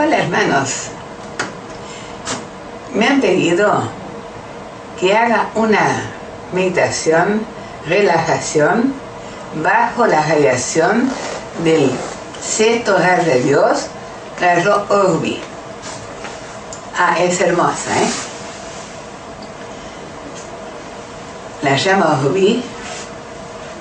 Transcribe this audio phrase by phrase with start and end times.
[0.00, 0.90] Hola hermanos,
[2.94, 3.82] me han pedido
[5.00, 6.02] que haga una
[6.52, 7.44] meditación,
[7.84, 8.94] relajación,
[9.60, 11.10] bajo la radiación
[11.64, 11.90] del
[12.40, 13.86] sexto rayo de Dios,
[14.40, 15.40] rayo Orbi.
[16.96, 18.08] Ah, es hermosa, ¿eh?
[21.62, 22.62] La llama Orbi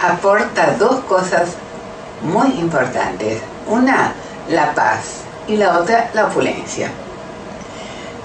[0.02, 1.50] aporta dos cosas
[2.24, 3.40] muy importantes.
[3.68, 4.14] Una,
[4.50, 6.92] la paz y la otra, la opulencia.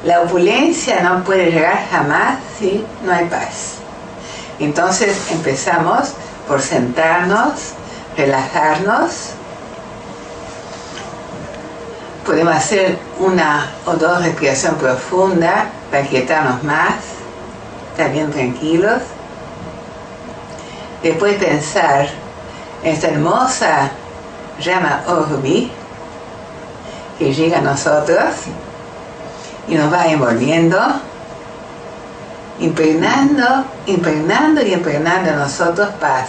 [0.04, 3.74] La opulencia no puede llegar jamás si no hay paz.
[4.58, 6.12] Entonces empezamos
[6.48, 7.74] por sentarnos,
[8.16, 9.30] relajarnos.
[12.26, 16.94] Podemos hacer una o dos respiración profunda para quietarnos más,
[17.92, 19.02] estar bien tranquilos.
[21.02, 22.08] Después pensar
[22.82, 23.90] en esta hermosa
[24.60, 25.70] llama Orbi
[27.18, 28.24] que llega a nosotros
[29.68, 30.78] y nos va envolviendo,
[32.58, 36.28] impregnando, impregnando y impregnando a nosotros paz.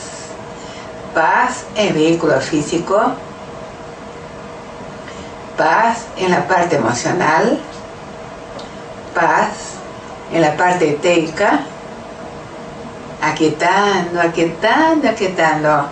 [1.13, 2.99] Paz en vehículo físico,
[5.57, 7.59] paz en la parte emocional,
[9.13, 9.49] paz
[10.31, 11.59] en la parte etérica,
[13.21, 15.85] aquietando, aquietando, aquietando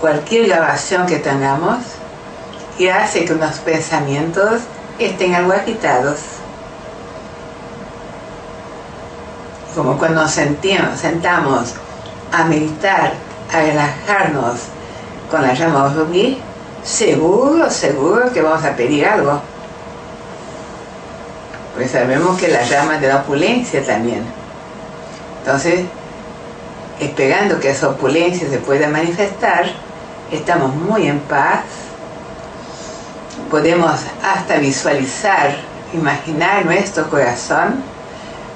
[0.00, 1.78] cualquier grabación que tengamos
[2.78, 4.62] y hace que los pensamientos
[4.98, 6.18] estén algo agitados.
[9.74, 11.74] Como cuando nos sentimos, sentamos
[12.32, 13.12] a meditar,
[13.52, 14.60] a relajarnos
[15.30, 16.40] con la llama rubí,
[16.82, 19.40] seguro, seguro que vamos a pedir algo.
[21.74, 24.24] Pues sabemos que la llama de la opulencia también.
[25.40, 25.84] Entonces,
[27.00, 29.66] esperando que esa opulencia se pueda manifestar,
[30.30, 31.62] estamos muy en paz,
[33.50, 35.56] podemos hasta visualizar,
[35.92, 37.82] imaginar nuestro corazón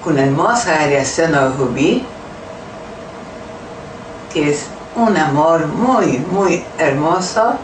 [0.02, 2.04] con hermosa radiación rubí,
[4.32, 4.66] que es
[4.96, 7.54] un amor muy, muy hermoso.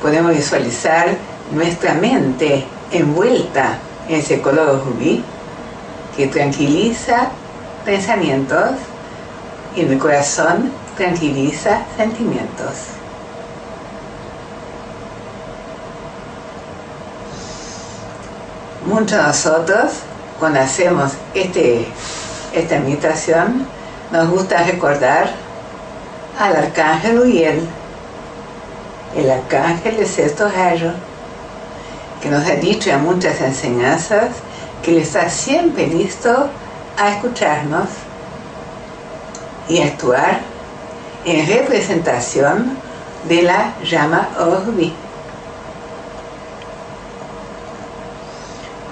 [0.00, 1.16] Podemos visualizar
[1.52, 5.24] nuestra mente envuelta en ese color rubí
[6.16, 7.28] que tranquiliza
[7.84, 8.70] pensamientos
[9.74, 13.03] y en el corazón tranquiliza sentimientos.
[18.86, 19.92] Muchos de nosotros,
[20.38, 21.86] cuando hacemos este,
[22.52, 23.66] esta meditación,
[24.12, 25.30] nos gusta recordar
[26.38, 27.66] al arcángel Uriel,
[29.16, 30.90] el arcángel de sexto rayo,
[32.20, 34.28] que nos ha dicho en muchas enseñanzas
[34.82, 36.48] que él está siempre listo
[36.98, 37.88] a escucharnos
[39.66, 40.40] y actuar
[41.24, 42.76] en representación
[43.28, 44.92] de la llama Orbi.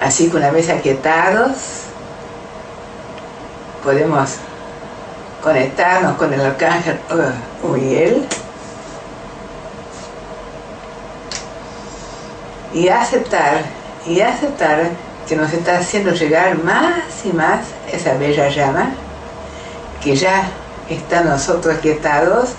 [0.03, 1.51] Así que una vez aquietados,
[3.85, 4.31] podemos
[5.41, 6.99] conectarnos con el arcángel
[7.63, 8.27] Uriel.
[12.73, 13.61] Y aceptar,
[14.05, 14.89] y aceptar
[15.25, 18.89] que nos está haciendo llegar más y más esa bella llama
[20.03, 20.43] que ya
[20.89, 22.49] está nosotros aquietados,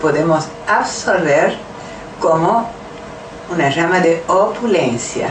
[0.00, 1.54] podemos absorber
[2.18, 2.66] como
[3.52, 5.28] una llama de opulencia,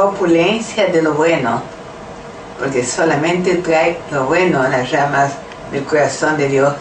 [0.00, 1.62] opulencia de lo bueno,
[2.58, 5.32] porque solamente trae lo bueno a las llamas
[5.70, 6.74] del corazón de Dios.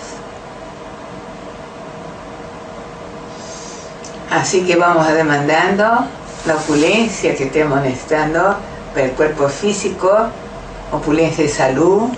[4.30, 6.06] Así que vamos a demandando
[6.46, 8.56] la opulencia que estemos necesitando
[8.94, 10.10] para el cuerpo físico,
[10.92, 12.10] opulencia de salud,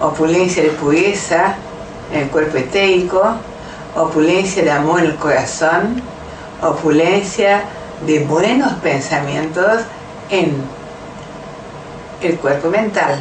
[0.00, 1.56] opulencia de pureza
[2.12, 3.34] en el cuerpo etérico,
[3.96, 6.00] opulencia de amor en el corazón,
[6.62, 7.64] opulencia
[8.06, 9.82] de buenos pensamientos
[10.30, 10.62] en
[12.22, 13.18] el cuerpo mental.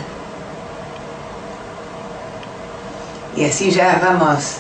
[3.36, 4.58] Y así ya vamos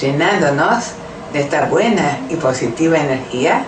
[0.00, 0.92] llenándonos
[1.32, 3.64] de esta buena y positiva energía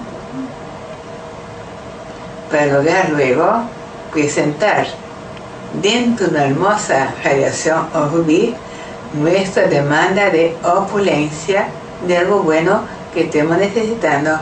[2.51, 3.63] para lograr luego
[4.13, 4.87] presentar
[5.83, 8.55] dentro de una hermosa radiación o rubí
[9.15, 11.69] nuestra demanda de opulencia
[12.07, 12.83] de algo bueno
[13.15, 14.39] que estemos necesitando.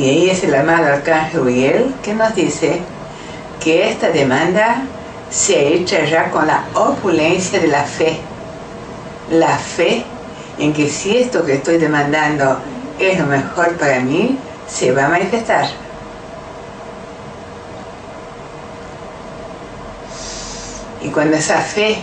[0.00, 2.80] Y ahí es el amado Arcángel Uriel que nos dice
[3.62, 4.78] que esta demanda
[5.28, 8.18] se hecha ya con la opulencia de la fe.
[9.30, 10.02] La fe
[10.58, 12.60] en que si esto que estoy demandando
[12.98, 15.66] es lo mejor para mí, se va a manifestar.
[21.02, 21.98] Y cuando esa fe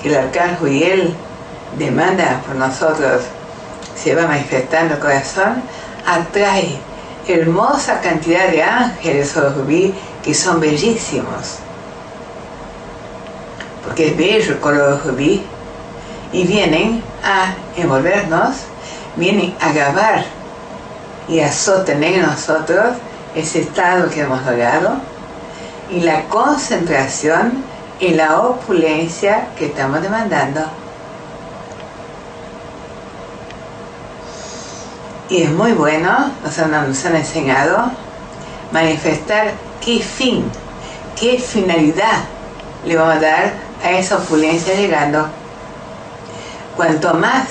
[0.00, 1.14] que el arcángel Uriel
[1.76, 3.22] demanda por nosotros
[3.96, 5.64] se va manifestando el corazón,
[6.06, 6.78] atrae
[7.28, 9.92] hermosa cantidad de ángeles o rubí
[10.22, 11.58] que son bellísimos.
[13.84, 15.42] Porque es bello el color rubí.
[16.32, 18.56] Y vienen a envolvernos,
[19.14, 20.24] vienen a grabar
[21.28, 22.96] y a sostener en nosotros
[23.34, 24.96] ese estado que hemos logrado
[25.90, 27.64] y la concentración
[28.00, 30.62] en la opulencia que estamos demandando.
[35.28, 37.90] Y es muy bueno, nos han, nos han enseñado,
[38.70, 39.52] manifestar
[39.84, 40.44] qué fin,
[41.18, 42.24] qué finalidad
[42.84, 43.52] le vamos a dar
[43.84, 45.26] a esa opulencia llegando.
[46.76, 47.46] Cuanto más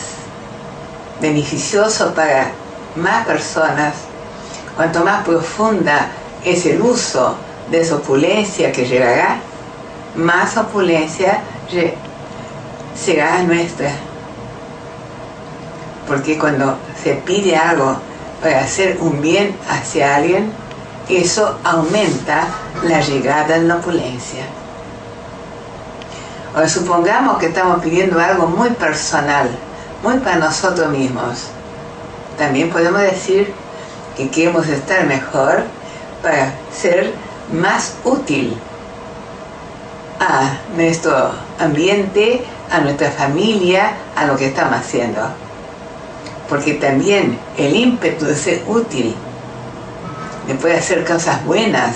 [1.19, 2.51] beneficioso para
[2.95, 3.93] más personas,
[4.75, 6.07] cuanto más profunda
[6.43, 7.35] es el uso
[7.69, 9.39] de esa opulencia que llegará,
[10.15, 11.41] más opulencia
[12.95, 13.91] será nuestra.
[16.07, 17.97] Porque cuando se pide algo
[18.41, 20.51] para hacer un bien hacia alguien,
[21.09, 22.47] eso aumenta
[22.83, 24.45] la llegada de la opulencia.
[26.55, 29.49] O supongamos que estamos pidiendo algo muy personal,
[30.03, 31.47] muy para nosotros mismos.
[32.37, 33.53] También podemos decir
[34.15, 35.63] que queremos estar mejor
[36.21, 37.13] para ser
[37.51, 38.57] más útil
[40.19, 45.44] a nuestro ambiente, a nuestra familia, a lo que estamos haciendo.
[46.49, 49.15] Porque también el ímpetu de ser útil,
[50.47, 51.95] de poder hacer cosas buenas,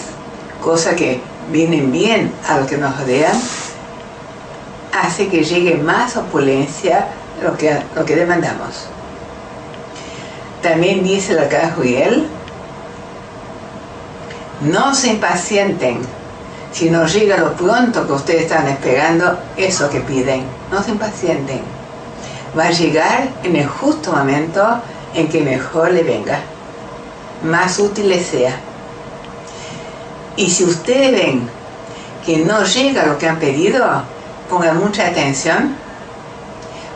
[0.62, 3.40] cosas que vienen bien a lo que nos rodean,
[4.94, 7.08] hace que llegue más opulencia
[7.44, 8.88] lo que, lo que demandamos.
[10.62, 12.28] También dice la cara Juliel,
[14.62, 16.02] no se impacienten
[16.72, 20.44] si no llega lo pronto que ustedes están esperando eso que piden.
[20.72, 21.62] No se impacienten.
[22.58, 24.82] Va a llegar en el justo momento
[25.14, 26.40] en que mejor le venga,
[27.44, 28.60] más útil le sea.
[30.36, 31.50] Y si ustedes ven
[32.26, 33.86] que no llega lo que han pedido,
[34.50, 35.76] pongan mucha atención,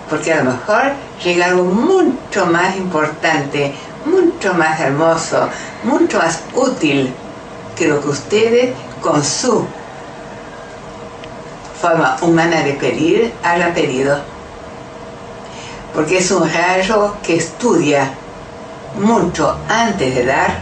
[0.10, 3.74] porque a lo mejor llega algo mucho más importante,
[4.06, 5.50] mucho más hermoso,
[5.84, 7.14] mucho más útil
[7.76, 9.66] que lo que ustedes con su
[11.82, 14.33] forma humana de pedir hayan pedido.
[15.94, 18.12] Porque es un rayo que estudia
[19.00, 20.58] mucho antes de dar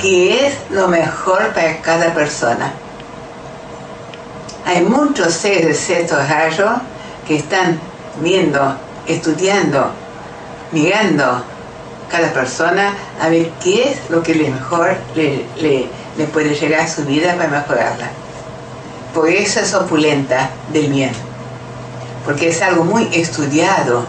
[0.00, 2.72] qué es lo mejor para cada persona.
[4.64, 6.70] Hay muchos seres de estos rayos
[7.26, 7.78] que están
[8.20, 9.90] viendo, estudiando,
[10.72, 11.42] mirando
[12.10, 15.46] cada persona a ver qué es lo que le mejor le,
[16.18, 18.10] le puede llegar a su vida para mejorarla.
[19.14, 21.12] Por eso es opulenta del bien,
[22.24, 24.04] porque es algo muy estudiado,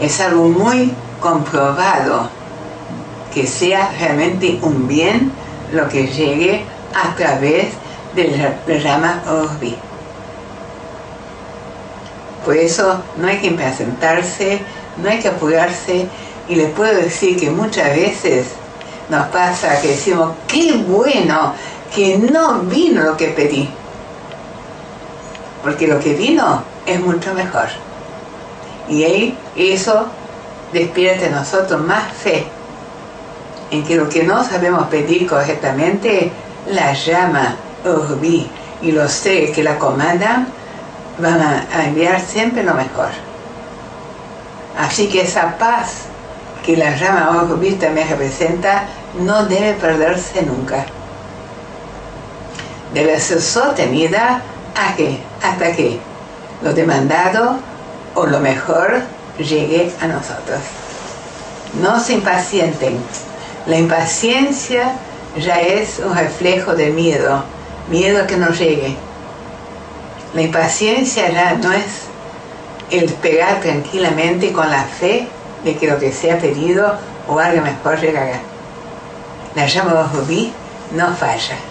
[0.00, 2.28] es algo muy comprobado,
[3.34, 5.32] que sea realmente un bien
[5.72, 6.64] lo que llegue
[6.94, 7.68] a través
[8.14, 9.76] del rama Orbi.
[12.44, 14.60] Por eso no hay que impacientarse,
[15.02, 16.08] no hay que apurarse,
[16.48, 18.46] y les puedo decir que muchas veces
[19.08, 21.54] nos pasa que decimos, qué bueno
[21.94, 23.68] que no vino lo que pedí.
[25.62, 27.68] Porque lo que vino es mucho mejor.
[28.90, 30.06] Y ahí eso
[30.72, 32.46] despierta en nosotros más fe
[33.70, 36.32] en que lo que no sabemos pedir correctamente,
[36.66, 37.54] la llama
[37.84, 38.50] Urbi
[38.82, 40.48] y los seres que la comandan
[41.18, 43.10] van a enviar siempre lo mejor.
[44.76, 46.06] Así que esa paz
[46.64, 48.84] que la llama Urbi también representa
[49.20, 50.84] no debe perderse nunca.
[52.92, 54.42] Debe ser sostenida
[54.74, 56.00] a que, hasta que
[56.62, 57.58] lo demandado
[58.14, 59.00] o lo mejor
[59.38, 60.60] llegue a nosotros.
[61.80, 62.98] No se impacienten.
[63.66, 64.92] La impaciencia
[65.38, 67.44] ya es un reflejo de miedo,
[67.88, 68.96] miedo a que no llegue.
[70.34, 71.84] La impaciencia ya no es
[72.90, 75.28] el esperar tranquilamente con la fe
[75.64, 76.94] de que lo que sea pedido
[77.28, 78.40] o algo mejor llegará
[79.54, 80.52] la llama rubí
[80.92, 81.69] no falla.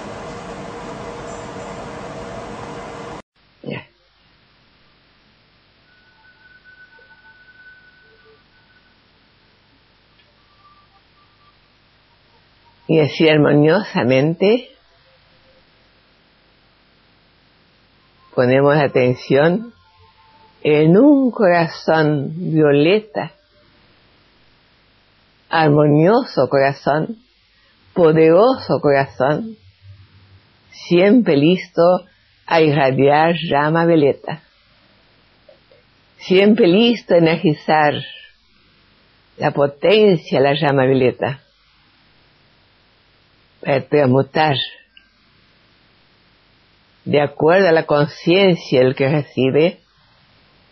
[12.89, 14.67] Y así armoniosamente
[18.33, 19.75] ponemos atención
[20.63, 23.33] en un corazón violeta,
[25.49, 27.17] armonioso corazón,
[27.93, 29.55] poderoso corazón,
[30.71, 32.07] siempre listo
[32.47, 34.41] a irradiar llama veleta.
[36.17, 37.93] siempre listo a energizar
[39.37, 41.43] la potencia de la llama violeta
[43.61, 44.55] para transmutar
[47.05, 49.79] de acuerdo a la conciencia del que recibe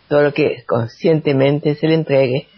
[0.08, 2.48] todo lo que conscientemente se le entregue.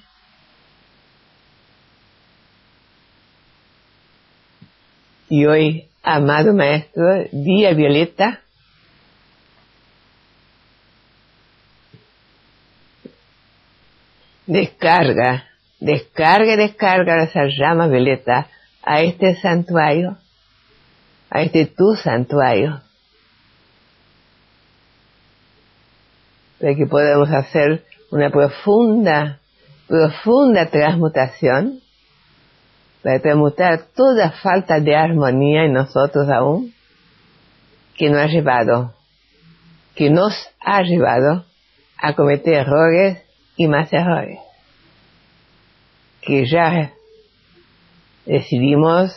[5.29, 8.41] Y hoy, amado maestro, día violeta,
[14.47, 18.49] descarga, descarga y descarga esa llama violeta
[18.83, 20.17] a este santuario,
[21.31, 22.81] a este tu santuario,
[26.61, 29.41] para que podamos hacer una profunda,
[29.87, 31.81] profunda transmutación,
[33.03, 36.75] para transmutar toda falta de armonía en nosotros aún,
[37.97, 38.95] que nos ha llevado,
[39.95, 41.45] que nos ha llevado
[41.99, 43.23] a cometer errores
[43.57, 44.39] y más errores.
[46.23, 46.93] Que ya
[48.31, 49.13] decidimos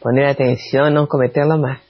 [0.00, 1.80] poner atención, no cometerlo más.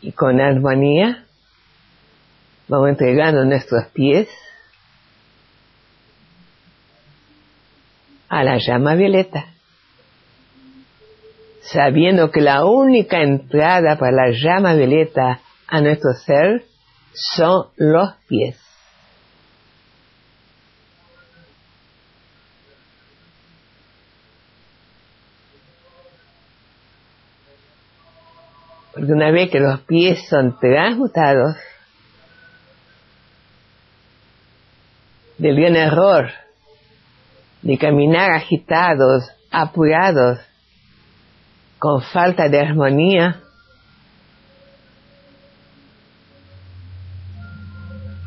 [0.00, 1.26] Y con armonía
[2.68, 4.28] vamos entregando nuestros pies
[8.28, 9.44] a la llama violeta,
[11.60, 16.64] sabiendo que la única entrada para la llama violeta a nuestro ser
[17.12, 18.61] son los pies.
[29.02, 31.56] Porque una vez que los pies son transmutados
[35.38, 36.30] del gran error
[37.62, 40.38] de caminar agitados, apurados,
[41.80, 43.40] con falta de armonía,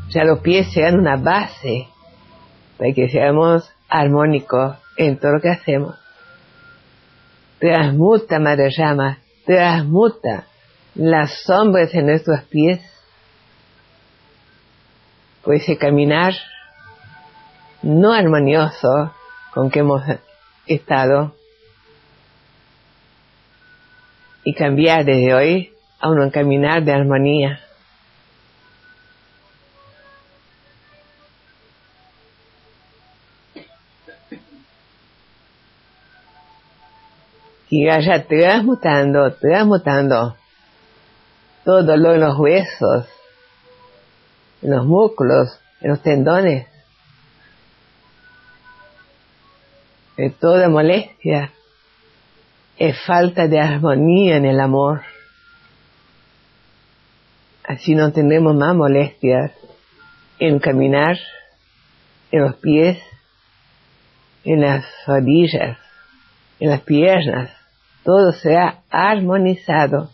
[0.09, 1.87] ya los pies sean una base
[2.77, 5.95] para que seamos armónicos en todo lo que hacemos.
[7.59, 10.47] Transmuta, Madre Llama, transmuta
[10.95, 12.81] las sombras en nuestros pies.
[15.43, 16.33] Pues ese caminar
[17.83, 19.13] no armonioso
[19.53, 20.01] con que hemos
[20.65, 21.35] estado
[24.43, 27.59] y cambiar desde hoy a un caminar de armonía.
[37.67, 40.37] y vaya transmutando, transmutando
[41.65, 43.07] todo dolor en los huesos,
[44.61, 46.67] en los músculos, en los tendones,
[50.15, 51.51] de toda molestia,
[52.77, 55.01] es falta de armonía en el amor.
[57.63, 59.51] Así no tendremos más molestias
[60.37, 61.17] en caminar,
[62.31, 62.99] en los pies,
[64.43, 65.79] en las rodillas,
[66.59, 67.49] en las piernas,
[68.03, 70.11] todo sea armonizado,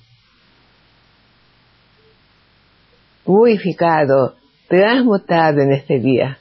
[3.23, 4.35] purificado,
[4.67, 6.37] transmutado en este día.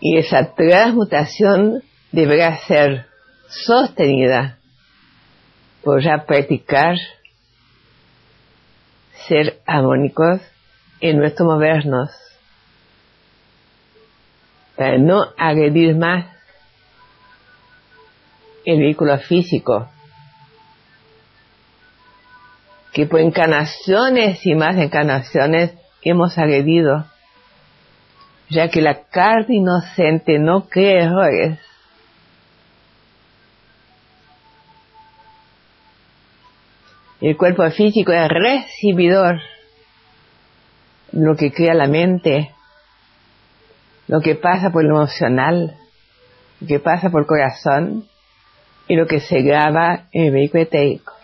[0.00, 3.06] Y esa transmutación deberá ser
[3.48, 4.58] sostenida
[5.82, 6.96] por ya practicar
[9.28, 10.40] ser armónicos
[11.00, 12.10] en nuestro movernos
[14.76, 16.26] para no agredir más
[18.64, 19.88] el vehículo físico,
[22.96, 27.04] que por encarnaciones y más encarnaciones hemos agredido,
[28.48, 31.58] ya que la carne inocente no cree errores.
[37.20, 39.42] El cuerpo físico es recibidor,
[41.12, 42.50] lo que crea la mente.
[44.08, 45.76] Lo que pasa por lo emocional,
[46.60, 48.08] lo que pasa por el corazón.
[48.88, 51.15] Y lo que se graba en el vehículo etérico.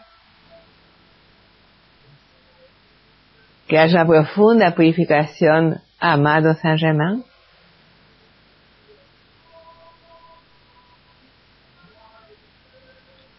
[3.66, 7.24] Que haya profunda purificación, amado San Germain.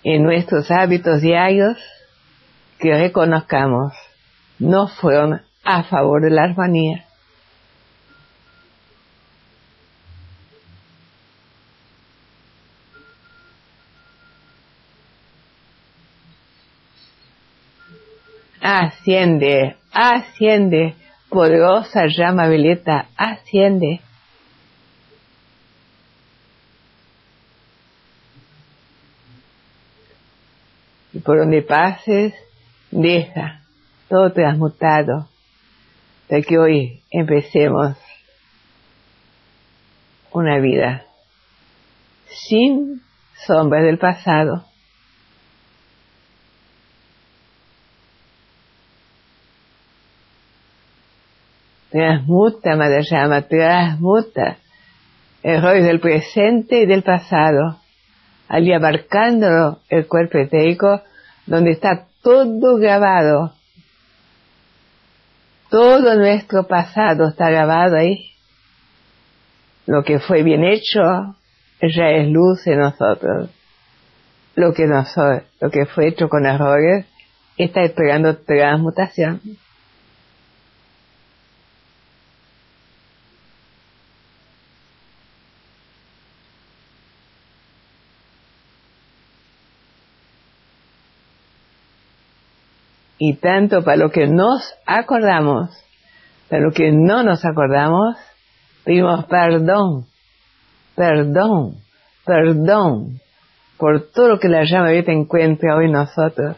[0.03, 1.77] En nuestros hábitos diarios,
[2.79, 3.93] que reconozcamos,
[4.59, 7.05] no fueron a favor de la armonía
[18.63, 20.95] asciende, asciende,
[21.29, 23.99] poderosa llama violeta, asciende.
[31.23, 32.33] por donde pases,
[32.91, 33.61] deja
[34.09, 35.29] todo transmutado,
[36.27, 37.95] de que hoy empecemos
[40.31, 41.05] una vida
[42.27, 43.01] sin
[43.45, 44.65] sombras del pasado.
[51.93, 53.03] Transmuta, Madre
[53.47, 54.57] transmuta
[55.43, 57.77] errores del presente y del pasado,
[58.47, 61.03] allí abarcando el cuerpo etérico,
[61.45, 63.53] donde está todo grabado.
[65.69, 68.31] Todo nuestro pasado está grabado ahí.
[69.85, 70.99] Lo que fue bien hecho
[71.79, 73.51] ya es luz en nosotros.
[74.55, 75.05] Lo que, no
[75.61, 77.05] lo que fue hecho con errores
[77.55, 79.41] está esperando transmutación.
[93.25, 95.69] Y tanto para lo que nos acordamos,
[96.49, 98.17] para lo que no nos acordamos,
[98.83, 100.07] pedimos perdón,
[100.93, 101.77] perdón,
[102.25, 103.21] perdón
[103.77, 106.57] por todo lo que la llama te encuentre hoy nosotros.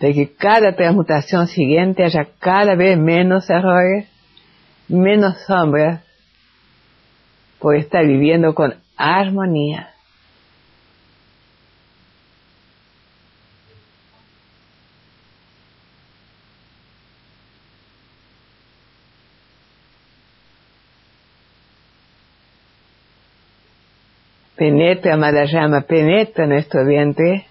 [0.00, 4.06] De que cada transmutación siguiente haya cada vez menos errores,
[4.86, 6.02] menos sombras,
[7.58, 9.89] por estar viviendo con armonía.
[24.60, 27.46] Penetra Madhayama, penetra nuestro vientre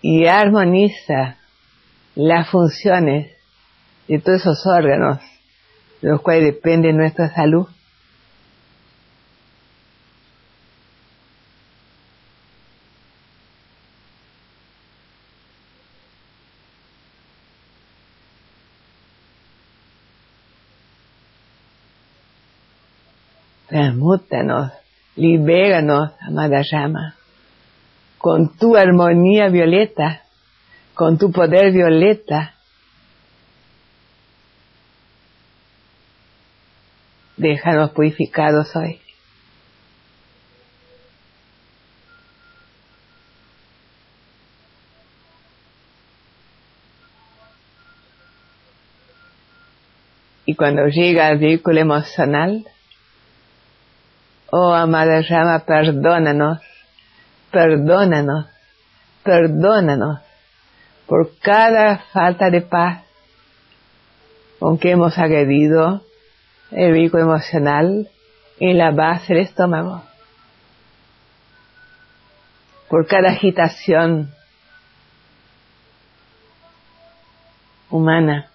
[0.00, 1.36] y armoniza
[2.14, 3.32] las funciones
[4.06, 5.18] de todos esos órganos
[6.00, 7.66] de los cuales depende nuestra salud.
[23.66, 24.79] Transmútanos
[25.20, 27.14] Libéranos, amada llama,
[28.16, 30.22] con tu armonía violeta,
[30.94, 32.54] con tu poder violeta.
[37.36, 38.98] Déjanos purificados hoy.
[50.46, 52.64] Y cuando llega el vehículo emocional,
[54.52, 56.58] Oh amada llama, perdónanos,
[57.52, 58.46] perdónanos,
[59.22, 60.18] perdónanos
[61.06, 63.04] por cada falta de paz
[64.58, 66.02] con que hemos agredido
[66.72, 68.08] el vehículo emocional
[68.58, 70.02] en la base del estómago,
[72.88, 74.32] por cada agitación
[77.88, 78.50] humana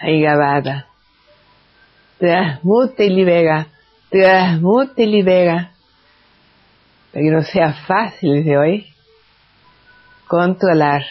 [0.00, 0.89] ahí grabada
[2.20, 3.66] transmute y libera,
[4.10, 5.72] transmute y libera,
[7.10, 8.94] para que no sea fácil de hoy
[10.28, 11.02] controlar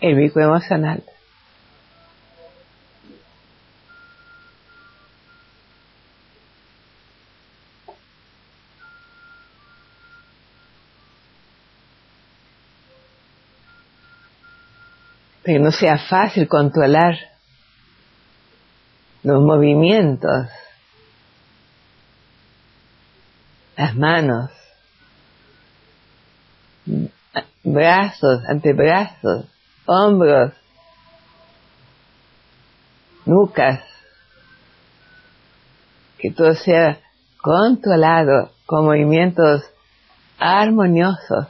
[0.00, 1.02] el vínculo emocional.
[15.42, 17.18] Para que no sea fácil controlar
[19.22, 20.48] los movimientos,
[23.76, 24.50] las manos,
[27.62, 29.46] brazos, antebrazos,
[29.86, 30.52] hombros,
[33.24, 33.82] nucas,
[36.18, 36.98] que todo sea
[37.42, 39.62] controlado con movimientos
[40.38, 41.46] armoniosos.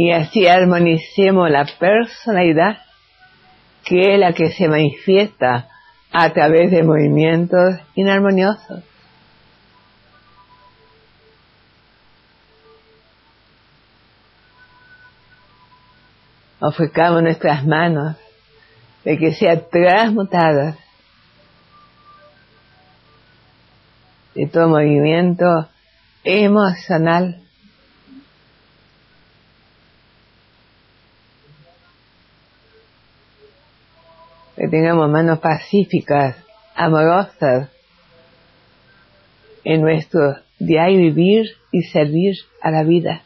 [0.00, 2.78] Y así armonicemos la personalidad
[3.84, 5.66] que es la que se manifiesta
[6.12, 8.84] a través de movimientos inarmoniosos.
[16.60, 18.14] Ofrecamos nuestras manos
[19.04, 20.76] de que sean transmutadas
[24.36, 25.68] de todo movimiento
[26.22, 27.47] emocional
[34.68, 36.36] tengamos manos pacíficas,
[36.74, 37.68] amorosas
[39.64, 43.22] en nuestro diario vivir y servir a la vida.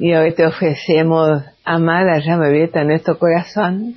[0.00, 3.96] Y hoy te ofrecemos amar la llama abierta en nuestro corazón.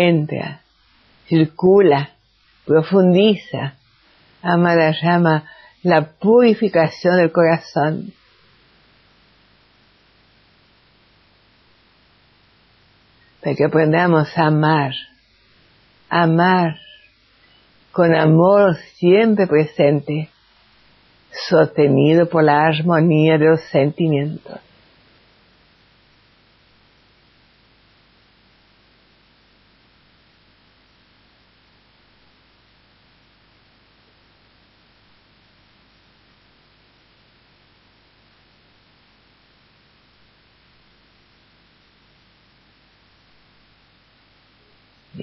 [0.00, 0.60] Entra,
[1.26, 2.10] circula,
[2.64, 3.74] profundiza,
[4.42, 5.44] ama la llama,
[5.82, 8.12] la purificación del corazón.
[13.40, 14.92] para que aprendamos a amar,
[16.10, 16.76] amar
[17.92, 20.28] con amor siempre presente,
[21.48, 24.60] sostenido por la armonía de los sentimientos.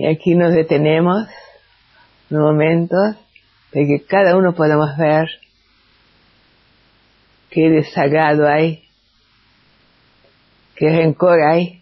[0.06, 1.26] Y aquí nos detenemos
[2.30, 2.96] un momento
[3.72, 5.28] de que cada uno podamos ver
[7.50, 8.84] qué desagrado hay,
[10.76, 11.82] qué rencor hay.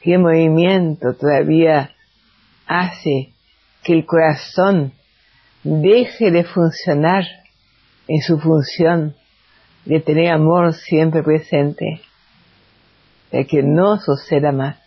[0.00, 1.90] qué movimiento todavía
[2.68, 3.32] hace
[3.82, 4.92] que el corazón
[5.64, 7.24] deje de funcionar
[8.06, 9.16] en su función
[9.84, 12.00] de tener amor siempre presente,
[13.30, 14.78] de que no suceda más.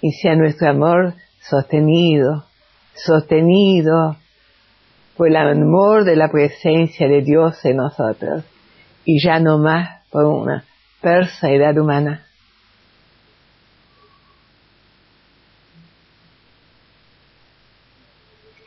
[0.00, 2.44] Y sea nuestro amor sostenido,
[2.94, 4.16] sostenido
[5.16, 8.44] por el amor de la presencia de Dios en nosotros
[9.04, 10.64] y ya no más por una
[11.00, 12.23] personalidad humana.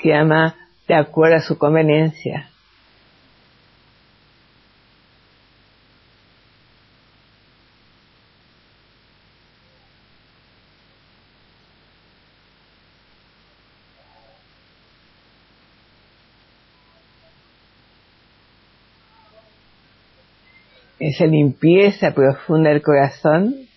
[0.07, 0.55] Que ama
[0.87, 2.49] de acuerdo a su conveniencia.
[20.99, 23.67] Esa limpieza profunda del corazón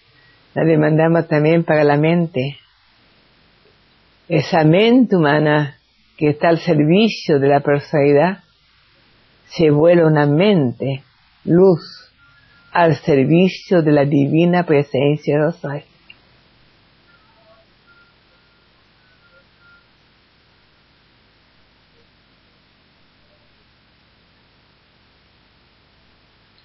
[0.55, 2.57] la demandamos también para la mente.
[4.29, 5.80] Esa mente humana
[6.21, 8.45] que está al servicio de la personalidad,
[9.49, 11.03] se vuelve una mente,
[11.45, 11.81] luz,
[12.73, 15.83] al servicio de la divina presencia de los hoy.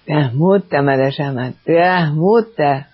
[0.04, 2.90] Transmuta, Madayama, transmuta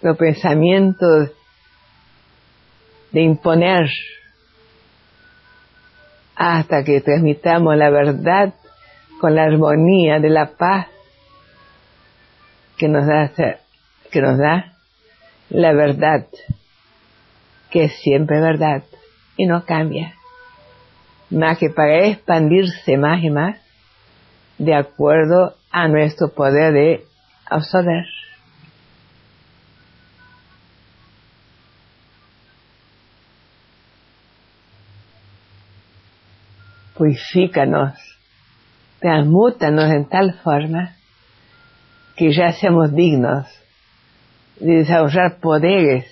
[0.00, 1.32] los pensamientos
[3.10, 3.90] de imponer
[6.42, 8.54] hasta que transmitamos la verdad
[9.20, 10.86] con la armonía de la paz
[12.78, 13.30] que nos da,
[14.10, 14.72] que nos da
[15.50, 16.26] la verdad,
[17.70, 18.84] que es siempre verdad
[19.36, 20.14] y no cambia,
[21.28, 23.58] más que para expandirse más y más
[24.56, 27.04] de acuerdo a nuestro poder de
[27.44, 28.06] absorber.
[37.00, 37.94] Purifícanos,
[38.98, 40.94] transmútanos en tal forma
[42.14, 43.46] que ya seamos dignos
[44.56, 46.04] de desarrollar poderes.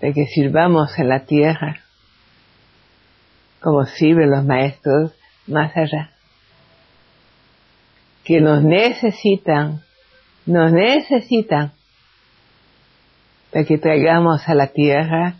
[0.00, 1.82] De que sirvamos en la tierra
[3.60, 5.12] como sirven los maestros
[5.46, 6.12] más allá
[8.24, 9.82] que nos necesitan,
[10.46, 11.72] nos necesitan
[13.50, 15.36] para que traigamos a la tierra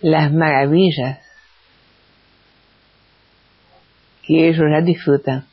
[0.00, 1.18] las maravillas
[4.22, 5.46] que ellos ya disfrutan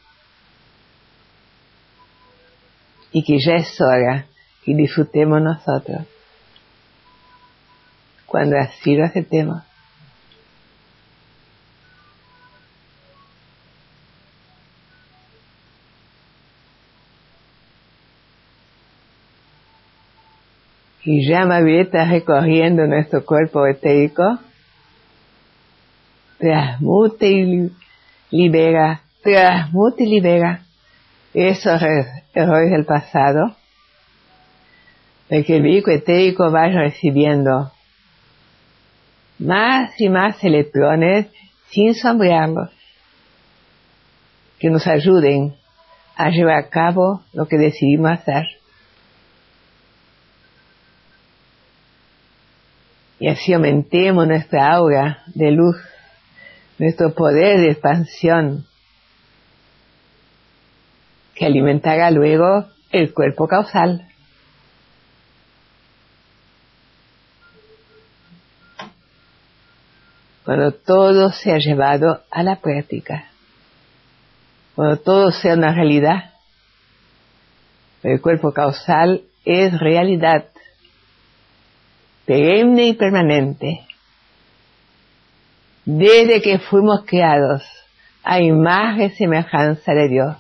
[3.12, 4.27] y que ya es hora
[4.63, 6.06] que disfrutemos nosotros
[8.27, 9.63] cuando así lo aceptemos.
[21.10, 24.39] Y llama violeta recorriendo nuestro cuerpo etérico,
[26.38, 27.72] transmute y
[28.30, 30.65] libera, transmute y libera
[31.34, 31.82] esos
[32.34, 33.56] errores del pasado,
[35.30, 37.72] de que el vehículo etérico vaya recibiendo
[39.39, 41.28] más y más electrones
[41.70, 42.70] sin sombrearlos,
[44.60, 45.56] que nos ayuden
[46.17, 48.57] a llevar a cabo lo que decidimos hacer.
[53.19, 55.75] Y así aumentemos nuestra aura de luz,
[56.77, 58.67] nuestro poder de expansión,
[61.34, 64.08] que alimentará luego el cuerpo causal.
[70.45, 73.30] Cuando todo sea llevado a la práctica,
[74.75, 76.32] cuando todo sea una realidad,
[78.03, 80.45] el cuerpo causal es realidad
[82.28, 83.88] perenne y permanente.
[85.86, 87.63] Desde que fuimos creados
[88.22, 90.36] a imagen y semejanza de Dios.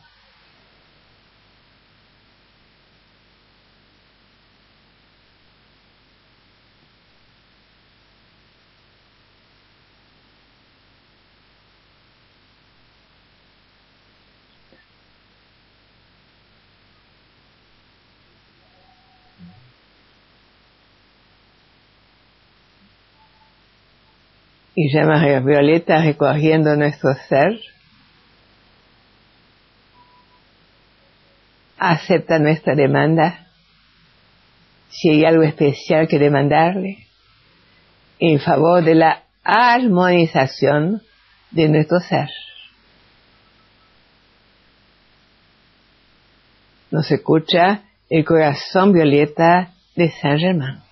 [24.79, 27.59] Y llamas violeta recogiendo nuestro ser,
[31.79, 33.47] acepta nuestra demanda,
[34.89, 37.07] si hay algo especial que demandarle,
[38.19, 41.01] en favor de la armonización
[41.49, 42.29] de nuestro ser.
[46.91, 50.86] Nos escucha el corazón violeta de Saint Germain.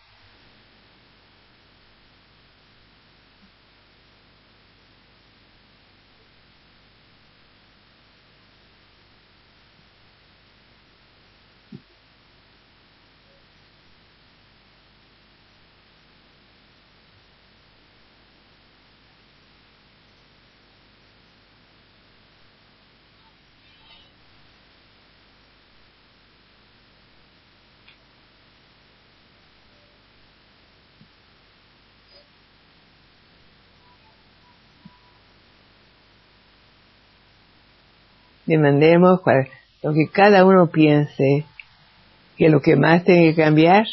[38.45, 39.21] Demandemos
[39.83, 41.45] lo que cada uno piense
[42.37, 43.87] que lo que más tiene que cambiar,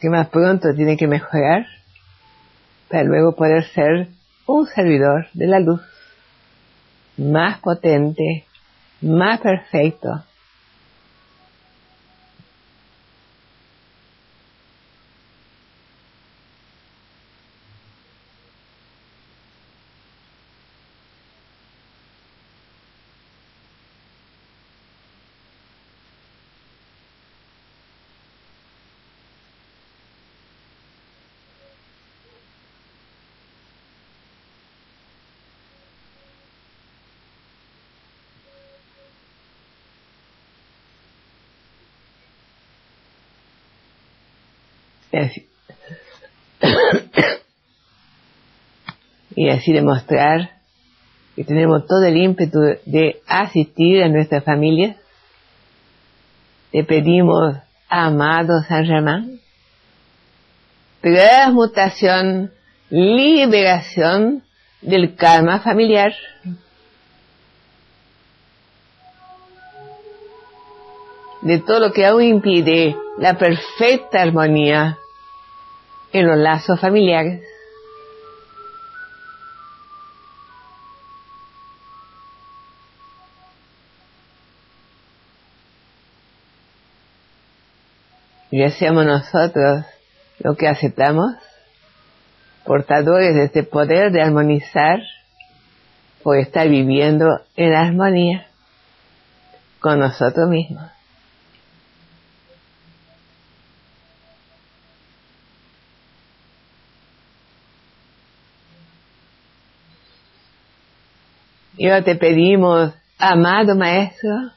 [0.00, 1.66] que más pronto tiene que mejorar,
[2.88, 4.08] para luego poder ser
[4.46, 5.80] un servidor de la luz
[7.16, 8.44] más potente,
[9.00, 10.24] más perfecto,
[49.40, 50.50] y así demostrar
[51.34, 54.96] que tenemos todo el ímpetu de asistir a nuestra familia.
[56.70, 57.56] Te pedimos,
[57.88, 59.40] amado San Germán,
[61.00, 62.52] transmutación,
[62.90, 64.42] liberación
[64.82, 66.12] del karma familiar.
[71.40, 74.98] de todo lo que aún impide la perfecta armonía
[76.12, 77.40] en los lazos familiares.
[88.50, 89.84] Y hacemos nosotros
[90.40, 91.34] lo que aceptamos,
[92.64, 95.00] portadores de este poder de armonizar,
[96.22, 98.46] por estar viviendo en armonía
[99.78, 100.90] con nosotros mismos.
[111.76, 114.50] Y ahora te pedimos, amado Maestro,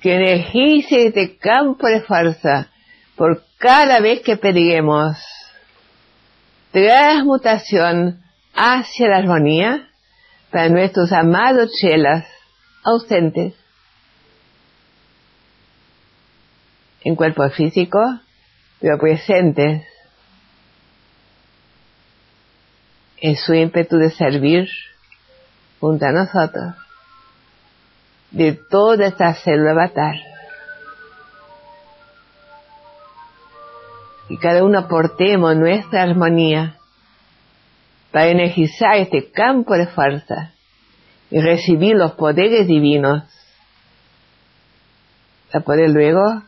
[0.00, 2.70] que energice este campo de fuerza
[3.16, 5.16] por cada vez que pedimos
[6.72, 8.22] transmutación
[8.54, 9.88] hacia la armonía
[10.50, 12.26] para nuestros amados chelas
[12.82, 13.54] ausentes
[17.02, 18.00] en cuerpo físico,
[18.80, 19.86] pero presentes
[23.18, 24.68] en su ímpetu de servir
[25.80, 26.74] junto a nosotros
[28.30, 30.33] de toda esta célula avatar.
[34.28, 36.76] Y cada uno aportemos nuestra armonía
[38.10, 40.52] para energizar este campo de fuerza
[41.30, 43.24] y recibir los poderes divinos
[45.50, 46.42] para poder luego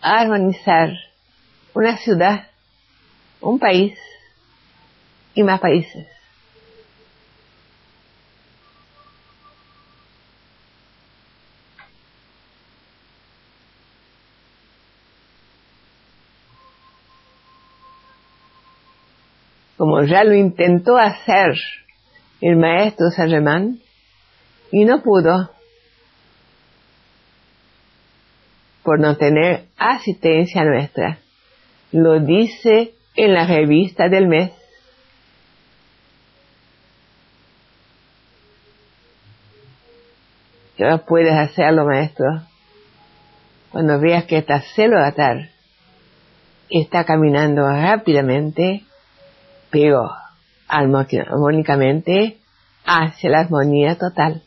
[0.00, 0.90] armonizar
[1.74, 2.48] una ciudad,
[3.40, 3.98] un país
[5.34, 6.06] y más países.
[19.80, 21.54] Como ya lo intentó hacer
[22.42, 23.80] el maestro Saint
[24.70, 25.50] y no pudo
[28.82, 31.20] por no tener asistencia nuestra.
[31.92, 34.52] Lo dice en la revista del mes.
[40.76, 42.26] ¿Qué puedes hacerlo, maestro?
[43.72, 45.14] Cuando veas que esta célula
[46.68, 48.84] está caminando rápidamente,
[49.70, 50.10] pero
[50.68, 52.38] armónicamente
[52.84, 54.42] hacia la armonía total.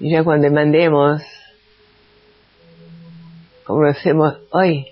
[0.00, 1.22] Y ya cuando mandemos,
[3.64, 4.88] como lo hacemos hoy,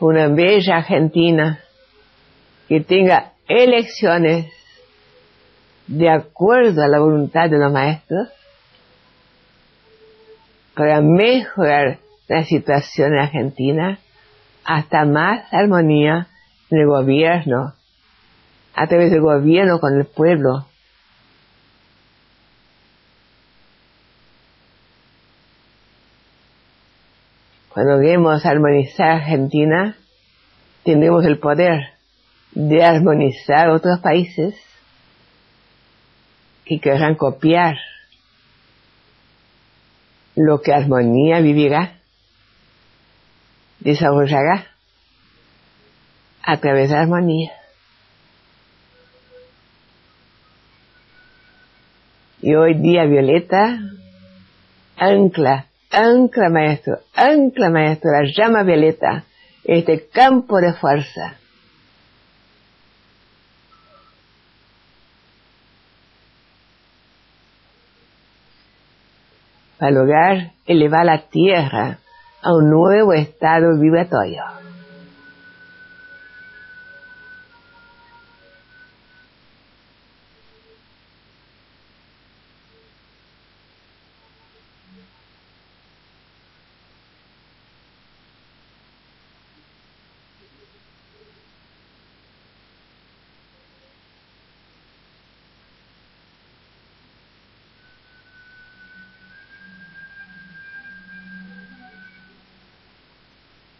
[0.00, 1.60] una bella Argentina
[2.68, 4.52] que tenga elecciones
[5.88, 8.28] de acuerdo a la voluntad de los maestros
[10.74, 11.98] para mejorar
[12.28, 13.98] la situación en Argentina
[14.64, 16.28] hasta más armonía
[16.70, 17.72] en el gobierno,
[18.74, 20.66] a través del gobierno con el pueblo.
[27.70, 29.96] Cuando vemos armonizar Argentina,
[30.84, 31.94] tendremos el poder
[32.52, 34.54] de armonizar otros países
[36.68, 37.76] y querrán copiar
[40.36, 41.98] lo que armonía vivirá,
[43.80, 44.66] desarrollará
[46.42, 47.52] a través de armonía.
[52.40, 53.78] Y hoy día Violeta
[54.96, 59.24] ancla, ancla maestro, ancla maestro, la llama Violeta,
[59.64, 61.38] este campo de fuerza
[69.78, 71.98] para lograr elevar la Tierra
[72.42, 74.42] a un nuevo estado vibratorio.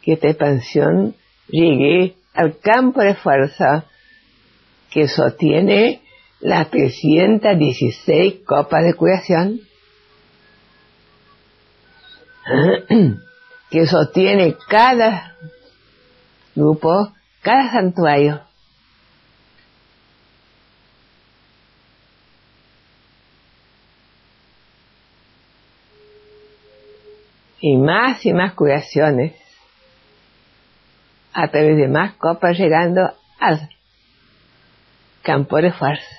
[0.09, 1.15] Que esta expansión
[1.49, 3.85] llegue al campo de fuerza
[4.91, 6.01] que sostiene
[6.41, 9.61] las 316 copas de curación,
[13.71, 15.37] que sostiene cada
[16.57, 18.41] grupo, cada santuario.
[27.61, 29.35] Y más y más curaciones
[31.33, 33.69] a través de más copas llegando al
[35.23, 36.19] campo de fuerza.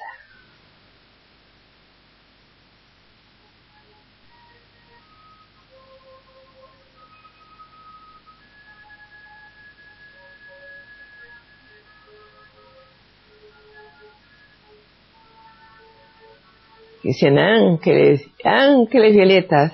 [17.13, 19.73] sean ángeles, ángeles violetas,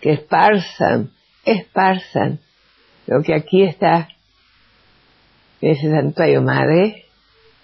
[0.00, 1.10] que esparzan,
[1.44, 2.38] esparzan
[3.06, 4.08] lo que aquí está
[5.70, 7.06] ese santuario madre,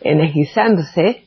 [0.01, 1.25] energizándose,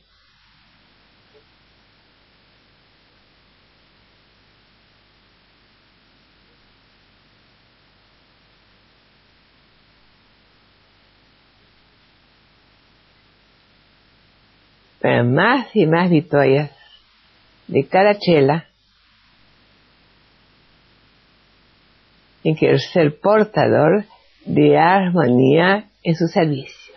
[15.00, 16.70] para más y más victorias
[17.68, 18.66] de cada chela
[22.42, 24.06] en que el ser portador
[24.44, 26.94] de armonía en su servicio.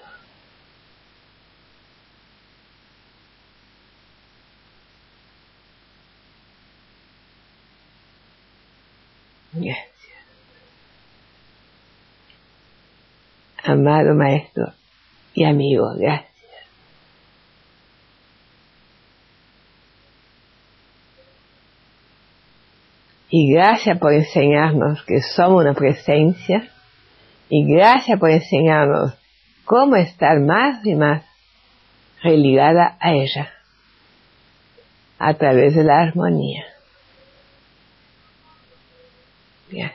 [9.53, 9.87] Gracias.
[13.63, 14.73] Amado maestro
[15.33, 16.27] y amigo, gracias.
[23.29, 26.71] Y gracias por enseñarnos que somos una presencia
[27.49, 29.13] y gracias por enseñarnos
[29.65, 31.23] cómo estar más y más
[32.21, 33.51] religada a ella
[35.19, 36.65] a través de la armonía.
[39.69, 39.91] Bien.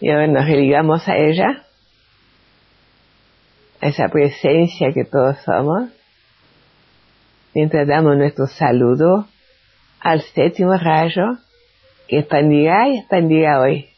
[0.00, 1.64] Y ahora nos religamos a ella,
[3.80, 5.90] esa presencia que todos somos,
[7.54, 9.26] mientras damos nuestro saludo
[10.00, 11.38] al séptimo rayo
[12.08, 13.88] que expandirá y expandirá hoy.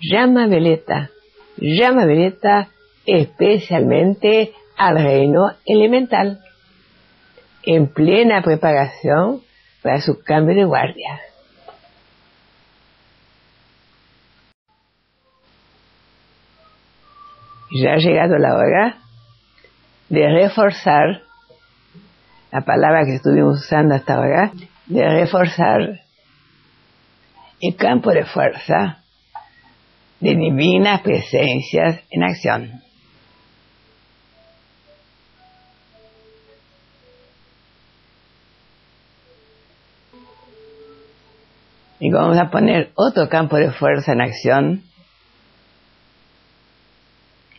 [0.00, 1.10] Llama Veleta,
[1.56, 2.68] llama Veleta
[3.06, 6.40] especialmente al reino elemental,
[7.62, 9.42] en plena preparación
[9.82, 11.20] para su cambio de guardia.
[17.70, 18.98] ya ha llegado la hora
[20.10, 21.22] de reforzar
[22.52, 24.52] la palabra que estuvimos usando hasta ahora,
[24.86, 26.00] de reforzar
[27.60, 28.98] el campo de fuerza
[30.18, 32.82] de divinas presencias en acción.
[42.00, 44.82] Y vamos a poner otro campo de fuerza en acción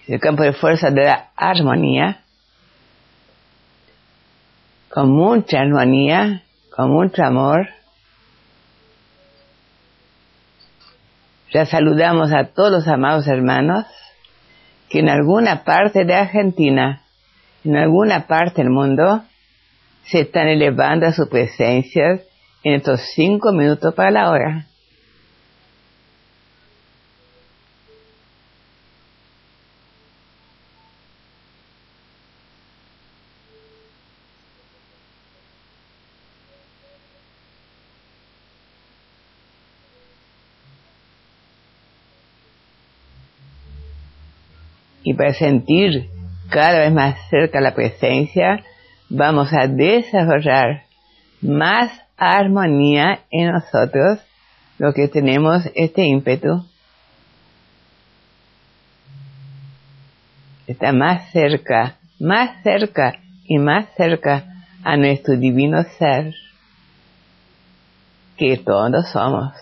[0.07, 2.20] el campo de fuerza de la armonía,
[4.91, 6.43] con mucha armonía,
[6.75, 7.69] con mucho amor.
[11.53, 13.85] Ya saludamos a todos los amados hermanos
[14.89, 17.03] que en alguna parte de Argentina,
[17.63, 19.23] en alguna parte del mundo,
[20.03, 22.21] se están elevando a su presencia
[22.63, 24.67] en estos cinco minutos para la hora.
[45.03, 46.09] y para sentir
[46.49, 48.63] cada vez más cerca la presencia,
[49.07, 50.81] vamos a desarrollar
[51.41, 54.17] más armonía en nosotros,
[54.79, 56.65] lo que tenemos este ímpetu.
[60.65, 63.13] Está más cerca, más cerca
[63.45, 64.43] y más cerca
[64.83, 66.33] a nuestro divino ser
[68.37, 69.53] que todos somos.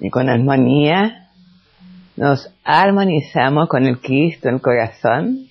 [0.00, 1.28] Y con armonía
[2.16, 5.49] nos armonizamos con el Cristo en el corazón.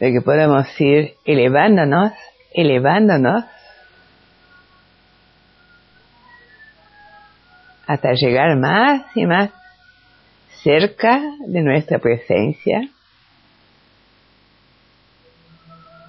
[0.00, 2.12] De que podemos ir elevándonos,
[2.52, 3.44] elevándonos,
[7.86, 9.50] hasta llegar más y más
[10.62, 12.88] cerca de nuestra presencia,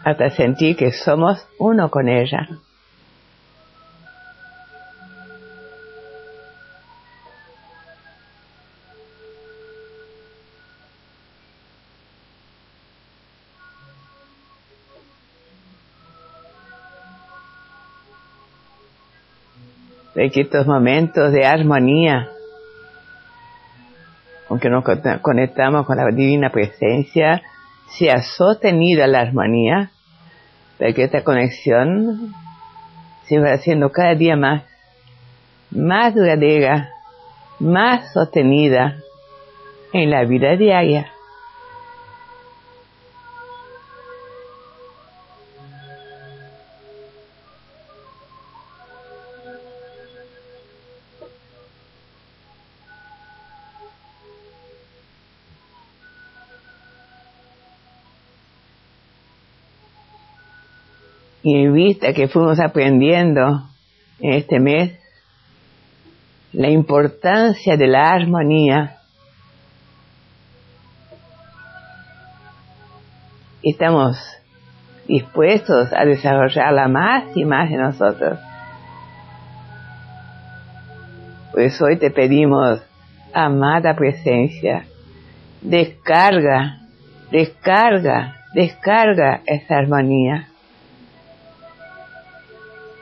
[0.03, 2.47] hasta sentir que somos uno con ella.
[20.31, 22.29] Que estos momentos de armonía,
[24.49, 24.83] aunque nos
[25.21, 27.43] conectamos con la divina presencia,
[27.97, 29.91] sea sostenida la armonía,
[30.79, 32.33] de que esta conexión
[33.25, 34.63] se va haciendo cada día más,
[35.69, 36.89] más duradera,
[37.59, 38.97] más sostenida
[39.93, 41.11] en la vida diaria.
[61.47, 63.69] y en vista que fuimos aprendiendo
[64.19, 64.99] en este mes,
[66.51, 68.97] la importancia de la armonía.
[73.63, 74.17] Estamos
[75.07, 78.37] dispuestos a desarrollarla más y más en nosotros.
[81.53, 82.81] Pues hoy te pedimos,
[83.33, 84.83] amada presencia,
[85.61, 86.81] descarga,
[87.31, 90.49] descarga, descarga esa armonía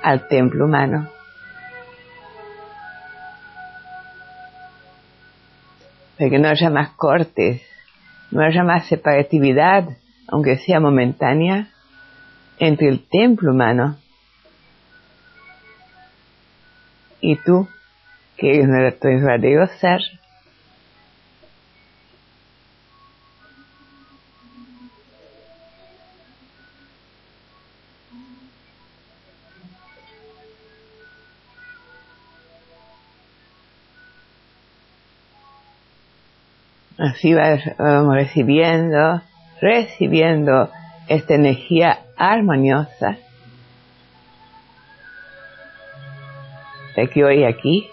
[0.05, 1.09] al templo humano.
[6.15, 7.63] Para que no haya más cortes,
[8.29, 9.89] no haya más separatividad,
[10.27, 11.69] aunque sea momentánea,
[12.59, 13.97] entre el templo humano
[17.19, 17.67] y tú,
[18.37, 20.01] que eres nuestro verdadero ser.
[37.05, 39.21] Así vamos recibiendo,
[39.61, 40.71] recibiendo
[41.07, 43.17] esta energía armoniosa
[46.95, 47.87] de que hoy aquí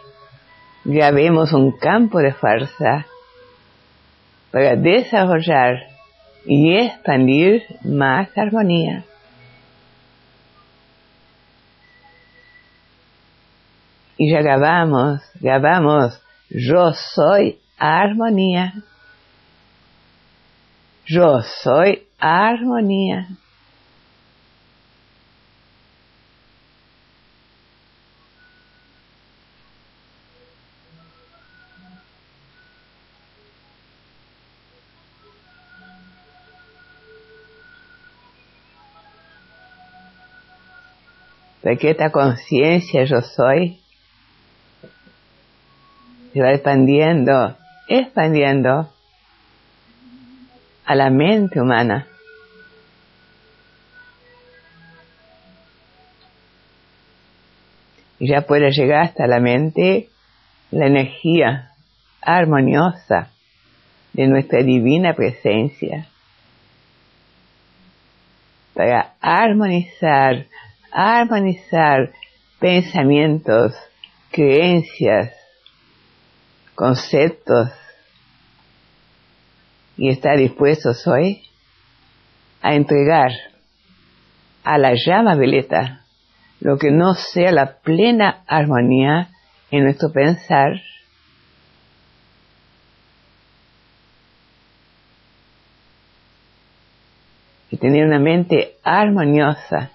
[0.84, 3.04] ya vemos un campo de fuerza
[4.50, 5.74] para desarrollar
[6.46, 9.04] y expandir más armonía.
[14.16, 18.72] Y ya grabamos, grabamos, yo soy armonía.
[21.12, 23.28] Yo soy armonía.
[41.62, 43.80] de que esta conciencia yo soy
[46.32, 47.56] se va expandiendo,
[47.86, 48.90] expandiendo
[50.84, 52.06] a la mente humana.
[58.18, 60.08] Y ya puede llegar hasta la mente
[60.70, 61.72] la energía
[62.20, 63.30] armoniosa
[64.12, 66.06] de nuestra divina presencia
[68.74, 70.46] para armonizar,
[70.90, 72.12] armonizar
[72.58, 73.74] pensamientos,
[74.30, 75.32] creencias,
[76.74, 77.70] conceptos,
[80.02, 81.44] y está dispuestos hoy
[82.60, 83.30] a entregar
[84.64, 86.02] a la llama veleta
[86.58, 89.28] lo que no sea la plena armonía
[89.70, 90.72] en nuestro pensar,
[97.70, 99.92] y tener una mente armoniosa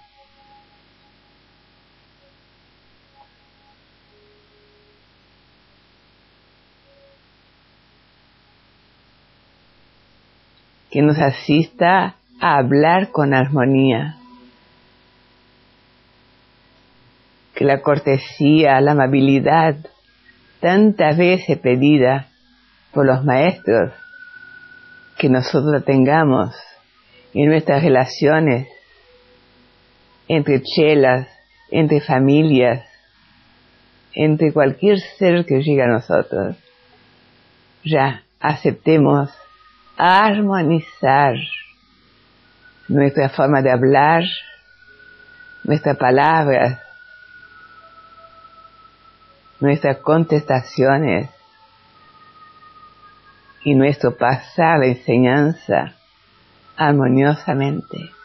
[10.92, 14.18] que nos asista a hablar con armonía.
[17.54, 19.76] Que la cortesía, la amabilidad,
[20.60, 22.28] tantas veces pedida
[22.94, 23.92] por los maestros,
[25.18, 26.56] que nosotros tengamos
[27.34, 28.68] en nuestras relaciones
[30.28, 31.28] entre chelas,
[31.72, 32.86] entre familias,
[34.14, 36.56] entre cualquier ser que llegue a nosotros.
[37.84, 39.30] Ya aceptemos
[39.98, 41.36] armonizar
[42.88, 44.24] nuestra forma de hablar,
[45.64, 46.80] nuestras palabras,
[49.60, 51.30] nuestras contestaciones
[53.64, 55.93] y nuestro pasar la enseñanza
[56.78, 58.16] armoniosamente.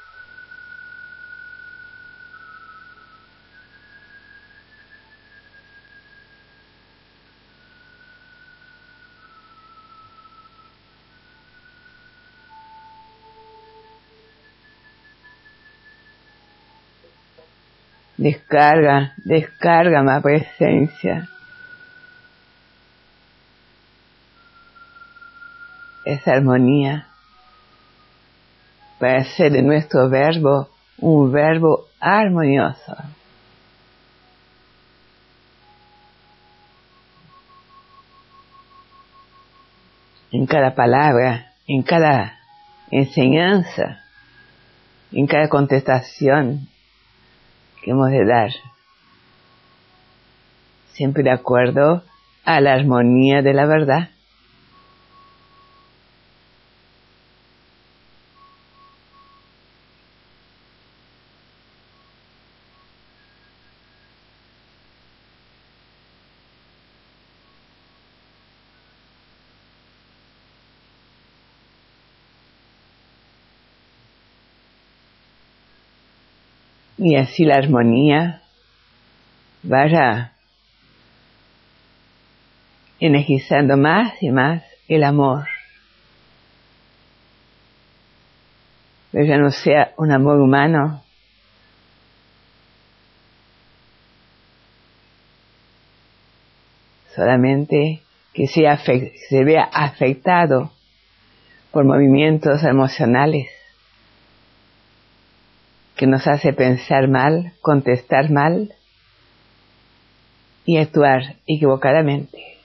[18.23, 21.29] Descarga, descarga más presencia.
[26.05, 27.09] Esa armonía
[29.01, 30.69] para hacer de nuestro verbo
[30.99, 32.95] un verbo armonioso.
[40.31, 42.39] En cada palabra, en cada
[42.93, 44.05] enseñanza,
[45.11, 46.69] en cada contestación,
[47.83, 48.51] que hemos de dar.
[50.93, 52.03] Siempre de acuerdo
[52.45, 54.11] a la armonía de la verdad.
[77.05, 78.43] Y así la armonía.
[79.65, 80.35] Vaya
[83.01, 85.49] energizando más y más el amor.
[89.11, 91.03] Pero ya no sea un amor humano,
[97.15, 100.71] solamente que sea, se vea afectado
[101.73, 103.49] por movimientos emocionales
[106.03, 108.75] que nos hace pensar mal, contestar mal
[110.65, 112.59] y actuar equivocadamente.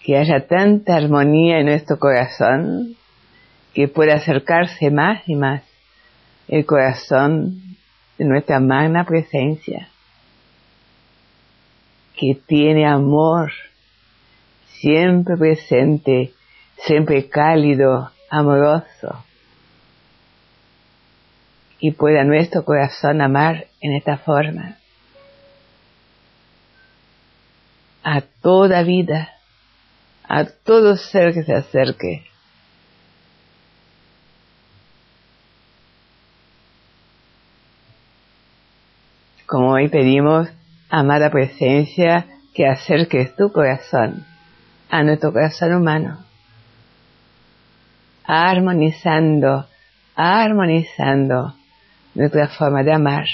[0.00, 2.94] Que haya tanta armonía en nuestro corazón
[3.74, 5.64] que pueda acercarse más y más
[6.46, 7.60] el corazón
[8.16, 9.88] de nuestra magna presencia,
[12.14, 13.50] que tiene amor
[14.68, 16.32] siempre presente,
[16.84, 19.24] siempre cálido, amoroso,
[21.80, 24.76] y pueda nuestro corazón amar en esta forma.
[28.02, 29.30] A toda vida,
[30.28, 32.24] a todo ser que se acerque.
[39.46, 40.48] Como hoy pedimos,
[40.90, 44.26] amada presencia, que acerques tu corazón
[44.90, 46.27] a nuestro corazón humano,
[48.28, 49.66] armonizando,
[50.14, 51.54] armonizando
[52.14, 53.24] nuestra forma de amar.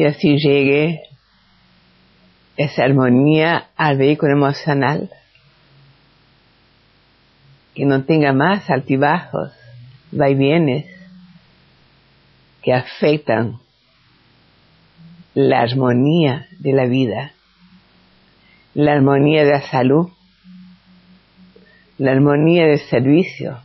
[0.00, 1.02] Y así llegue
[2.56, 5.10] esa armonía al vehículo emocional,
[7.74, 9.52] que no tenga más altibajos,
[10.10, 10.86] vaivienes
[12.62, 13.58] que afectan
[15.34, 17.32] la armonía de la vida,
[18.72, 20.08] la armonía de la salud,
[21.98, 23.58] la armonía del servicio,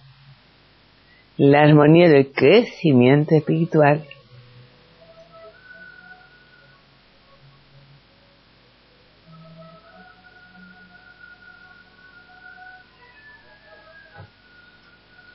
[1.37, 4.05] la armonía del crecimiento espiritual.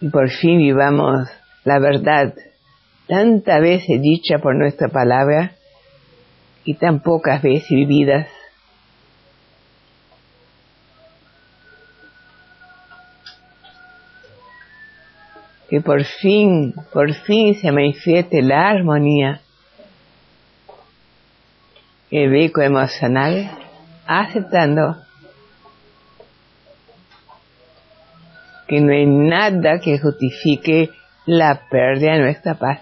[0.00, 1.28] Y por fin vivamos
[1.64, 2.34] la verdad
[3.06, 5.52] tantas veces dicha por nuestra palabra
[6.64, 8.28] y tan pocas veces vividas.
[15.68, 19.40] Que por fin, por fin se manifieste la armonía,
[22.10, 23.50] el vehículo emocional,
[24.06, 24.96] aceptando
[28.70, 30.90] que no hay nada que justifique
[31.26, 32.78] la pérdida de nuestra paz.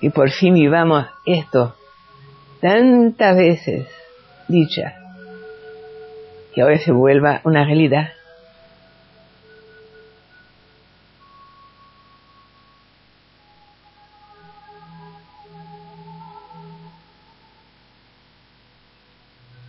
[0.00, 1.76] Y por fin vivamos esto
[2.62, 3.86] tantas veces
[4.48, 4.94] dicha
[6.54, 8.15] que ahora se vuelva una realidad.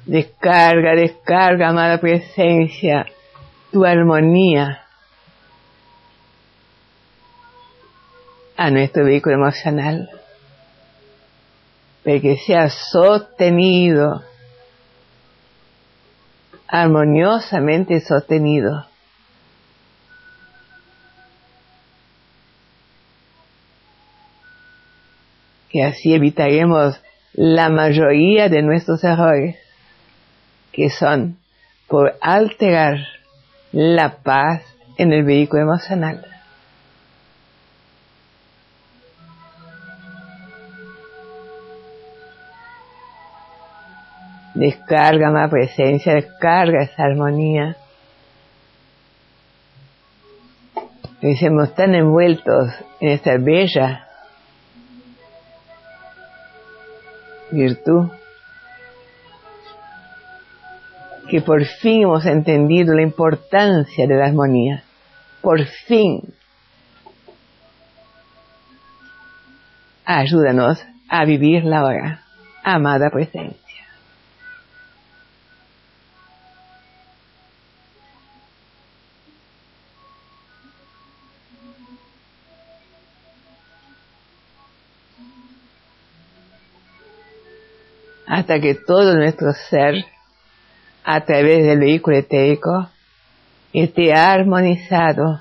[0.08, 3.06] Descarga, descarga, amada presencia,
[3.74, 4.82] tu armonía
[8.56, 10.10] a nuestro vehículo emocional,
[12.06, 14.24] para que sea sostenido,
[16.70, 18.86] armoniosamente sostenido.
[25.70, 26.98] Que así evitaremos
[27.34, 29.67] la mayoría de nuestros errores
[30.78, 31.40] que son
[31.88, 33.00] por alterar
[33.72, 34.62] la paz
[35.00, 36.24] en el vehículo emocional.
[44.54, 47.76] Descarga más presencia, descarga esa armonía.
[51.22, 52.70] Estamos tan envueltos
[53.00, 54.08] en esta bella
[57.50, 58.12] virtud
[61.30, 64.84] que por fin hemos entendido la importancia de la armonía.
[65.42, 66.34] Por fin.
[70.06, 72.24] Ayúdanos a vivir la hora,
[72.64, 73.68] amada presencia.
[88.28, 90.06] hasta que todo nuestro ser
[91.10, 92.90] a través del vehículo etérico,
[93.72, 95.40] esté armonizado,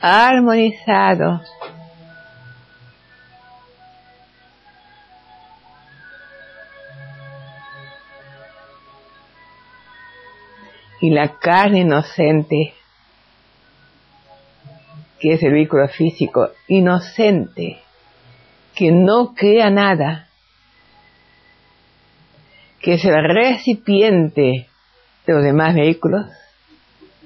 [0.00, 1.42] armonizado.
[11.02, 12.72] Y la carne inocente,
[15.20, 17.82] que es el vehículo físico, inocente,
[18.74, 20.30] que no crea nada,
[22.80, 24.70] que es el recipiente
[25.26, 26.26] de los demás vehículos,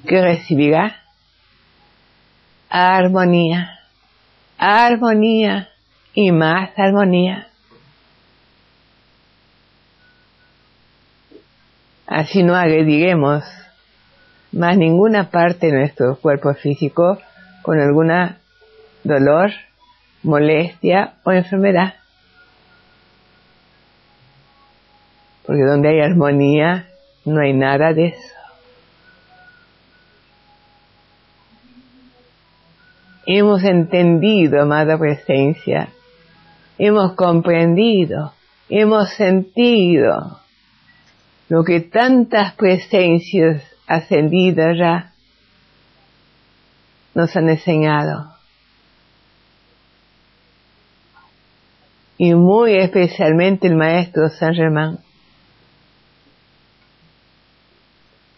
[0.06, 0.96] que recibirá
[2.68, 3.80] armonía,
[4.58, 5.68] armonía
[6.14, 7.48] y más armonía.
[12.06, 13.44] Así no agrediremos
[14.52, 17.18] más ninguna parte de nuestro cuerpo físico
[17.62, 18.38] con alguna
[19.04, 19.52] dolor,
[20.22, 21.94] molestia o enfermedad.
[25.46, 26.89] Porque donde hay armonía
[27.24, 28.40] no hay nada de eso.
[33.26, 35.88] hemos entendido, amada presencia,
[36.78, 38.32] hemos comprendido,
[38.68, 40.40] hemos sentido
[41.48, 45.12] lo que tantas presencias ascendidas ya
[47.14, 48.34] nos han enseñado.
[52.18, 54.98] Y muy especialmente el maestro San Germán.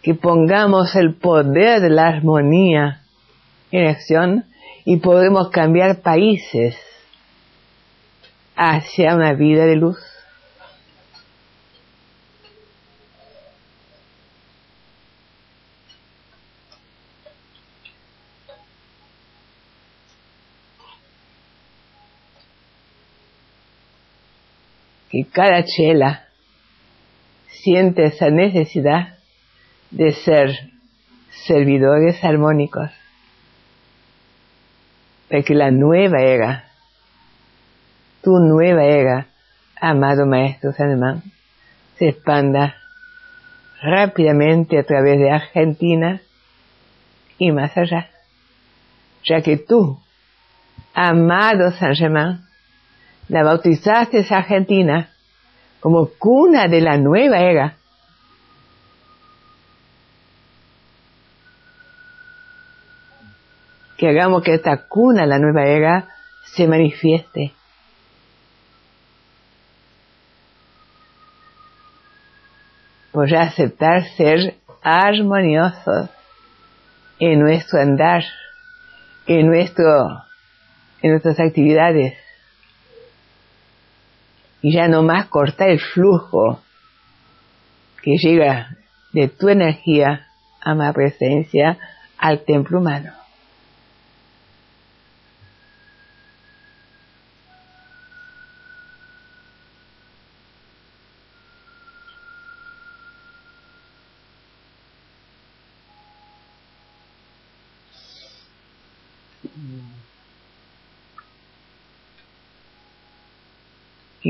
[0.03, 3.01] Que pongamos el poder de la armonía
[3.71, 4.45] en acción
[4.85, 6.75] y podemos cambiar países
[8.55, 9.97] hacia una vida de luz.
[25.09, 26.27] Que cada chela
[27.47, 29.17] siente esa necesidad
[29.93, 30.49] de ser
[31.45, 32.89] servidores armónicos.
[35.29, 36.65] De que la nueva era,
[38.21, 39.27] tu nueva era,
[39.79, 41.23] amado Maestro Sanemán,
[41.97, 42.75] se expanda
[43.81, 46.21] rápidamente a través de Argentina
[47.37, 48.09] y más allá,
[49.23, 49.99] ya que tú,
[50.93, 52.45] amado San Germán,
[53.27, 55.09] la bautizaste Argentina
[55.79, 57.77] como cuna de la nueva era
[64.03, 66.09] que hagamos que esta cuna, la nueva era,
[66.43, 67.53] se manifieste.
[73.13, 76.09] Por aceptar ser armoniosos
[77.17, 78.25] en nuestro andar,
[79.25, 80.25] en nuestro,
[81.01, 82.13] en nuestras actividades.
[84.61, 86.61] Y ya no más cortar el flujo
[88.01, 88.75] que llega
[89.13, 90.27] de tu energía,
[90.59, 91.77] a mi presencia,
[92.17, 93.22] al templo humano.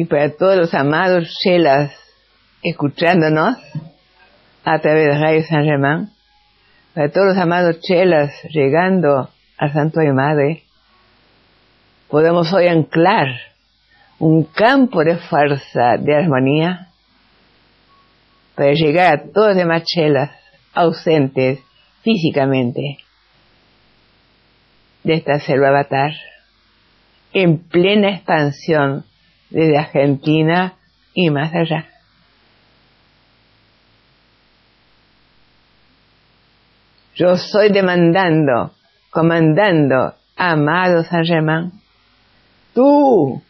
[0.08, 1.91] Para todos los amados chelas
[2.62, 3.58] escuchándonos
[4.64, 6.10] a través de Radio San Germán,
[6.93, 10.64] para todos los amados chelas llegando al Santuario Madre,
[12.10, 13.28] podemos hoy anclar
[14.20, 16.88] un campo de fuerza, de armonía,
[18.56, 20.32] para llegar a todos los demás chelas
[20.74, 21.60] ausentes
[22.04, 22.97] físicamente
[25.04, 26.12] de esta selva avatar,
[27.34, 29.06] en plena expansión
[29.54, 30.74] desde Argentina
[31.14, 31.88] y más allá.
[37.16, 38.74] Yo estoy demandando,
[39.12, 41.72] comandando, amado San Germán,
[42.74, 43.43] tú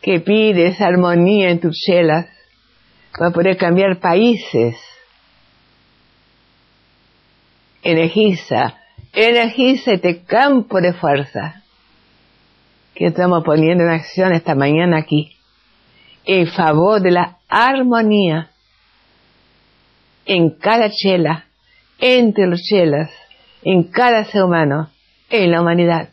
[0.00, 2.26] que pides armonía en tus chelas
[3.18, 4.76] para poder cambiar países,
[7.82, 8.76] energiza,
[9.12, 11.59] energiza este campo de fuerza
[13.00, 15.34] que estamos poniendo en acción esta mañana aquí,
[16.26, 18.50] en favor de la armonía
[20.26, 21.46] en cada chela,
[21.98, 23.10] entre los chelas,
[23.62, 24.90] en cada ser humano,
[25.30, 26.10] en la humanidad.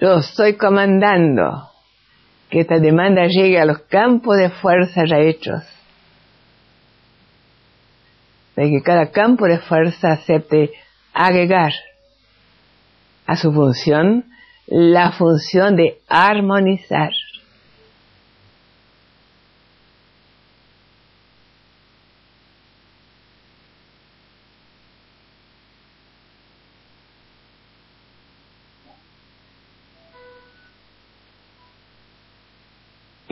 [0.00, 1.68] Yo estoy comandando
[2.48, 5.73] que esta demanda llegue a los campos de fuerza ya hechos
[8.56, 10.70] de que cada campo de fuerza acepte
[11.12, 11.72] agregar
[13.26, 14.24] a su función
[14.66, 17.10] la función de armonizar.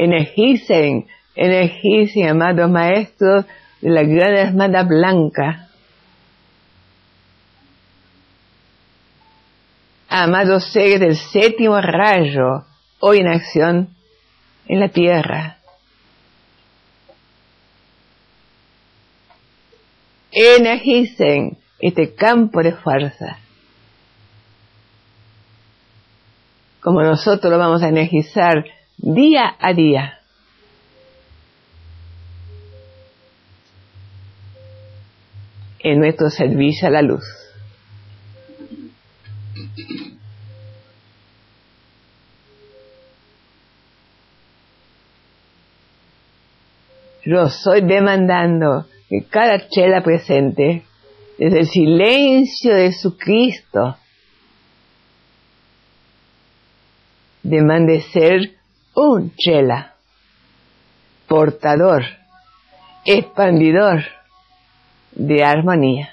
[0.02, 1.06] energicen,
[1.36, 3.44] energicen, amados maestros
[3.82, 5.68] de la gran hermana blanca.
[10.08, 12.64] Amados seres del séptimo rayo,
[13.00, 13.88] hoy en acción
[14.66, 15.58] en la tierra.
[20.30, 23.38] Energicen este campo de fuerza.
[26.80, 28.64] Como nosotros lo vamos a energizar
[28.96, 30.21] día a día.
[35.82, 37.24] En nuestro servicio a la luz.
[47.24, 50.82] Yo soy demandando que cada chela presente,
[51.38, 53.96] desde el silencio de su Cristo,
[57.42, 58.52] demande ser
[58.94, 59.94] un chela,
[61.28, 62.02] portador,
[63.04, 64.02] expandidor
[65.14, 66.10] de armonía.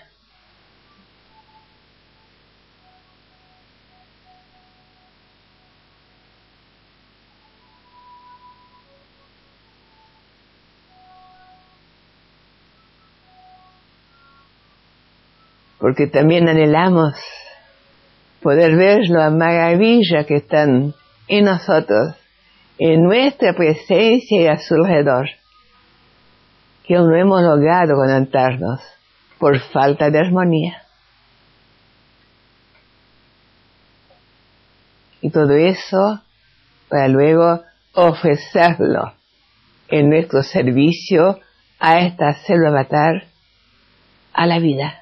[15.80, 17.14] Porque también anhelamos
[18.42, 20.94] poder ver la maravilla que están
[21.28, 22.16] en nosotros
[22.78, 25.30] en nuestra presencia y a su alrededor,
[26.90, 28.82] que aún no hemos logrado conectarnos
[29.38, 30.82] por falta de armonía.
[35.22, 36.24] Y todo eso
[36.90, 37.62] para luego
[37.94, 39.14] ofrecerlo
[39.88, 41.40] en nuestro servicio
[41.80, 43.26] a esta selva avatar,
[44.34, 44.99] a la vida.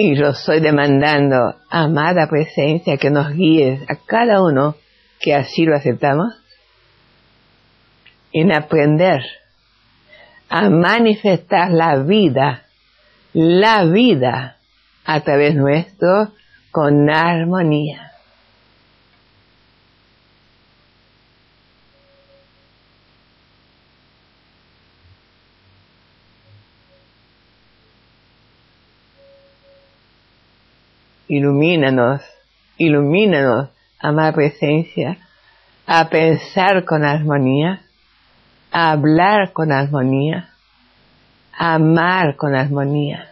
[0.00, 4.76] Y yo estoy demandando, amada presencia, que nos guíes a cada uno
[5.18, 6.34] que así lo aceptamos,
[8.32, 9.22] en aprender
[10.48, 12.62] a manifestar la vida,
[13.32, 14.58] la vida
[15.04, 16.32] a través nuestro
[16.70, 18.07] con armonía.
[31.28, 32.22] Ilumínanos,
[32.78, 33.70] ilumínanos,
[34.00, 35.18] amada presencia,
[35.86, 37.82] a pensar con armonía,
[38.70, 40.50] a hablar con armonía,
[41.52, 43.30] a amar con armonía.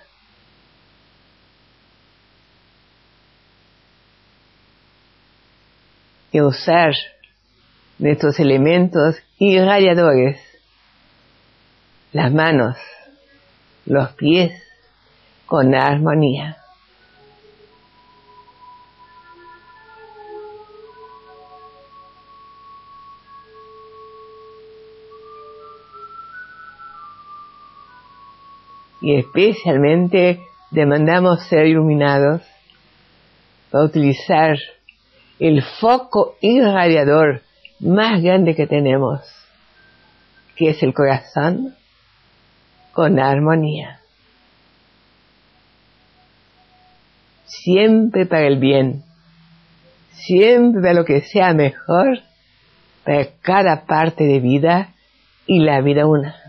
[6.33, 6.93] Y usar
[7.99, 10.39] nuestros elementos irradiadores,
[12.13, 12.77] las manos,
[13.87, 14.53] los pies,
[15.47, 16.59] con armonía.
[29.07, 30.41] Y especialmente
[30.73, 32.43] demandamos ser iluminados
[33.71, 34.59] para utilizar
[35.39, 37.43] el foco irradiador
[37.79, 39.21] más grande que tenemos,
[40.57, 41.77] que es el corazón,
[42.93, 44.01] con armonía.
[47.45, 49.05] Siempre para el bien,
[50.15, 52.23] siempre para lo que sea mejor
[53.05, 54.95] para cada parte de vida
[55.47, 56.46] y la vida una.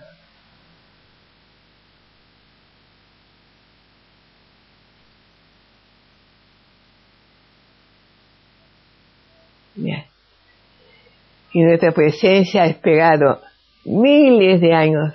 [11.58, 13.41] Y nuestra presencia ha esperado
[13.84, 15.12] miles de años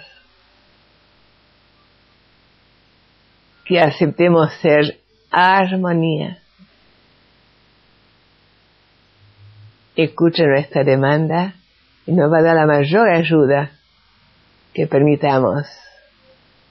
[3.64, 4.98] que aceptemos ser
[5.30, 6.38] armonía.
[9.94, 11.54] Escucha nuestra demanda
[12.06, 13.70] y nos va a dar la mayor ayuda
[14.74, 15.64] que permitamos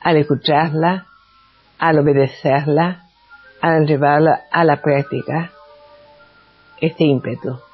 [0.02, 1.06] al escucharla,
[1.80, 3.06] al obedecerla,
[3.62, 5.54] al llevarla a la práctica,
[6.82, 7.71] este ímpetu.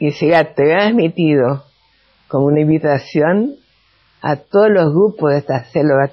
[0.00, 1.64] Y será transmitido
[2.26, 3.56] como una invitación
[4.22, 6.10] a todos los grupos de esta célula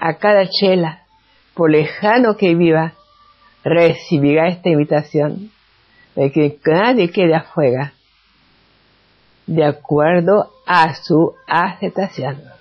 [0.00, 1.02] a cada chela,
[1.54, 2.94] por lejano que viva,
[3.62, 5.50] recibirá esta invitación
[6.14, 7.92] de que nadie quede afuera,
[9.46, 12.57] de acuerdo a su aceptación.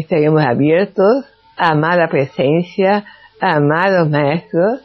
[0.00, 1.24] Estaremos abiertos
[1.56, 3.04] a amar la presencia,
[3.40, 4.80] a amar a los maestros,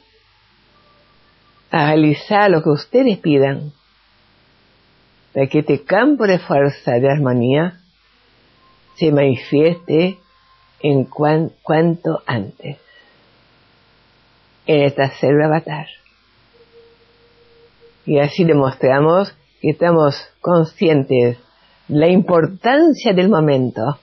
[1.71, 3.71] a realizar lo que ustedes pidan,
[5.33, 7.79] para que este campo de fuerza, de armonía,
[8.95, 10.19] se manifieste
[10.81, 12.77] en cuanto antes.
[14.65, 15.87] En esta selva avatar.
[18.05, 21.37] Y así demostramos que estamos conscientes
[21.87, 23.99] de la importancia del momento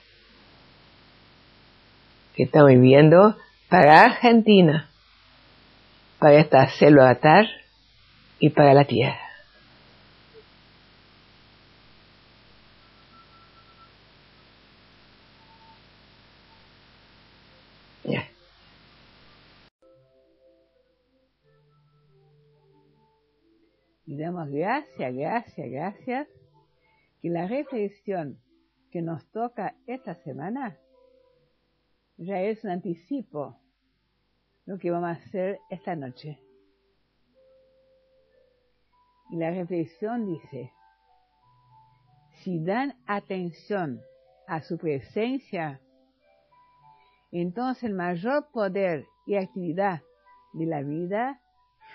[2.39, 3.35] que estamos viviendo
[3.67, 4.89] para Argentina,
[6.19, 7.47] para esta selva atar
[8.39, 9.19] y para la tierra.
[24.05, 26.27] Y damos gracias, gracias, gracias,
[27.21, 28.39] que la reflexión
[28.91, 30.77] que nos toca esta semana
[32.19, 33.57] ya es un anticipo
[34.65, 36.37] lo que vamos a hacer esta noche.
[39.31, 40.73] Y la reflexión dice,
[42.43, 44.01] si dan atención
[44.47, 45.79] a su presencia,
[47.31, 50.01] entonces el mayor poder y actividad
[50.53, 51.39] de la vida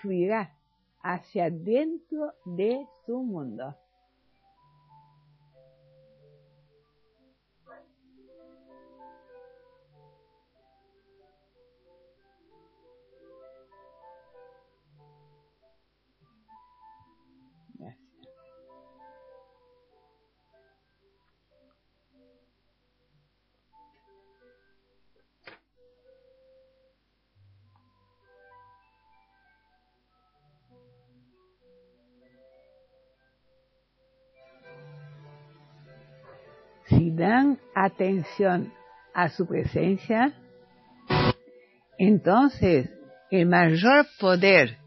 [0.01, 0.55] fluirá
[1.01, 3.75] hacia dentro de su mundo.
[37.15, 38.73] Dan atención
[39.13, 40.33] a su presencia,
[41.97, 42.89] entonces
[43.31, 44.77] el mayor poder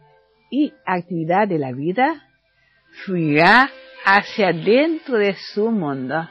[0.50, 2.28] y actividad de la vida
[3.04, 3.70] fluirá
[4.04, 6.28] hacia dentro de su mundo.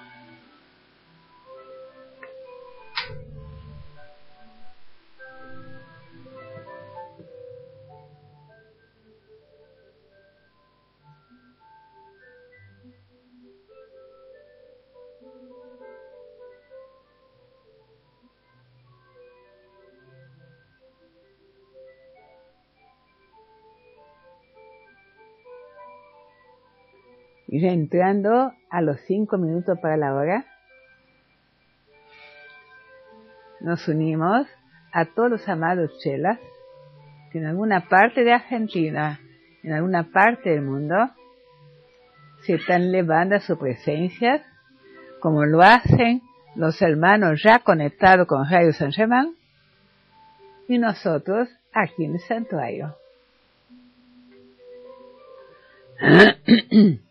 [27.58, 30.46] Y entrando a los cinco minutos para la hora,
[33.62, 34.46] nos unimos
[34.92, 36.38] a todos los amados chelas
[37.32, 39.20] que en alguna parte de Argentina,
[39.64, 40.96] en alguna parte del mundo,
[42.46, 44.46] se están levando a su presencia,
[45.20, 46.22] como lo hacen
[46.54, 49.34] los hermanos ya conectados con Radio San Germán
[50.68, 52.96] y nosotros aquí en el santuario.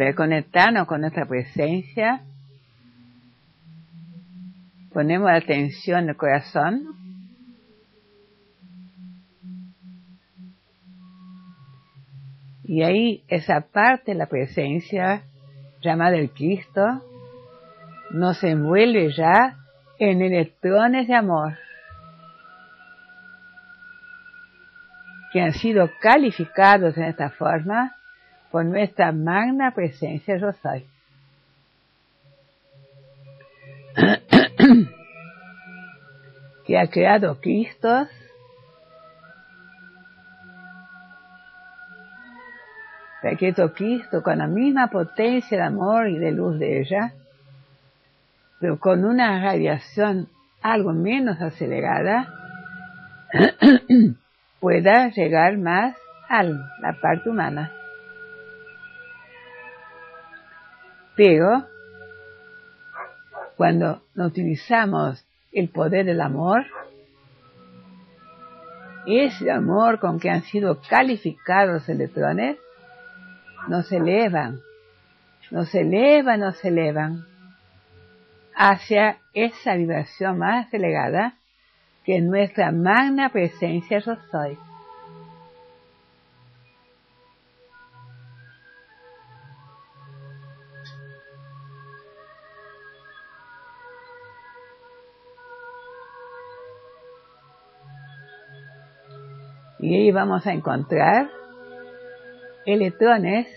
[0.00, 2.22] para conectarnos con nuestra presencia,
[4.94, 6.86] ponemos atención en el corazón.
[12.64, 15.24] Y ahí esa parte de la presencia
[15.82, 17.04] llamada el Cristo
[18.10, 19.58] nos envuelve ya
[19.98, 21.58] en electrones de amor
[25.30, 27.99] que han sido calificados en esta forma
[28.50, 30.84] por nuestra magna presencia soy.
[36.66, 38.08] que ha creado Cristos
[43.22, 47.12] Paqueto Cristo con la misma potencia de amor y de luz de ella,
[48.60, 50.28] pero con una radiación
[50.62, 52.32] algo menos acelerada,
[54.60, 55.96] pueda llegar más
[56.28, 57.70] a la parte humana.
[61.20, 61.66] Pero
[63.58, 66.64] cuando no utilizamos el poder del amor,
[69.06, 72.56] ese amor con que han sido calificados los electrones,
[73.68, 74.60] nos elevan,
[75.50, 77.26] nos elevan, nos elevan
[78.56, 81.34] hacia esa vibración más elevada
[82.06, 84.56] que nuestra magna presencia yo soy.
[99.90, 101.28] Y ahí vamos a encontrar
[102.64, 103.48] electrones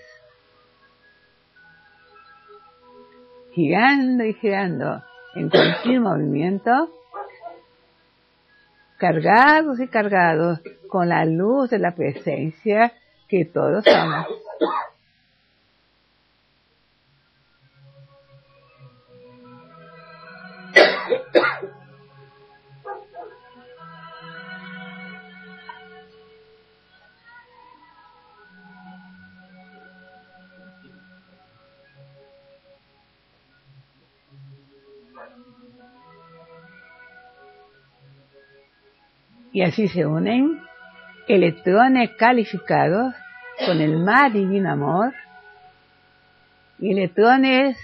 [3.52, 5.04] girando y girando
[5.36, 6.90] en continuo movimiento,
[8.98, 10.60] cargados y cargados
[10.90, 12.94] con la luz de la presencia
[13.28, 14.26] que todos somos.
[39.54, 40.60] Y así se unen
[41.28, 43.14] electrones calificados
[43.66, 45.14] con el más divino amor
[46.80, 47.78] y electrones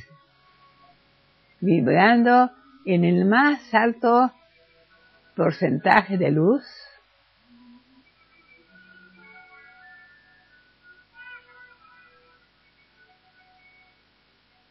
[1.59, 2.49] vibrando
[2.85, 4.33] en el más alto
[5.35, 6.63] porcentaje de luz.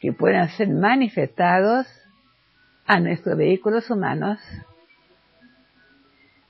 [0.00, 1.86] Que puedan ser manifestados
[2.86, 4.40] a nuestros vehículos humanos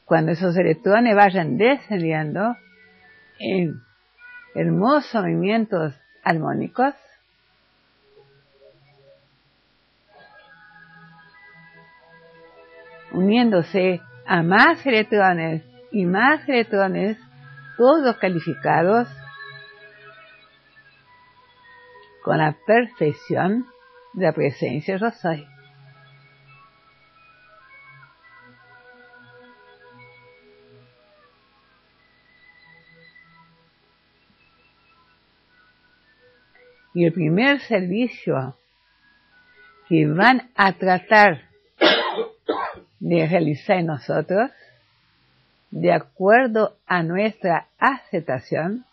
[0.08, 2.56] cuando esos electrones vayan descendiendo
[3.38, 3.82] en
[4.54, 6.94] hermosos movimientos armónicos,
[13.12, 15.62] uniéndose a más electrones
[15.92, 17.18] y más electrones,
[17.76, 19.08] todos calificados
[22.24, 23.66] con la perfección
[24.14, 25.57] de la presencia yo soy.
[36.98, 38.56] Y el primer servicio
[39.88, 41.42] que van a tratar
[42.98, 44.50] de realizar nosotros,
[45.70, 48.84] de acuerdo a nuestra aceptación,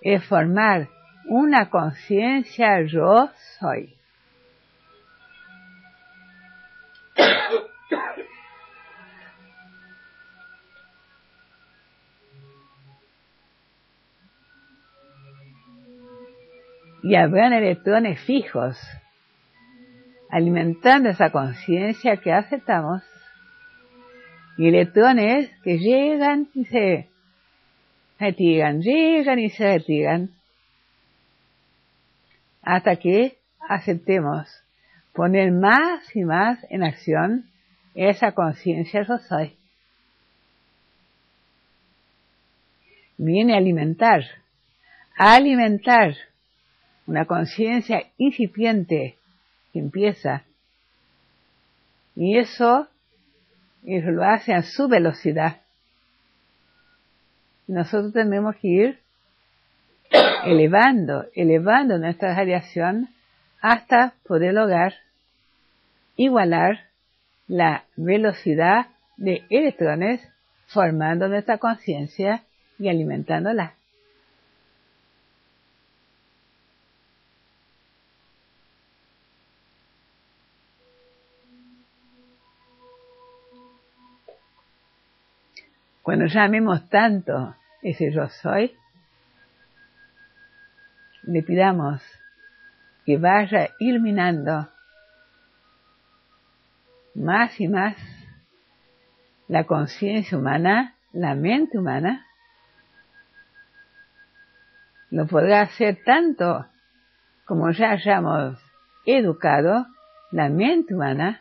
[0.00, 0.88] es formar
[1.28, 3.28] una conciencia yo
[3.58, 3.95] soy.
[17.06, 18.76] Y habrán electrones fijos,
[20.28, 23.00] alimentando esa conciencia que aceptamos,
[24.58, 27.08] y electrones que llegan y se
[28.18, 30.30] retiran, llegan y se retiran,
[32.62, 33.36] hasta que
[33.68, 34.48] aceptemos
[35.12, 37.44] poner más y más en acción
[37.94, 39.54] esa conciencia yo soy.
[43.16, 44.24] Viene a alimentar,
[45.16, 46.16] a alimentar
[47.06, 49.16] una conciencia incipiente
[49.72, 50.44] que empieza.
[52.14, 52.88] Y eso,
[53.84, 55.60] lo hace a su velocidad.
[57.66, 58.98] Nosotros tenemos que ir
[60.44, 63.08] elevando, elevando nuestra radiación
[63.60, 64.94] hasta poder lograr
[66.16, 66.86] igualar
[67.48, 70.20] la velocidad de electrones
[70.66, 72.42] formando nuestra conciencia
[72.78, 73.74] y alimentándola.
[86.06, 88.76] Cuando llamemos tanto ese yo soy,
[91.24, 92.00] le pidamos
[93.04, 94.68] que vaya iluminando
[97.16, 97.96] más y más
[99.48, 102.24] la conciencia humana, la mente humana,
[105.10, 106.66] lo podrá hacer tanto
[107.46, 108.56] como ya hayamos
[109.06, 109.88] educado
[110.30, 111.40] la mente humana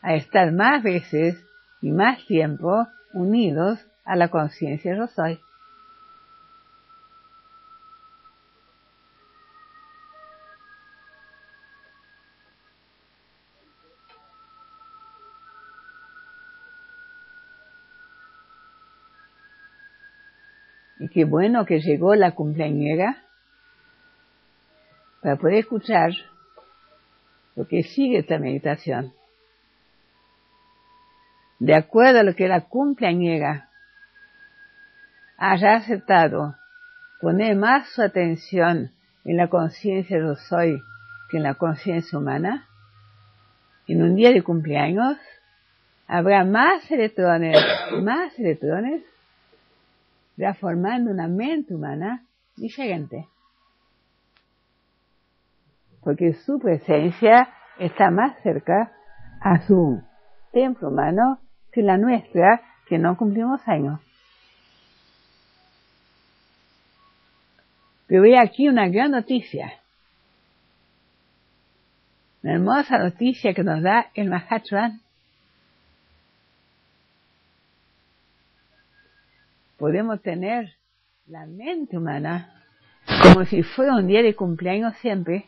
[0.00, 1.36] a estar más veces
[1.82, 5.40] y más tiempo unidos a la conciencia yo soy.
[20.98, 23.22] Y qué bueno que llegó la cumpleañera
[25.22, 26.12] para poder escuchar
[27.54, 29.12] lo que sigue esta meditación.
[31.58, 33.70] De acuerdo a lo que la cumpleañera
[35.38, 36.56] haya aceptado
[37.20, 38.92] poner más su atención
[39.24, 40.80] en la conciencia yo soy
[41.30, 42.68] que en la conciencia humana,
[43.88, 45.18] en un día de cumpleaños
[46.06, 47.56] habrá más electrones,
[48.02, 49.02] más electrones
[50.36, 52.24] ya formando una mente humana
[52.56, 53.26] diferente.
[56.02, 58.92] Porque su presencia está más cerca
[59.40, 60.00] a su
[60.52, 61.40] templo humano
[61.82, 64.00] la nuestra, que no cumplimos años.
[68.06, 69.72] Pero aquí una gran noticia.
[72.42, 75.00] Una hermosa noticia que nos da el Mahatran.
[79.76, 80.74] podemos tener
[81.26, 82.62] la mente humana
[83.22, 85.46] como si fuera un día de cumpleaños siempre,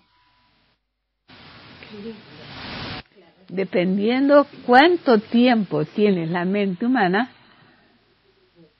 [3.48, 7.30] dependiendo cuánto tiempo tiene la mente humana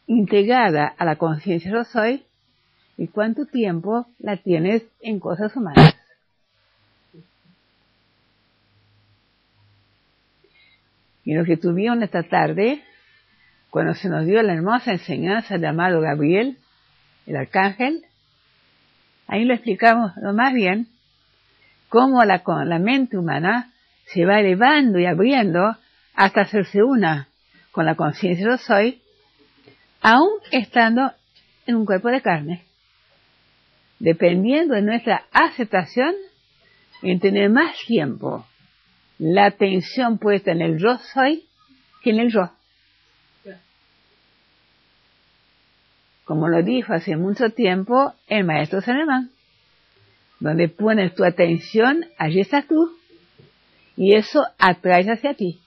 [0.06, 2.24] integrada a la conciencia yo soy
[2.96, 5.94] y cuánto tiempo la tienes en cosas humanas.
[11.24, 12.82] Y lo que tuvieron esta tarde
[13.70, 16.56] cuando se nos dio la hermosa enseñanza del amado Gabriel,
[17.26, 18.02] el arcángel,
[19.26, 20.88] ahí lo explicamos lo más bien,
[21.90, 23.70] cómo la, la mente humana
[24.12, 25.76] se va elevando y abriendo
[26.14, 27.28] hasta hacerse una
[27.70, 29.00] con la conciencia yo soy,
[30.00, 31.12] aún estando
[31.66, 32.64] en un cuerpo de carne,
[33.98, 36.14] dependiendo de nuestra aceptación
[37.02, 38.46] en tener más tiempo
[39.18, 41.44] la atención puesta en el yo soy
[42.02, 42.50] que en el yo.
[46.28, 49.30] como lo dijo hace mucho tiempo el maestro Sanemán.
[50.40, 52.92] Donde pones tu atención, allí estás tú.
[53.98, 55.58] Y eso atrae hacia ti.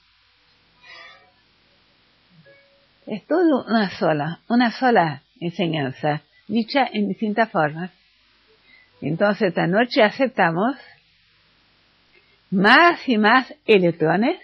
[3.06, 7.92] Es todo una sola, una sola enseñanza, dicha en distintas formas.
[9.02, 10.78] Entonces esta noche aceptamos
[12.52, 14.40] más y más electrones,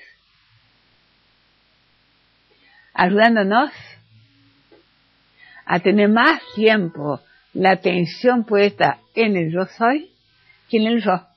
[2.94, 3.72] ayudándonos
[5.66, 7.22] a tener más tiempo
[7.54, 10.12] la atención puesta en el yo soy
[10.70, 11.37] que en el yo.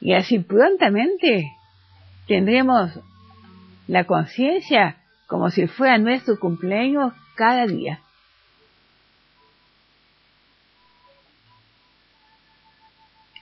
[0.00, 1.52] Y así prontamente
[2.26, 2.98] tendremos
[3.86, 4.96] la conciencia
[5.26, 8.00] como si fuera nuestro cumpleaños cada día.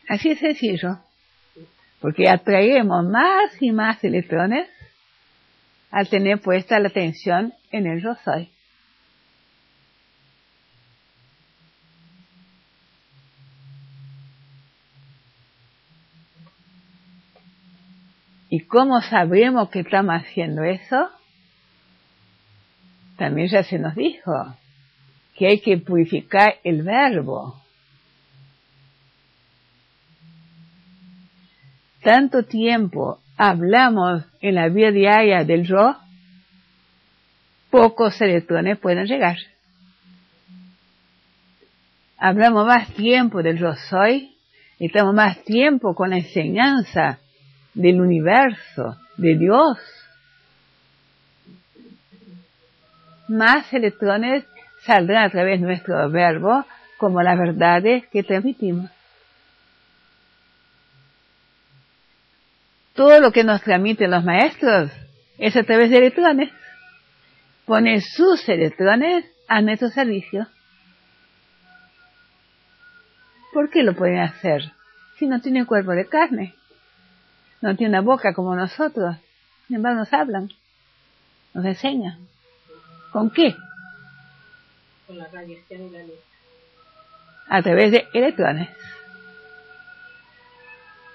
[0.09, 0.99] Así es sencillo,
[2.01, 4.69] porque atraemos más y más electrones
[5.91, 8.51] al tener puesta la atención en el yo soy.
[18.59, 21.11] ¿Y cómo sabemos que estamos haciendo eso?
[23.17, 24.33] También ya se nos dijo
[25.37, 27.55] que hay que purificar el verbo.
[32.03, 35.97] Tanto tiempo hablamos en la vida diaria del yo,
[37.71, 39.37] pocos electrones pueden llegar.
[42.17, 44.35] Hablamos más tiempo del yo soy,
[44.81, 47.21] estamos más tiempo con la enseñanza
[47.79, 49.79] del universo, de Dios.
[53.29, 54.45] Más electrones
[54.85, 56.65] saldrán a través de nuestro verbo
[56.99, 58.91] como las verdades que transmitimos.
[62.99, 64.91] todo lo que nos transmiten los maestros
[65.39, 66.51] es a través de electrones.
[67.65, 70.49] Ponen sus electrones a nuestro servicio.
[73.53, 74.73] ¿Por qué lo pueden hacer?
[75.17, 76.57] Si no tienen cuerpo de carne,
[77.61, 79.17] no tienen una boca como nosotros,
[79.67, 80.51] sin embargo nos hablan,
[81.55, 82.19] nos enseñan.
[83.13, 83.57] ¿Con qué?
[85.07, 86.19] Con la radiación y la luz.
[87.49, 88.69] a través de electrones.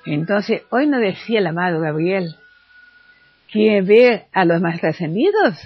[0.06, 2.36] Entonces, hoy nos decía el amado Gabriel,
[3.52, 5.60] ¿quiere ver a los más trascendidos?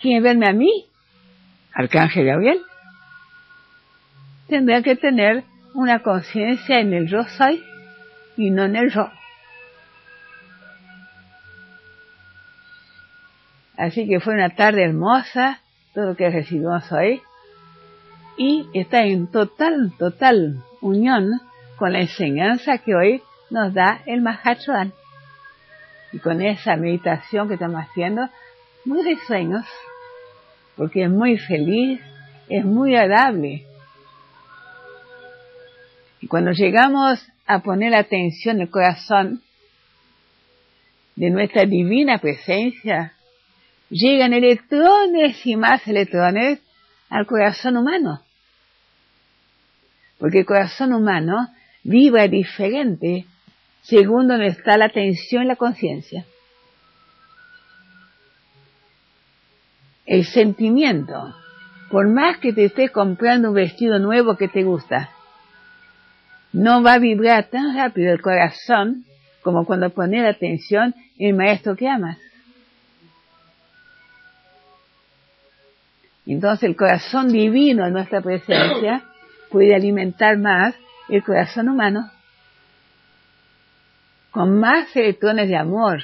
[0.00, 0.86] ¿Quiere verme a mí?
[1.72, 2.60] Arcángel Gabriel.
[4.48, 7.64] Tendrá que tener una conciencia en el yo soy
[8.36, 9.10] y no en el yo.
[13.76, 15.60] Así que fue una tarde hermosa,
[15.94, 17.20] todo que recibimos hoy,
[18.38, 21.40] y está en total, total unión
[21.76, 24.92] con la enseñanza que hoy nos da el Mahachohan.
[26.12, 28.28] Y con esa meditación que estamos haciendo,
[28.84, 29.64] muy de sueños,
[30.76, 32.00] porque es muy feliz,
[32.48, 33.66] es muy agradable.
[36.20, 39.42] Y cuando llegamos a poner atención en el corazón
[41.14, 43.15] de nuestra divina presencia,
[43.90, 46.60] llegan electrones y más electrones
[47.08, 48.22] al corazón humano.
[50.18, 51.48] Porque el corazón humano
[51.84, 53.26] vibra diferente
[53.82, 56.24] según donde está la atención y la conciencia.
[60.04, 61.34] El sentimiento,
[61.90, 65.10] por más que te estés comprando un vestido nuevo que te gusta,
[66.52, 69.04] no va a vibrar tan rápido el corazón
[69.42, 72.18] como cuando pones atención en el maestro que amas.
[76.26, 79.02] Entonces el corazón divino en nuestra presencia
[79.50, 80.74] puede alimentar más
[81.08, 82.10] el corazón humano
[84.36, 86.02] con más electrones de amor,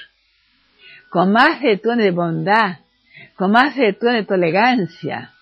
[1.11, 2.79] con más electrones de bondad,
[3.37, 5.33] con más electrones de tolerancia,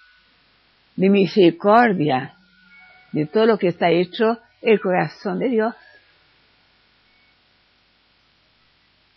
[0.97, 2.35] de misericordia,
[3.12, 5.74] de todo lo que está hecho el corazón de Dios.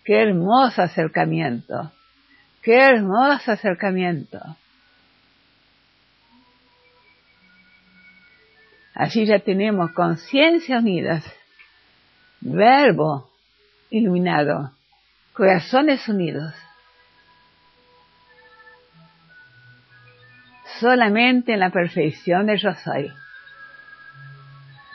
[0.03, 1.91] Qué hermoso acercamiento,
[2.61, 4.39] qué hermoso acercamiento.
[8.95, 11.23] Así ya tenemos conciencia unidas,
[12.41, 13.29] verbo
[13.89, 14.71] iluminado,
[15.33, 16.53] corazones unidos.
[20.79, 23.11] Solamente en la perfección de yo soy.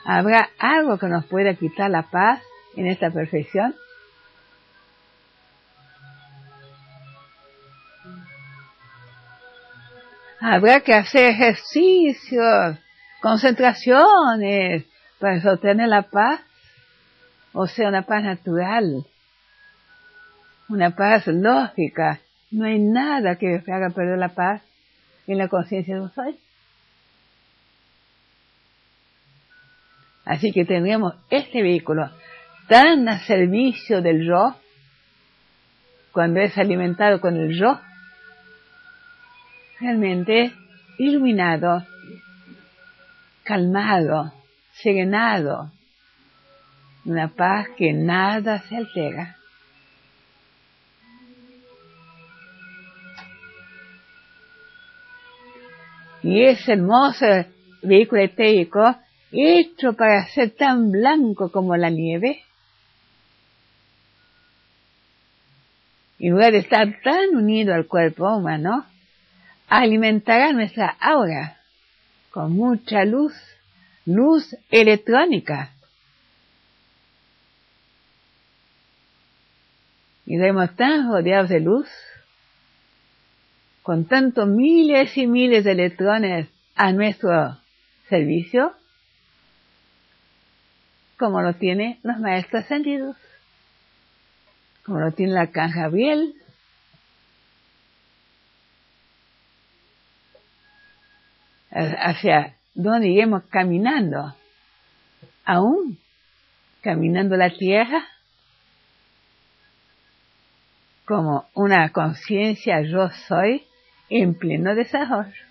[0.04, 2.40] ¿Habrá algo que nos pueda quitar la paz
[2.76, 3.74] en esta perfección?
[10.40, 12.78] Habrá que hacer ejercicios
[13.20, 14.84] concentraciones
[15.18, 16.40] para sostener la paz,
[17.52, 19.04] o sea, una paz natural,
[20.68, 22.20] una paz lógica.
[22.50, 24.62] No hay nada que me haga perder la paz
[25.26, 26.38] en la conciencia de un soy.
[30.24, 32.10] Así que tendríamos este vehículo
[32.68, 34.56] tan a servicio del yo,
[36.12, 37.80] cuando es alimentado con el yo,
[39.80, 40.52] realmente
[40.98, 41.82] iluminado
[43.48, 44.30] calmado,
[44.74, 45.72] serenado,
[47.06, 49.36] una paz que nada se altera.
[56.22, 57.24] Y ese hermoso
[57.82, 58.96] vehículo etérico,
[59.32, 62.44] hecho para ser tan blanco como la nieve,
[66.18, 68.84] en lugar de estar tan unido al cuerpo humano,
[69.70, 71.57] alimentará nuestra aura
[72.30, 73.32] con mucha luz,
[74.04, 75.72] luz electrónica.
[80.26, 81.88] Y vemos tan rodeados de luz,
[83.82, 87.58] con tantos miles y miles de electrones a nuestro
[88.08, 88.72] servicio,
[91.18, 93.16] como lo tienen los maestros sentidos,
[94.84, 96.34] como lo tiene la canja Biel,
[101.70, 104.34] hacia donde iremos caminando,
[105.44, 105.98] aún
[106.80, 108.06] caminando la tierra
[111.04, 113.64] como una conciencia yo soy
[114.10, 115.47] en pleno desarrollo.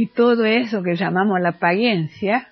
[0.00, 2.48] Y todo eso que llamamos la apariencia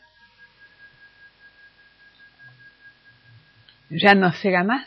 [3.89, 4.87] ya no será más.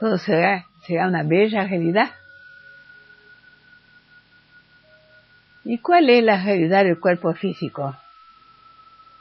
[0.00, 2.10] Todo será, será una bella realidad.
[5.62, 7.96] ¿Y cuál es la realidad del cuerpo físico?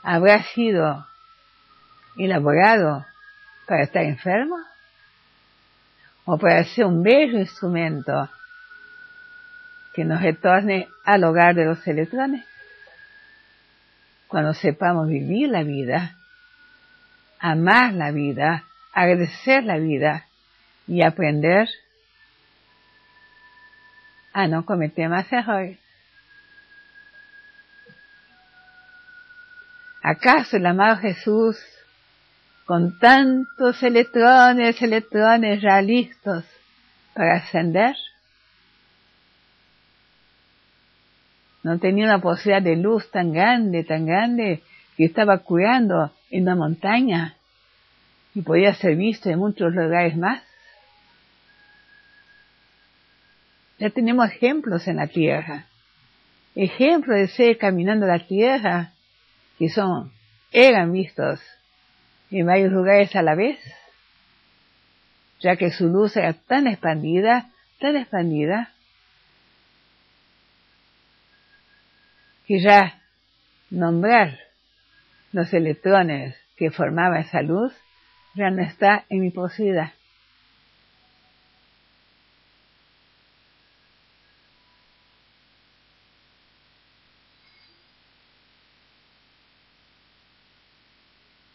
[0.02, 1.06] ¿Habrá sido
[2.18, 3.06] elaborado
[3.68, 4.58] para estar enfermo?
[6.26, 8.28] ¿O para ser un bello instrumento
[9.94, 12.46] que nos retorne al hogar de los electrones.
[14.28, 16.16] cuando sepamos vivir la vida,
[17.40, 18.64] amar la vida,
[18.94, 20.28] agradecer la vida
[20.88, 21.68] y aprender
[24.34, 25.80] a no cometer más errores.
[30.04, 31.58] ¿Acaso el amado Jesús,
[32.66, 36.46] con tantos electrones, electrones ya listos
[37.14, 37.96] para ascender,
[41.64, 44.62] no tenía una posibilidad de luz tan grande, tan grande,
[44.96, 47.36] que estaba curando en una montaña
[48.34, 50.42] y podía ser visto en muchos lugares más.
[53.78, 55.66] Ya tenemos ejemplos en la tierra,
[56.56, 58.92] ejemplos de ser caminando la tierra
[59.58, 60.12] que son,
[60.52, 61.40] eran vistos
[62.32, 63.60] en varios lugares a la vez,
[65.40, 67.50] ya que su luz era tan expandida,
[67.80, 68.74] tan expandida,
[72.50, 73.00] que ya
[73.70, 74.40] nombrar
[75.34, 77.72] los electrones que formaban esa luz
[78.34, 79.94] ya no está en mi posibilidad.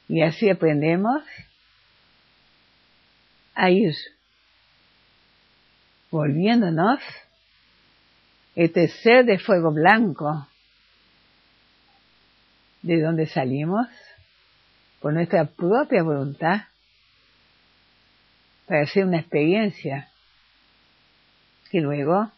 [0.09, 1.25] Y así aprendemos
[3.57, 3.97] a ir
[6.13, 7.01] volviéndonos
[8.55, 10.47] este ser de fuego blanco
[12.85, 13.89] de donde salimos
[15.01, 16.65] por nuestra propia voluntad.
[18.67, 20.09] Para hacer una experiencia.
[21.71, 22.31] Que luego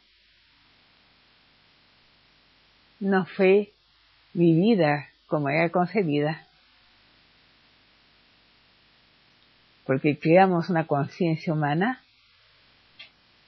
[3.01, 3.73] no fue
[4.33, 6.47] vivida como era concebida,
[9.85, 12.01] porque creamos una conciencia humana,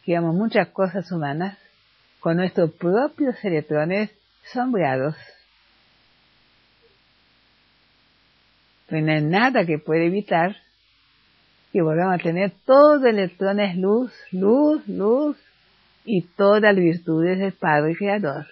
[0.05, 1.57] creamos muchas cosas humanas.
[2.21, 4.11] Con nuestros propios electrones
[4.53, 5.15] sombreados.
[8.89, 10.57] Pero no hay nada que pueda evitar
[11.73, 15.37] que volvamos a tener todos los electrones luz, luz, luz
[16.05, 18.47] y todas las virtudes del Padre Creador.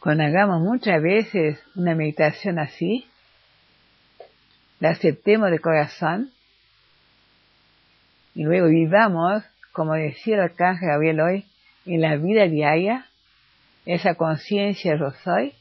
[0.00, 3.06] Cuando hagamos muchas veces una meditación así,
[4.78, 6.30] la aceptemos de corazón
[8.34, 9.42] y luego vivamos,
[9.72, 11.44] como decía el arcángel Gabriel hoy,
[11.86, 13.06] en la vida diaria,
[13.86, 15.54] esa conciencia yo soy,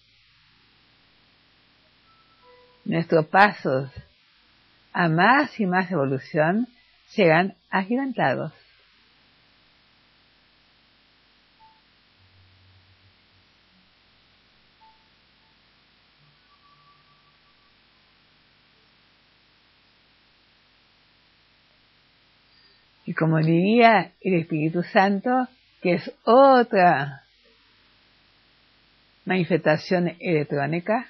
[2.85, 3.89] nuestros pasos
[4.93, 6.67] a más y más evolución
[7.07, 8.53] serán agigantados.
[23.05, 25.47] Y como diría el Espíritu Santo,
[25.81, 27.23] que es otra
[29.25, 31.07] manifestación electrónica,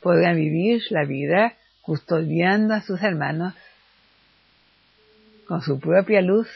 [0.00, 3.54] podrán vivir la vida custodiando a sus hermanos
[5.46, 6.48] con su propia luz,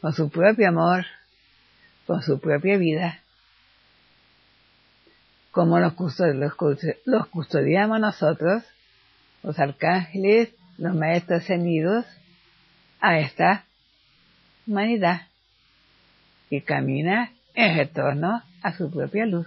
[0.00, 1.04] con su propio amor,
[2.06, 3.20] con su propia vida,
[5.50, 5.94] como los,
[7.04, 8.62] los custodiamos nosotros,
[9.42, 12.06] los arcángeles, los maestros ascendidos,
[13.00, 13.65] a esta
[14.66, 15.22] humanidad
[16.50, 19.46] que camina en retorno a su propia luz.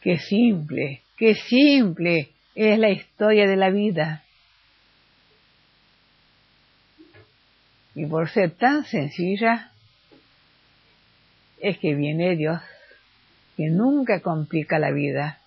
[0.00, 4.22] Qué simple, qué simple es la historia de la vida.
[7.94, 9.72] Y por ser tan sencilla,
[11.60, 12.60] es que viene Dios,
[13.56, 15.40] que nunca complica la vida.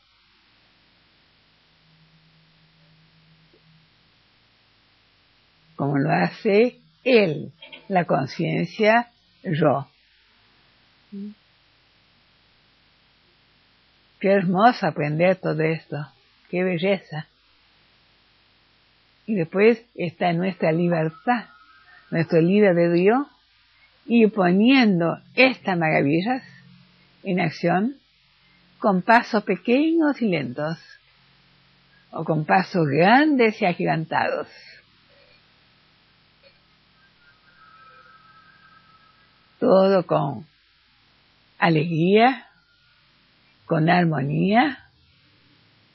[5.79, 7.53] Como lo hace Él,
[7.87, 9.11] la conciencia
[9.43, 9.87] yo.
[14.19, 15.95] Qué hermoso aprender todo esto,
[16.49, 17.27] qué belleza.
[19.25, 21.45] Y después está nuestra libertad,
[22.11, 23.25] nuestro libre Dios,
[24.05, 26.43] y poniendo estas maravillas
[27.23, 27.95] en acción
[28.79, 30.77] con pasos pequeños y lentos,
[32.11, 34.49] o con pasos grandes y agigantados.
[39.59, 40.45] todo con
[41.57, 42.47] alegría,
[43.65, 44.89] con armonía,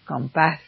[0.07, 0.61] con paz.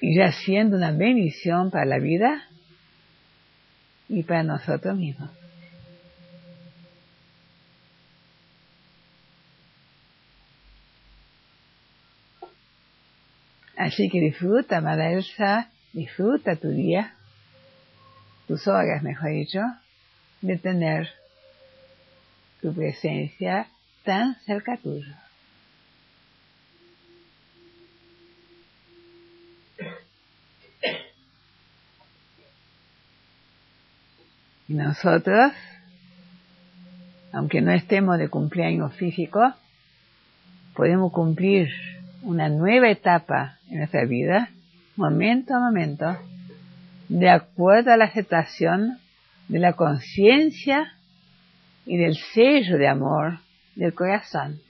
[0.00, 2.48] Y ya siendo una bendición para la vida
[4.08, 5.30] y para nosotros mismos.
[13.76, 17.16] Así que disfruta, Madalsa, disfruta tu día
[18.46, 19.60] tus horas, mejor dicho,
[20.40, 21.08] de tener
[22.60, 23.66] tu presencia
[24.04, 25.14] tan cerca tuyo.
[34.68, 35.52] Y nosotros,
[37.32, 39.52] aunque no estemos de cumpleaños físico,
[40.74, 41.68] podemos cumplir
[42.22, 44.48] una nueva etapa en nuestra vida,
[44.96, 46.16] momento a momento,
[47.18, 48.98] de acuerdo a la aceptación
[49.48, 50.94] de la conciencia
[51.84, 53.38] y del sello de amor
[53.74, 54.60] del corazón.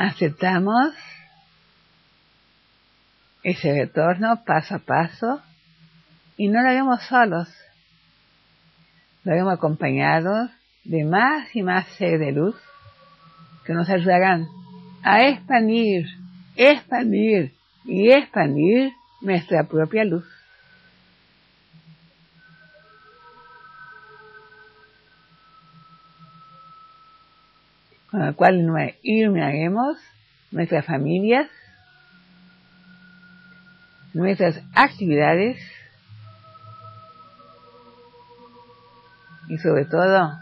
[0.00, 0.94] Aceptamos
[3.42, 5.42] ese retorno paso a paso
[6.38, 7.48] y no lo haremos solos,
[9.24, 10.50] lo haremos acompañados
[10.84, 12.56] de más y más seres de luz
[13.66, 14.46] que nos ayudarán
[15.02, 16.06] a expandir,
[16.56, 17.52] expandir
[17.84, 20.24] y expandir nuestra propia luz.
[28.10, 29.96] Con el cual iluminaremos
[30.50, 31.48] nuestras familias,
[34.12, 35.58] nuestras actividades
[39.48, 40.32] y sobre todo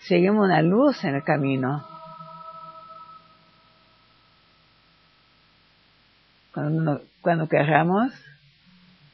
[0.00, 1.86] seguimos una luz en el camino.
[6.52, 8.12] Cuando, cuando queramos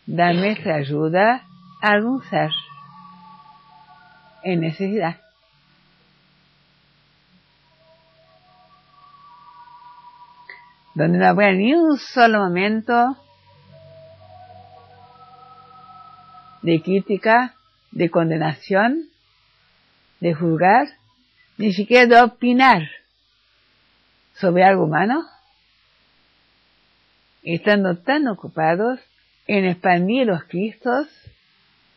[0.06, 1.42] dar nuestra ayuda
[1.80, 2.50] a algún ser
[4.42, 5.16] en necesidad.
[10.94, 13.16] Donde no habrá ni un solo momento
[16.62, 17.54] de crítica,
[17.90, 19.08] de condenación,
[20.20, 20.88] de juzgar,
[21.56, 22.88] ni siquiera de opinar
[24.34, 25.26] sobre algo humano,
[27.42, 29.00] estando tan ocupados
[29.46, 31.08] en expandir los Cristos,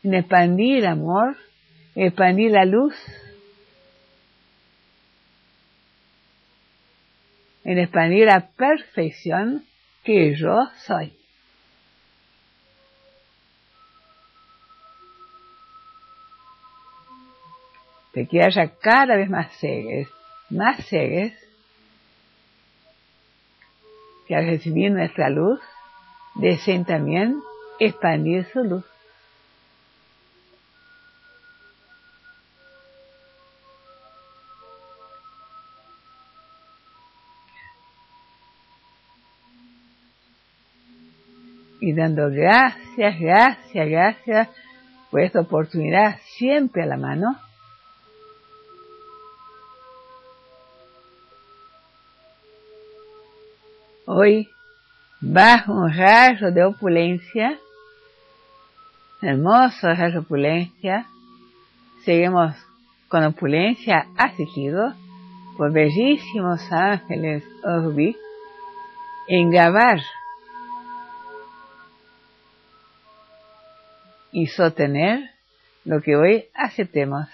[0.04, 1.38] en expandir el amor,
[1.96, 2.96] expandir la luz,
[7.64, 9.66] en expandir la perfección
[10.04, 11.14] que yo soy.
[18.14, 20.08] De que haya cada vez más seres,
[20.50, 21.34] más seres,
[24.28, 25.60] que al recibir nuestra luz,
[26.36, 27.42] deseen también
[27.80, 28.86] expandir su luz.
[41.84, 44.50] Y dando gracias, gracias, gracias
[45.12, 47.38] por esta oportunidad siempre a la mano.
[54.06, 54.48] Hoy,
[55.20, 57.60] bajo un rayo de opulencia,
[59.22, 61.08] hermoso rayo de opulencia,
[62.06, 62.56] seguimos
[63.10, 64.94] con opulencia asistido
[65.58, 68.16] por bellísimos ángeles rubí
[69.28, 70.00] en grabar
[74.34, 75.30] y sostener
[75.86, 77.30] lo que hoy aceptemos.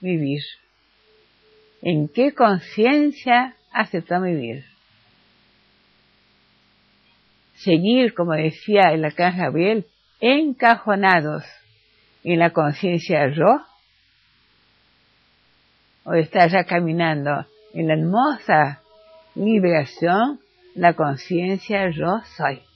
[0.00, 0.42] Vivir.
[1.82, 4.64] ¿En qué conciencia aceptamos vivir?
[7.56, 9.86] Seguir, como decía el arcángel Gabriel,
[10.20, 11.44] encajonados
[12.22, 13.66] en la conciencia yo,
[16.04, 17.44] o estar ya caminando
[17.74, 18.82] en la hermosa
[19.34, 20.40] liberación,
[20.74, 22.69] la conciencia yo soy.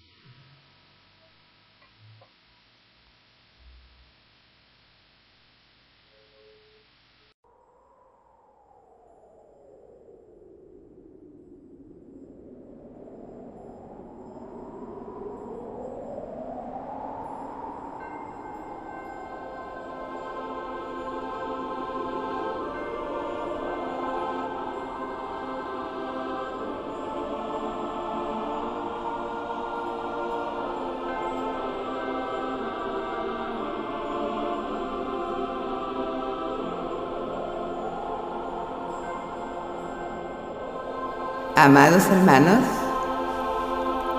[41.56, 42.64] Amados hermanos,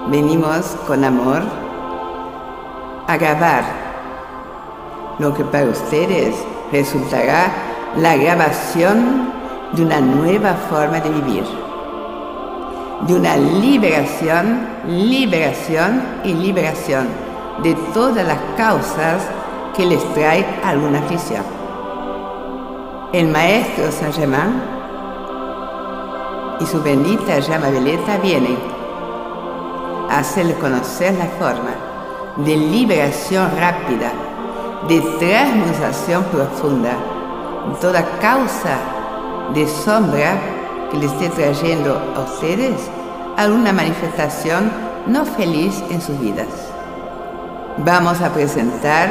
[0.08, 1.42] venimos con amor
[3.08, 3.66] a grabar
[5.20, 6.34] lo que para ustedes
[6.72, 7.52] resultará
[7.98, 9.34] la grabación
[9.74, 11.44] de una nueva forma de vivir,
[13.06, 17.10] de una liberación, liberación y liberación
[17.64, 19.24] de todas las causas
[19.76, 21.44] que les trae alguna aflicción.
[23.12, 24.75] El maestro Saint Germain
[26.60, 28.58] y su bendita llama violeta vienen
[30.10, 31.72] a hacerle conocer la forma
[32.38, 34.12] de liberación rápida,
[34.88, 36.94] de transmutación profunda,
[37.82, 38.78] toda causa
[39.54, 40.38] de sombra
[40.92, 42.90] que le esté trayendo a ustedes
[43.38, 44.72] alguna manifestación
[45.08, 46.48] no feliz en sus vidas.
[47.78, 49.10] Vamos a presentar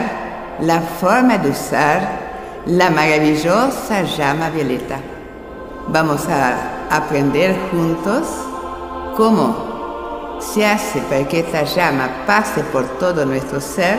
[0.61, 2.25] la forma de usar
[2.67, 4.97] la maravillosa llama violeta.
[5.89, 8.27] Vamos a aprender juntos
[9.17, 13.99] cómo se hace para que esta llama pase por todo nuestro ser,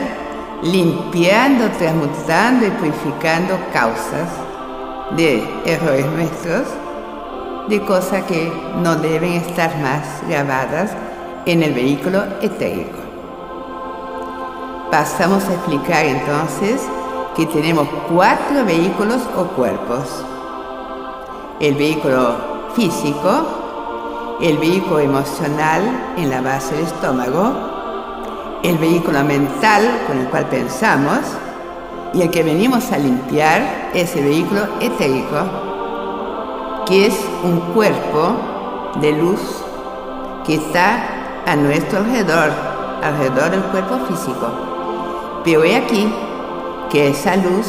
[0.62, 4.28] limpiando, transmutando y purificando causas
[5.16, 6.66] de errores nuestros,
[7.68, 8.52] de cosas que
[8.82, 10.92] no deben estar más grabadas
[11.46, 12.98] en el vehículo etérico.
[14.90, 16.80] Pasamos a explicar entonces
[17.36, 20.24] que tenemos cuatro vehículos o cuerpos.
[21.60, 27.52] El vehículo físico, el vehículo emocional en la base del estómago,
[28.62, 31.20] el vehículo mental con el cual pensamos
[32.12, 35.38] y el que venimos a limpiar es el vehículo etérico,
[36.86, 38.36] que es un cuerpo
[39.00, 39.40] de luz
[40.44, 42.50] que está a nuestro alrededor,
[43.02, 44.48] alrededor del cuerpo físico.
[45.44, 46.12] Pero he aquí
[46.90, 47.66] que esa luz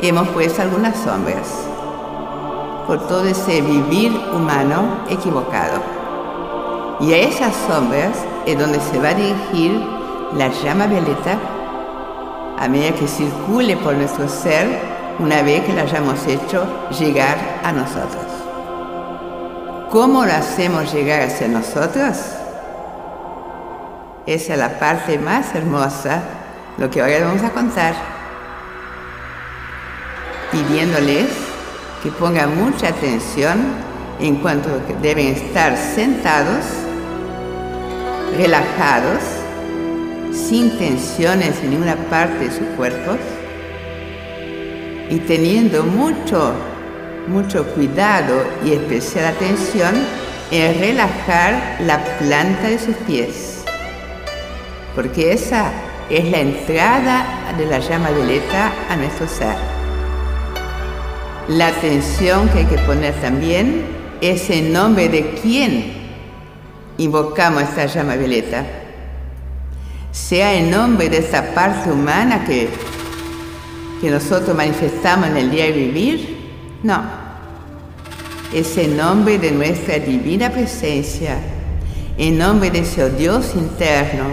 [0.00, 1.67] hemos puesto algunas sombras
[2.88, 5.82] por todo ese vivir humano equivocado.
[7.00, 8.16] Y a esas sombras
[8.46, 9.86] es donde se va a dirigir
[10.34, 11.38] la llama violeta
[12.58, 14.80] a medida que circule por nuestro ser
[15.18, 16.66] una vez que la hayamos hecho
[16.98, 18.24] llegar a nosotros.
[19.90, 22.16] ¿Cómo lo hacemos llegar hacia nosotros?
[24.24, 26.22] Esa es la parte más hermosa,
[26.78, 27.94] lo que ahora vamos a contar
[30.50, 31.47] pidiéndoles
[32.02, 33.58] que pongan mucha atención
[34.20, 36.64] en cuanto que deben estar sentados,
[38.36, 39.22] relajados,
[40.32, 43.16] sin tensiones en ninguna parte de sus cuerpos
[45.10, 46.52] y teniendo mucho,
[47.26, 49.94] mucho cuidado y especial atención
[50.50, 53.64] en relajar la planta de sus pies,
[54.94, 55.70] porque esa
[56.08, 59.67] es la entrada de la llama violeta a nuestro ser.
[61.48, 63.86] La atención que hay que poner también
[64.20, 65.92] es en nombre de quién
[66.98, 68.66] invocamos esta llama violeta.
[70.12, 72.68] Sea en nombre de esa parte humana que,
[74.02, 76.36] que nosotros manifestamos en el día de vivir.
[76.82, 77.02] No.
[78.52, 81.38] Es en nombre de nuestra divina presencia,
[82.18, 84.24] en nombre de ese Dios interno,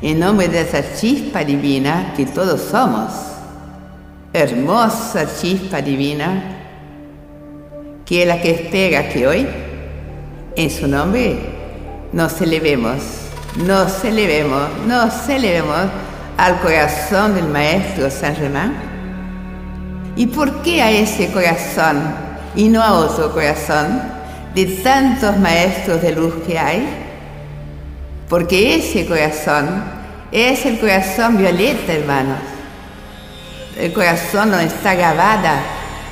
[0.00, 3.35] en nombre de esa chispa divina que todos somos
[4.38, 6.42] hermosa chispa divina,
[8.04, 9.46] que es la que espera que hoy,
[10.56, 11.38] en su nombre,
[12.12, 13.02] nos elevemos,
[13.56, 15.86] nos elevemos, nos elevemos
[16.36, 18.74] al corazón del Maestro San Germán.
[20.16, 22.02] ¿Y por qué a ese corazón
[22.54, 24.02] y no a otro corazón
[24.54, 26.86] de tantos maestros de luz que hay?
[28.28, 29.84] Porque ese corazón
[30.32, 32.55] es el corazón violeta, hermanos
[33.78, 35.60] el corazón donde está grabada,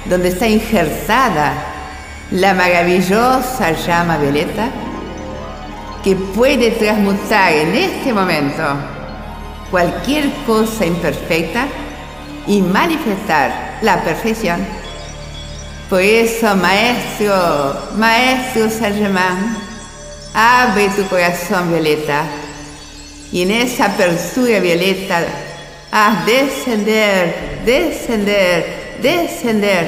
[0.05, 1.53] donde está injertada
[2.31, 4.69] la maravillosa llama violeta
[6.03, 8.63] que puede transmutar en este momento
[9.71, 11.67] cualquier cosa imperfecta
[12.47, 14.67] y manifestar la perfección.
[15.89, 19.57] Por eso, maestro, maestro Saint Germain,
[20.35, 22.25] abre tu corazón violeta
[23.33, 25.25] y en esa apertura violeta
[25.97, 29.87] a descender, descender, descender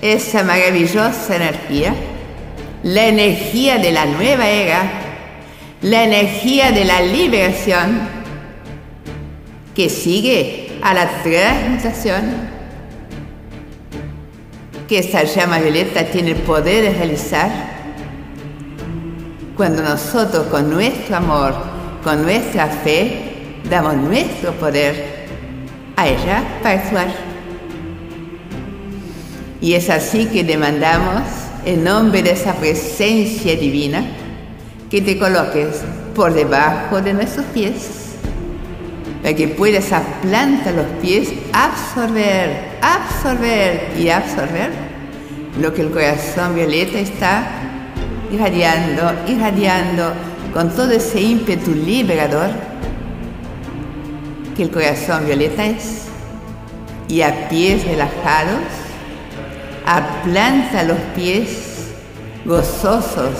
[0.00, 1.94] esa maravillosa energía,
[2.82, 4.90] la energía de la nueva era,
[5.82, 8.08] la energía de la liberación
[9.74, 12.24] que sigue a la transmutación,
[14.88, 17.50] que esa llama violeta tiene el poder de realizar.
[19.58, 21.54] Cuando nosotros con nuestro amor,
[22.02, 25.13] con nuestra fe, damos nuestro poder
[25.96, 27.06] a ella para actuar.
[29.60, 31.22] Y es así que demandamos,
[31.64, 34.04] en nombre de esa presencia divina,
[34.90, 35.82] que te coloques
[36.14, 38.16] por debajo de nuestros pies,
[39.22, 44.70] para que pueda esa planta, los pies, absorber, absorber y absorber
[45.60, 47.46] lo que el corazón violeta está
[48.30, 50.12] irradiando, irradiando
[50.52, 52.50] con todo ese ímpetu liberador
[54.56, 56.06] que el corazón violeta es.
[57.08, 58.60] Y a pies relajados,
[59.84, 61.74] aplanta los pies
[62.44, 63.34] gozosos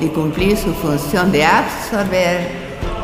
[0.00, 2.48] de cumplir su función de absorber,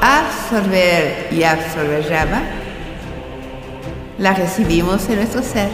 [0.01, 2.43] absorber y absorber llama,
[4.19, 5.71] la recibimos en nuestro ser,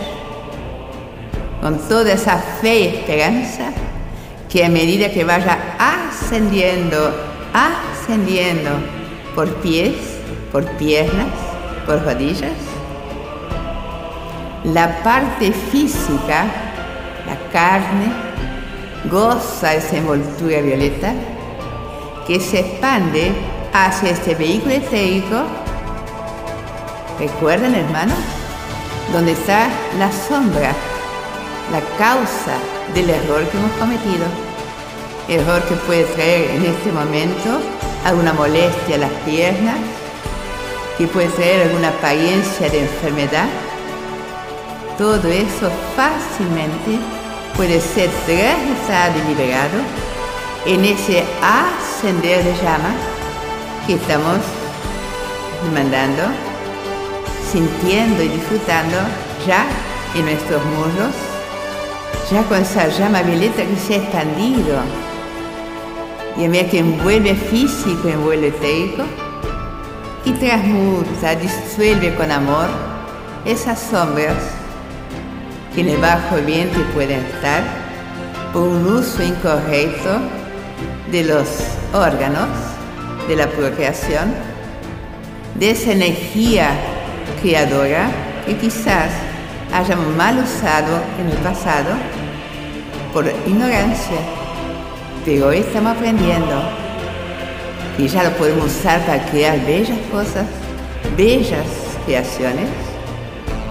[1.60, 3.72] con toda esa fe y esperanza
[4.48, 7.12] que a medida que vaya ascendiendo,
[7.52, 8.70] ascendiendo
[9.34, 10.15] por pies,
[10.52, 11.28] por piernas,
[11.86, 12.52] por rodillas,
[14.64, 16.46] la parte física,
[17.26, 18.12] la carne,
[19.10, 21.12] goza esa envoltura violeta
[22.26, 23.32] que se expande
[23.72, 25.42] hacia este vehículo etérico.
[27.18, 28.14] ¿Recuerdan, hermano?
[29.12, 29.68] Donde está
[29.98, 30.72] la sombra,
[31.70, 32.56] la causa
[32.94, 34.26] del error que hemos cometido.
[35.28, 37.60] Error que puede traer en este momento
[38.04, 39.76] alguna molestia a las piernas,
[40.96, 43.48] que puede traer alguna apariencia de enfermedad.
[44.96, 46.98] Todo eso fácilmente
[47.56, 49.78] puede ser transmutado y liberado
[50.64, 52.94] en ese ascender de llama
[53.86, 54.38] que estamos
[55.74, 56.22] mandando,
[57.52, 58.96] sintiendo y disfrutando
[59.46, 59.66] ya
[60.14, 61.14] en nuestros muslos,
[62.30, 64.80] ya con esa llama violeta que se ha expandido
[66.38, 69.25] y a medida que envuelve físico, envuelve etérico
[70.26, 72.66] y transmuta, disuelve con amor
[73.44, 74.36] esas sombras
[75.72, 77.62] que en el bajo vientre pueden estar
[78.52, 80.18] por un uso incorrecto
[81.12, 81.46] de los
[81.94, 82.48] órganos
[83.28, 84.34] de la procreación,
[85.54, 86.70] de esa energía
[87.40, 88.10] creadora
[88.46, 89.10] que quizás
[89.72, 91.94] hayamos mal usado en el pasado
[93.12, 94.18] por ignorancia,
[95.24, 96.85] pero hoy estamos aprendiendo
[97.98, 100.46] y ya lo podemos usar para crear bellas cosas,
[101.16, 101.66] bellas
[102.04, 102.68] creaciones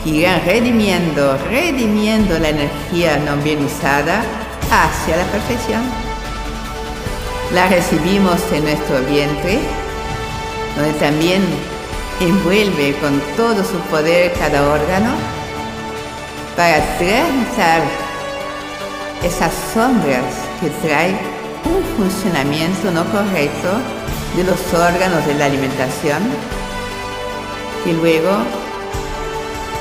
[0.03, 4.23] que irán redimiendo, redimiendo la energía no bien usada
[4.72, 5.81] hacia la perfección.
[7.53, 9.60] La recibimos en nuestro vientre,
[10.76, 11.41] donde también
[12.19, 15.11] envuelve con todo su poder cada órgano
[16.56, 17.81] para transmutar
[19.23, 20.23] esas sombras
[20.61, 21.11] que trae
[21.65, 23.69] un funcionamiento no correcto
[24.36, 26.22] de los órganos de la alimentación
[27.86, 28.32] y luego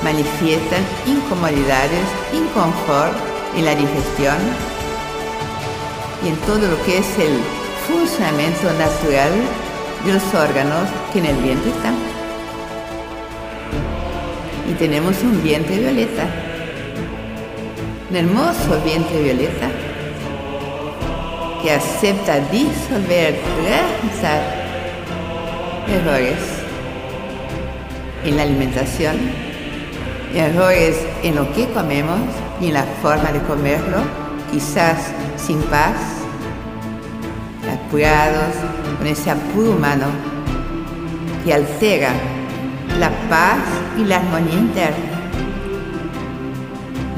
[0.04, 3.14] manifiestan incomodidades, inconfort
[3.56, 4.36] en la digestión
[6.24, 7.36] y en todo lo que es el
[7.88, 9.32] funcionamiento natural
[10.04, 11.96] de los órganos que en el vientre están.
[14.70, 16.26] Y tenemos un vientre violeta,
[18.10, 19.68] un hermoso vientre violeta
[21.64, 24.42] que acepta disolver, realizar
[25.88, 26.38] errores
[28.22, 29.16] en la alimentación
[30.34, 32.18] errores en lo que comemos
[32.60, 33.98] y en la forma de comerlo,
[34.50, 34.98] quizás
[35.36, 35.94] sin paz,
[37.72, 38.54] apurados
[38.98, 40.06] con ese apuro humano
[41.44, 42.10] que altera
[42.98, 43.58] la paz
[43.98, 45.14] y la armonía interna.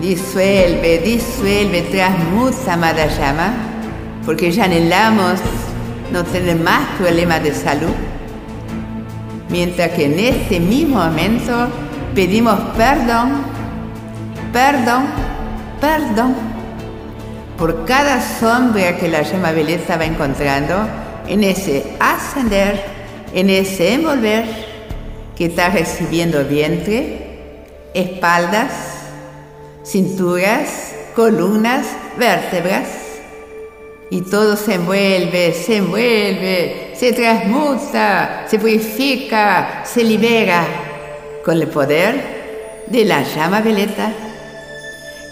[0.01, 3.76] Disuelve, disuelve, transmuta, amada llama,
[4.27, 5.41] porque ya anhelamos
[6.13, 7.95] no tener más problemas de salud,
[9.49, 11.69] mientras que en este mismo momento
[12.15, 13.45] pedimos perdón,
[14.53, 15.05] perdón,
[15.81, 16.35] perdón
[17.57, 20.75] por cada sombra que la llama belleza va encontrando
[21.27, 22.85] en ese ascender,
[23.33, 24.45] en ese envolver
[25.37, 27.55] que está recibiendo vientre,
[27.95, 28.73] espaldas,
[29.85, 31.87] cinturas, columnas,
[32.19, 33.06] vértebras.
[34.09, 40.65] Y todo se envuelve, se envuelve, se transmuta, se purifica, se libera.
[41.45, 44.13] Con el poder de la llama veleta,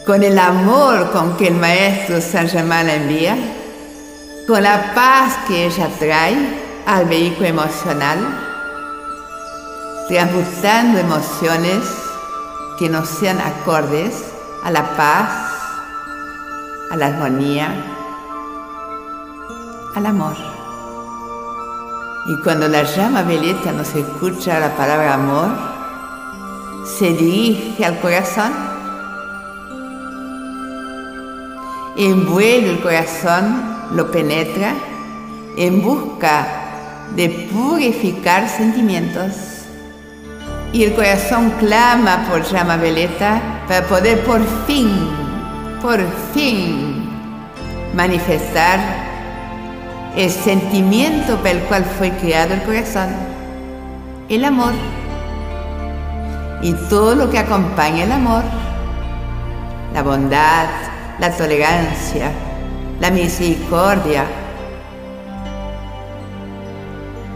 [0.07, 3.37] con el amor con que el Maestro San Germán la envía,
[4.47, 6.37] con la paz que ella trae
[6.87, 8.19] al vehículo emocional,
[10.09, 11.81] transmutando emociones
[12.79, 14.15] que no sean acordes
[14.63, 15.53] a la paz,
[16.91, 17.94] a la armonía,
[19.95, 20.37] al amor.
[22.27, 25.51] Y cuando la llama veleta nos escucha la palabra amor,
[26.85, 28.53] se dirige al corazón,
[31.97, 33.63] envuelve el corazón,
[33.93, 34.75] lo penetra
[35.57, 36.47] en busca
[37.15, 39.33] de purificar sentimientos.
[40.73, 44.91] Y el corazón clama por llama veleta para poder por fin,
[45.81, 46.01] por
[46.33, 47.07] fin
[47.95, 49.04] manifestar
[50.17, 53.09] el sentimiento por el cual fue creado el corazón,
[54.29, 54.73] el amor
[56.63, 58.43] y todo lo que acompaña el amor,
[59.93, 60.67] la bondad,
[61.19, 62.31] la tolerancia,
[63.01, 64.25] la misericordia,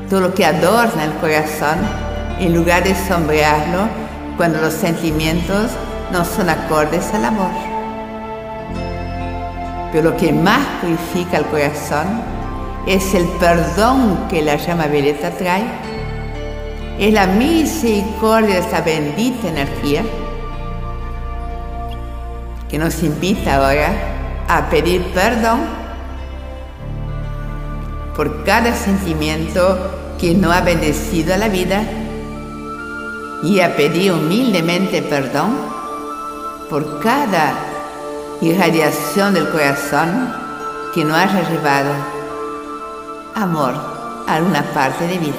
[0.08, 1.78] todo lo que adorna el corazón
[2.38, 3.88] en lugar de sombrearlo
[4.36, 5.72] cuando los sentimientos
[6.12, 7.50] no son acordes al amor.
[9.92, 12.37] Pero lo que más purifica el corazón
[12.88, 15.62] es el perdón que la llama violeta trae,
[16.98, 20.02] es la misericordia de esta bendita energía
[22.70, 23.92] que nos invita ahora
[24.48, 25.60] a pedir perdón
[28.16, 31.82] por cada sentimiento que no ha bendecido a la vida
[33.42, 35.54] y a pedir humildemente perdón
[36.70, 37.52] por cada
[38.40, 40.32] irradiación del corazón
[40.94, 42.17] que no haya llevado
[43.42, 43.74] amor
[44.26, 44.40] a
[44.74, 45.36] parte de vida.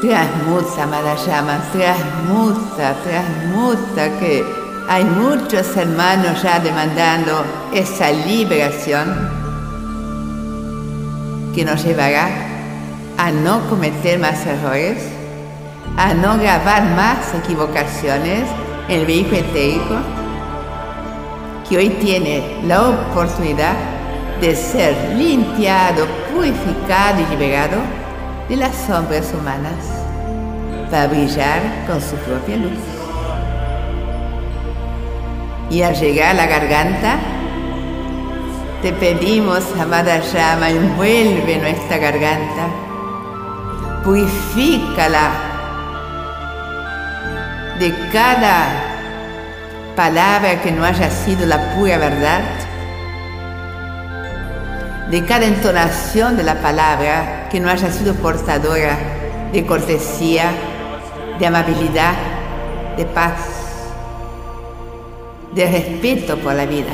[0.00, 4.44] Transmuta, amada llama, transmuta, transmuta, que
[4.88, 9.30] hay muchos hermanos ya demandando esa liberación
[11.54, 12.28] que nos llevará
[13.18, 15.02] a no cometer más errores,
[15.96, 18.44] a no grabar más equivocaciones
[18.88, 19.96] en el vehículo etérico,
[21.68, 23.89] que hoy tiene la oportunidad
[24.40, 27.80] de ser limpiado, purificado y liberado
[28.48, 29.74] de las sombras humanas
[30.90, 32.78] para brillar con su propia luz.
[35.70, 37.18] Y al llegar a la garganta,
[38.82, 42.66] te pedimos, amada llama, envuelve nuestra garganta,
[44.02, 45.30] purifícala
[47.78, 48.68] de cada
[49.94, 52.40] palabra que no haya sido la pura verdad,
[55.10, 58.96] de cada entonación de la palabra que no haya sido portadora
[59.52, 60.52] de cortesía,
[61.40, 62.14] de amabilidad,
[62.96, 63.34] de paz,
[65.52, 66.92] de respeto por la vida.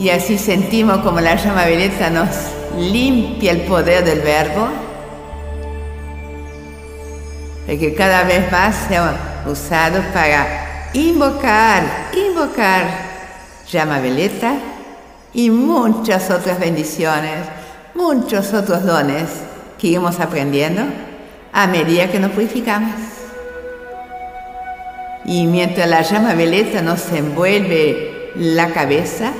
[0.00, 1.66] Y así sentimos como la llama
[2.10, 2.28] nos
[2.76, 4.68] limpia el poder del verbo,
[7.68, 12.82] y que cada vez más sea usado para invocar, invocar
[13.70, 14.54] llama violeta
[15.34, 17.46] y muchas otras bendiciones,
[17.94, 19.28] muchos otros dones
[19.78, 20.82] que iremos aprendiendo
[21.52, 22.94] a medida que nos purificamos.
[25.24, 29.32] Y mientras la llama violeta nos envuelve la cabeza,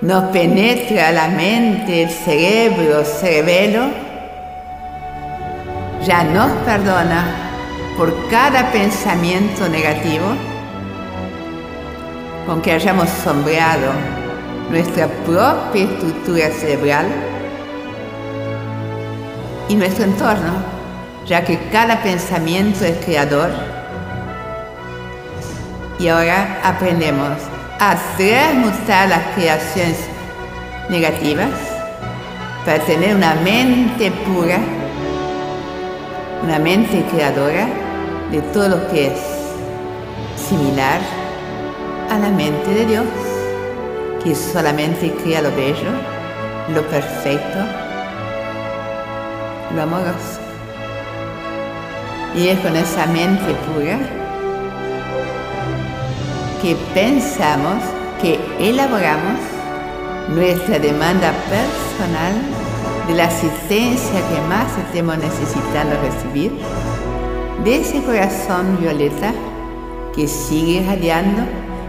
[0.00, 3.88] nos penetra la mente, el cerebro, cerebelo,
[6.06, 7.24] ya nos perdona
[7.96, 10.26] por cada pensamiento negativo
[12.46, 14.17] con que hayamos sombreado
[14.70, 17.06] nuestra propia estructura cerebral
[19.68, 20.52] y nuestro entorno,
[21.26, 23.50] ya que cada pensamiento es creador.
[25.98, 27.38] Y ahora aprendemos
[27.80, 29.98] a transmutar las creaciones
[30.88, 31.50] negativas
[32.64, 34.58] para tener una mente pura,
[36.42, 37.66] una mente creadora
[38.30, 39.20] de todo lo que es
[40.48, 41.00] similar
[42.10, 43.04] a la mente de Dios,
[44.28, 45.90] que solamente crea lo bello,
[46.74, 47.60] lo perfecto,
[49.74, 50.40] lo amoroso.
[52.36, 53.98] Y es con esa mente pura
[56.60, 57.82] que pensamos,
[58.20, 59.40] que elaboramos
[60.34, 62.34] nuestra demanda personal
[63.06, 66.52] de la asistencia que más estemos necesitando recibir,
[67.64, 69.32] de ese corazón violeta
[70.14, 71.44] que sigue radiando,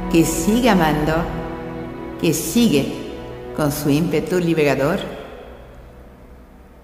[0.09, 1.38] que sigue amando,
[2.21, 2.93] que sigue
[3.55, 4.99] con su ímpetu liberador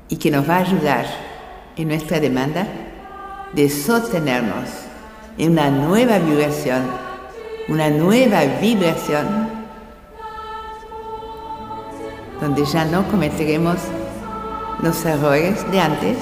[0.09, 1.05] y que nos va a ayudar
[1.75, 2.67] en nuestra demanda
[3.53, 4.69] de sostenernos
[5.37, 7.05] en una nueva vibración
[7.67, 9.49] una nueva vibración
[12.39, 13.77] donde ya no cometeremos
[14.83, 16.17] los errores de antes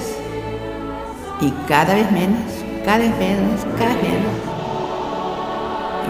[1.40, 2.40] y cada vez menos,
[2.84, 4.32] cada vez menos, cada vez menos.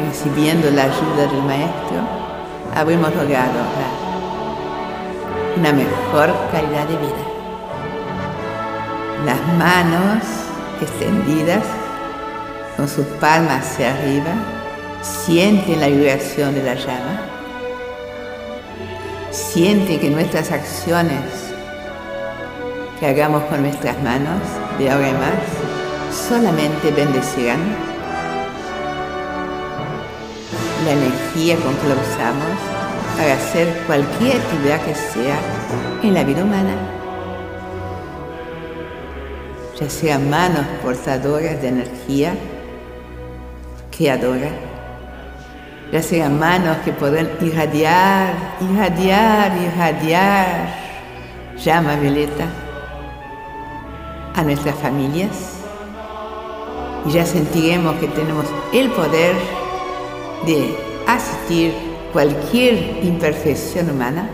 [0.06, 1.96] recibiendo la ayuda del Maestro,
[2.74, 3.60] habremos logrado
[5.56, 7.24] una mejor calidad de vida.
[9.24, 10.22] Las manos
[10.80, 11.64] extendidas
[12.76, 14.32] con sus palmas hacia arriba,
[15.02, 17.20] sienten la vibración de la llama
[19.30, 21.22] Siente que nuestras acciones
[23.00, 24.40] que hagamos con nuestras manos
[24.78, 27.93] de ahora en más solamente bendecirán
[30.84, 32.58] la energía con que lo usamos
[33.16, 35.38] para hacer cualquier actividad que sea
[36.02, 36.74] en la vida humana,
[39.78, 42.34] ya sean manos portadoras de energía
[43.96, 44.50] creadora,
[45.92, 50.84] ya sean manos que pueden irradiar, irradiar, irradiar
[51.56, 52.46] llama violeta
[54.34, 55.60] a nuestras familias.
[57.06, 59.34] Y ya sentiremos que tenemos el poder
[60.46, 60.76] de
[61.06, 61.74] asistir
[62.12, 64.28] cualquier imperfección humana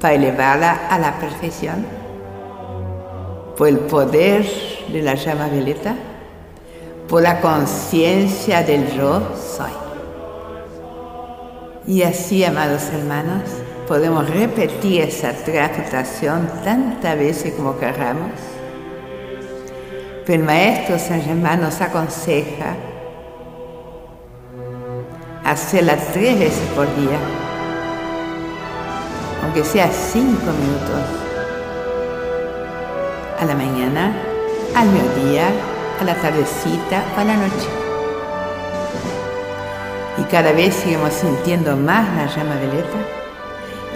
[0.00, 1.84] para elevarla a la perfección
[3.56, 4.44] por el poder
[4.88, 5.94] de la llama violeta,
[7.08, 9.70] por la conciencia del yo soy.
[11.86, 13.42] Y así, amados hermanos,
[13.88, 18.30] podemos repetir esa transmutación tantas veces como queramos.
[20.24, 22.76] Pero el Maestro San Germán nos aconseja
[25.44, 27.18] hacerla tres veces por día,
[29.42, 31.02] aunque sea cinco minutos,
[33.40, 34.12] a la mañana,
[34.76, 35.48] al mediodía,
[36.00, 37.68] a la tardecita o a la noche.
[40.18, 42.98] Y cada vez seguimos sintiendo más la llama violeta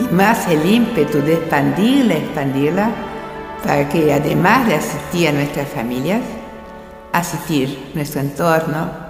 [0.00, 2.90] y más el ímpetu de expandirla, expandirla,
[3.64, 6.22] para que además de asistir a nuestras familias,
[7.12, 9.05] asistir nuestro entorno,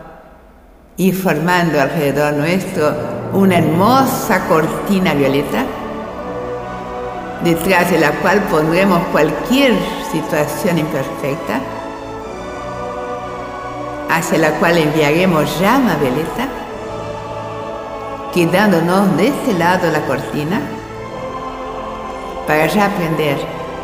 [0.97, 2.95] y formando alrededor nuestro
[3.33, 5.65] una hermosa cortina violeta,
[7.45, 9.75] detrás de la cual pondremos cualquier
[10.11, 11.61] situación imperfecta,
[14.09, 16.49] hacia la cual enviaremos llama violeta,
[18.33, 20.61] quedándonos de este lado la cortina,
[22.47, 23.37] para ya aprender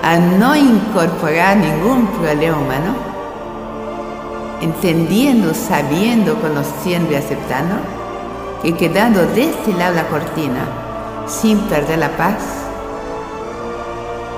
[0.02, 3.11] a no incorporar ningún problema humano
[4.62, 7.74] entendiendo, sabiendo, conociendo y aceptando,
[8.62, 10.64] que quedando de este lado la cortina,
[11.26, 12.42] sin perder la paz,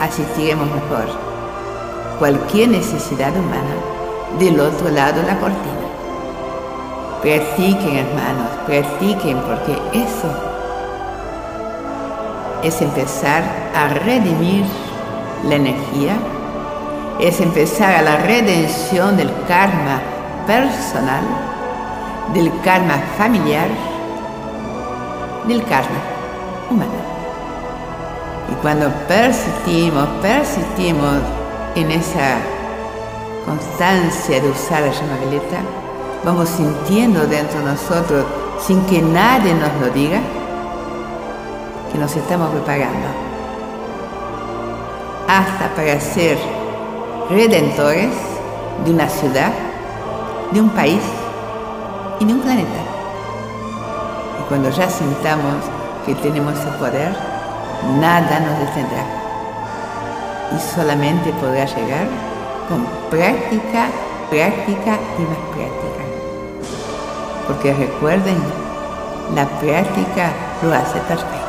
[0.01, 1.06] asistiremos mejor
[2.18, 3.74] cualquier necesidad humana
[4.38, 5.84] del otro lado la cortina.
[7.20, 10.28] Practiquen, hermanos, practiquen, porque eso
[12.62, 13.42] es empezar
[13.74, 14.64] a redimir
[15.48, 16.16] la energía,
[17.20, 20.01] es empezar a la redención del karma
[20.46, 21.22] personal,
[22.32, 23.68] del karma familiar,
[25.46, 25.98] del karma
[26.70, 26.92] humano.
[28.50, 31.16] Y cuando persistimos, persistimos
[31.74, 32.36] en esa
[33.44, 35.58] constancia de usar la llama violeta,
[36.24, 38.24] vamos sintiendo dentro de nosotros,
[38.60, 40.20] sin que nadie nos lo diga,
[41.92, 43.24] que nos estamos preparando
[45.28, 46.38] hasta para ser
[47.30, 48.10] redentores
[48.84, 49.52] de una ciudad
[50.55, 51.02] de un país
[52.20, 52.81] y de un planeta.
[54.40, 55.56] Y cuando ya sintamos
[56.06, 57.12] que tenemos ese poder,
[58.01, 59.05] nada nos detendrá.
[60.56, 62.06] Y solamente podrá llegar
[62.68, 63.89] con práctica,
[64.31, 66.05] práctica y más práctica.
[67.48, 68.39] Porque recuerden,
[69.35, 70.31] la práctica
[70.62, 71.44] lo hace perfecto.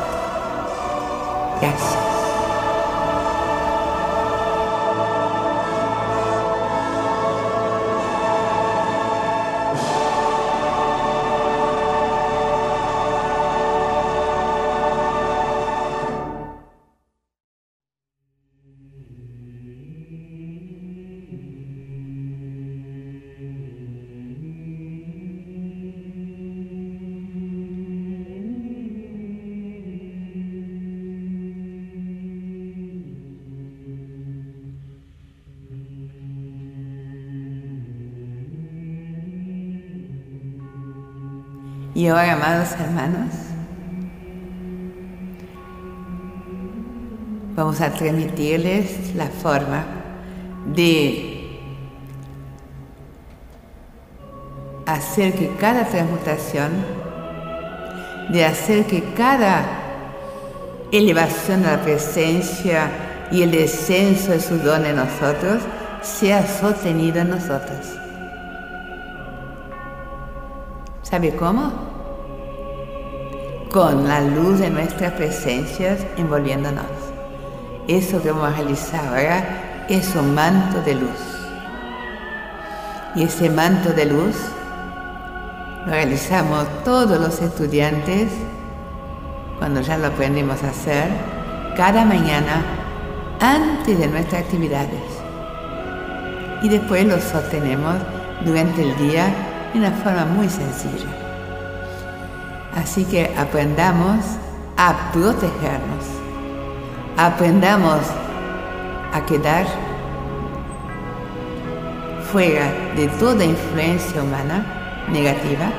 [1.60, 2.05] Gracias.
[41.96, 43.30] Y ahora, amados hermanos,
[47.54, 49.82] vamos a transmitirles la forma
[50.74, 51.72] de
[54.84, 56.70] hacer que cada transmutación,
[58.28, 59.64] de hacer que cada
[60.92, 62.90] elevación de la presencia
[63.32, 65.62] y el descenso de su don en nosotros
[66.02, 68.05] sea sostenido en nosotros.
[71.08, 71.70] ¿Sabe cómo?
[73.76, 76.86] con la luz de nuestras presencias envolviéndonos.
[77.86, 81.20] Eso que vamos a realizar ahora es un manto de luz.
[83.14, 84.34] Y ese manto de luz
[85.84, 88.32] lo realizamos todos los estudiantes
[89.58, 91.08] cuando ya lo aprendimos a hacer
[91.76, 92.64] cada mañana
[93.40, 95.04] antes de nuestras actividades.
[96.62, 97.96] Y después lo sostenemos
[98.42, 99.26] durante el día
[99.76, 101.08] una forma muy sencilla.
[102.76, 104.24] Así que aprendamos
[104.76, 106.04] a protegernos.
[107.16, 108.00] Aprendamos
[109.12, 109.66] a quedar
[112.30, 114.66] fuera de toda influencia humana
[115.10, 115.70] negativa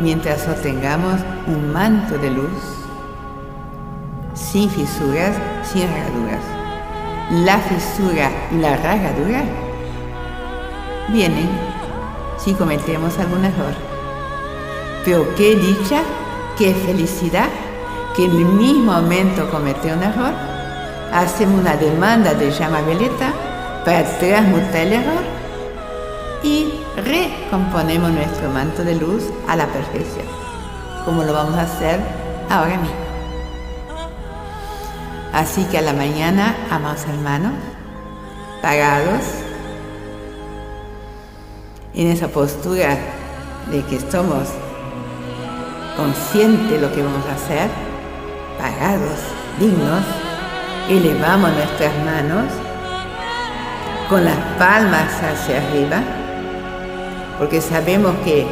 [0.00, 2.80] mientras sostengamos un manto de luz
[4.34, 6.42] sin fisuras, sin ragaduras.
[7.30, 8.30] La fisura
[8.60, 9.42] la ragadura
[11.12, 11.69] vienen
[12.42, 13.74] si cometemos algún error.
[15.04, 16.02] Pero qué dicha,
[16.58, 17.48] qué felicidad
[18.14, 20.32] que en el mismo momento comete un error,
[21.12, 23.32] hacemos una demanda de llama violeta
[23.84, 25.24] para transmutar el error
[26.42, 30.26] y recomponemos nuestro manto de luz a la perfección,
[31.04, 32.00] como lo vamos a hacer
[32.48, 33.10] ahora mismo.
[35.32, 37.52] Así que a la mañana, amados hermanos,
[38.60, 39.22] pagados,
[41.94, 42.96] en esa postura
[43.70, 44.48] de que somos
[45.96, 47.68] conscientes de lo que vamos a hacer,
[48.58, 49.18] pagados,
[49.58, 50.04] dignos,
[50.88, 52.52] elevamos nuestras manos
[54.08, 56.02] con las palmas hacia arriba,
[57.38, 58.46] porque sabemos que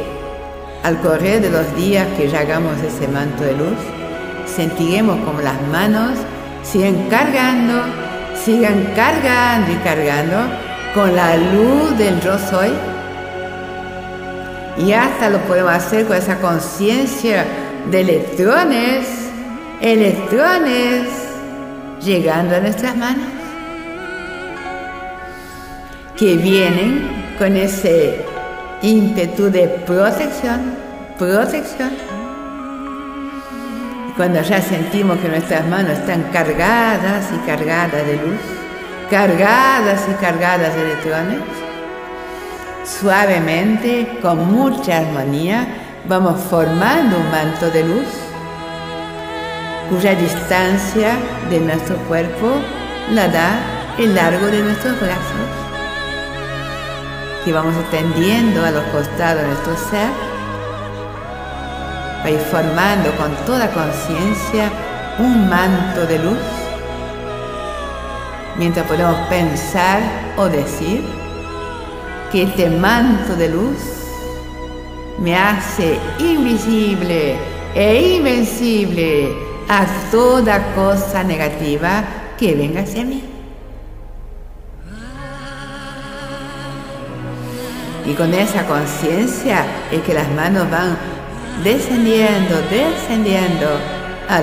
[0.83, 3.77] al correr de los días que ya hagamos ese manto de luz,
[4.45, 6.17] sentiremos como las manos
[6.63, 7.81] Sigan cargando,
[8.35, 10.37] sigan cargando y cargando
[10.93, 12.69] con la luz del yo soy.
[14.79, 17.45] Y hasta lo podemos hacer con esa conciencia
[17.91, 19.05] de electrones,
[19.81, 21.09] electrones
[22.01, 23.27] llegando a nuestras manos,
[26.17, 28.23] que vienen con ese
[28.81, 30.77] ímpetu de protección,
[31.17, 31.91] protección.
[34.15, 38.39] Cuando ya sentimos que nuestras manos están cargadas y cargadas de luz,
[39.09, 41.58] cargadas y cargadas de electrones,
[42.89, 45.67] suavemente, con mucha armonía,
[46.07, 48.07] vamos formando un manto de luz
[49.89, 51.17] cuya distancia
[51.49, 52.47] de nuestro cuerpo
[53.11, 53.59] la da
[53.97, 55.49] el largo de nuestros brazos,
[57.43, 60.09] que vamos extendiendo a los costados de nuestro ser
[62.23, 64.69] va ir formando con toda conciencia
[65.19, 66.37] un manto de luz,
[68.57, 70.01] mientras podemos pensar
[70.37, 71.18] o decir
[72.31, 73.77] que este manto de luz
[75.19, 77.35] me hace invisible
[77.75, 79.33] e invencible
[79.67, 82.03] a toda cosa negativa
[82.37, 83.23] que venga hacia mí.
[88.05, 90.97] Y con esa conciencia es que las manos van
[91.63, 93.67] descendiendo, descendiendo
[94.27, 94.41] a,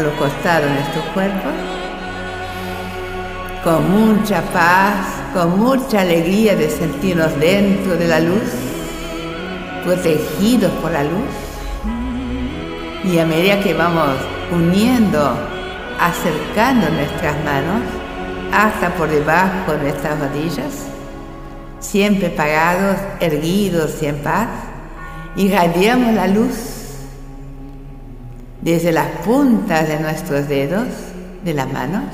[0.00, 1.48] los costados de nuestro cuerpo,
[3.66, 4.94] con mucha paz,
[5.34, 8.48] con mucha alegría de sentirnos dentro de la luz,
[9.84, 11.34] protegidos por la luz.
[13.02, 14.14] Y a medida que vamos
[14.52, 15.36] uniendo,
[15.98, 17.82] acercando nuestras manos
[18.52, 20.86] hasta por debajo de nuestras rodillas,
[21.80, 24.46] siempre parados, erguidos y en paz,
[25.34, 26.54] irradiamos la luz
[28.60, 30.86] desde las puntas de nuestros dedos,
[31.44, 32.04] de las manos,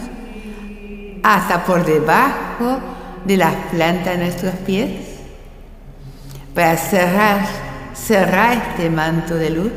[1.22, 2.80] hasta por debajo
[3.24, 4.90] de las plantas de nuestros pies,
[6.54, 7.46] para cerrar,
[7.94, 9.72] cerrar este manto de luz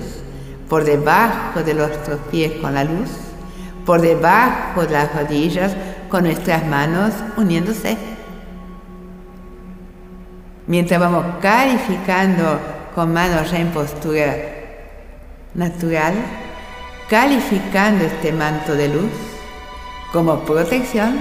[0.67, 3.09] por debajo de nuestros pies con la luz,
[3.85, 5.73] por debajo de las rodillas
[6.09, 7.97] con nuestras manos uniéndose.
[10.67, 12.59] Mientras vamos calificando
[12.95, 14.35] con manos ya en postura
[15.53, 16.15] natural,
[17.09, 19.11] calificando este manto de luz
[20.11, 21.19] como protección,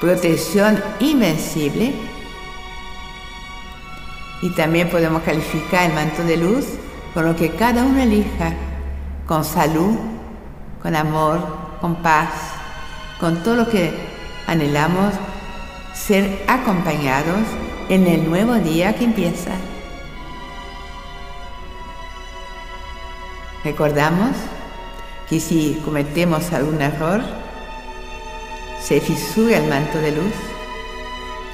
[0.00, 1.92] protección invencible,
[4.40, 6.64] y también podemos calificar el manto de luz
[7.12, 8.52] con lo que cada uno elija,
[9.26, 9.96] con salud,
[10.80, 11.40] con amor,
[11.80, 12.30] con paz,
[13.18, 13.92] con todo lo que
[14.46, 15.12] anhelamos
[15.92, 17.40] ser acompañados
[17.88, 19.50] en el nuevo día que empieza.
[23.64, 24.30] Recordamos
[25.28, 27.20] que si cometemos algún error,
[28.80, 30.34] se fisura el manto de luz,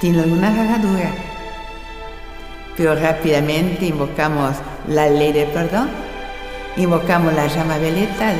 [0.00, 1.10] tiene alguna ragadura,
[2.76, 4.56] pero rápidamente invocamos
[4.88, 5.88] la ley de perdón,
[6.76, 8.32] invocamos la llama violeta,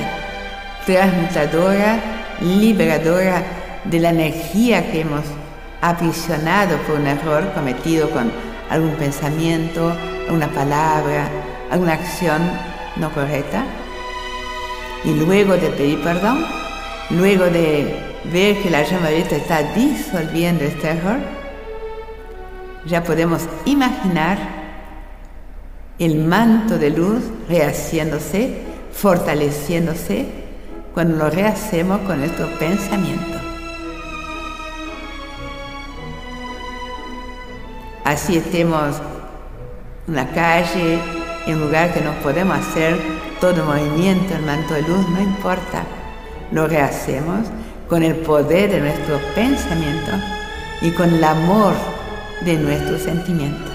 [0.85, 1.98] transmutadora,
[2.40, 3.43] liberadora
[3.85, 5.24] de la energía que hemos
[5.81, 8.32] aprisionado por un error cometido con
[8.70, 9.94] algún pensamiento,
[10.31, 11.28] una palabra,
[11.70, 12.43] alguna acción
[12.97, 13.65] no correcta.
[15.05, 16.47] y luego de pedir perdón,
[17.11, 21.18] luego de ver que la llama violeta está disolviendo este error,
[22.86, 24.38] ya podemos imaginar
[25.98, 30.26] el manto de luz rehaciéndose, fortaleciéndose,
[30.92, 33.38] cuando lo rehacemos con nuestro pensamiento.
[38.05, 38.96] Así estemos
[40.06, 40.98] en la calle,
[41.46, 42.96] en un lugar que no podemos hacer
[43.40, 45.84] todo movimiento, el manto de luz, no importa.
[46.52, 47.40] Lo rehacemos
[47.89, 50.12] con el poder de nuestro pensamiento
[50.81, 51.74] y con el amor
[52.44, 53.70] de nuestro sentimiento.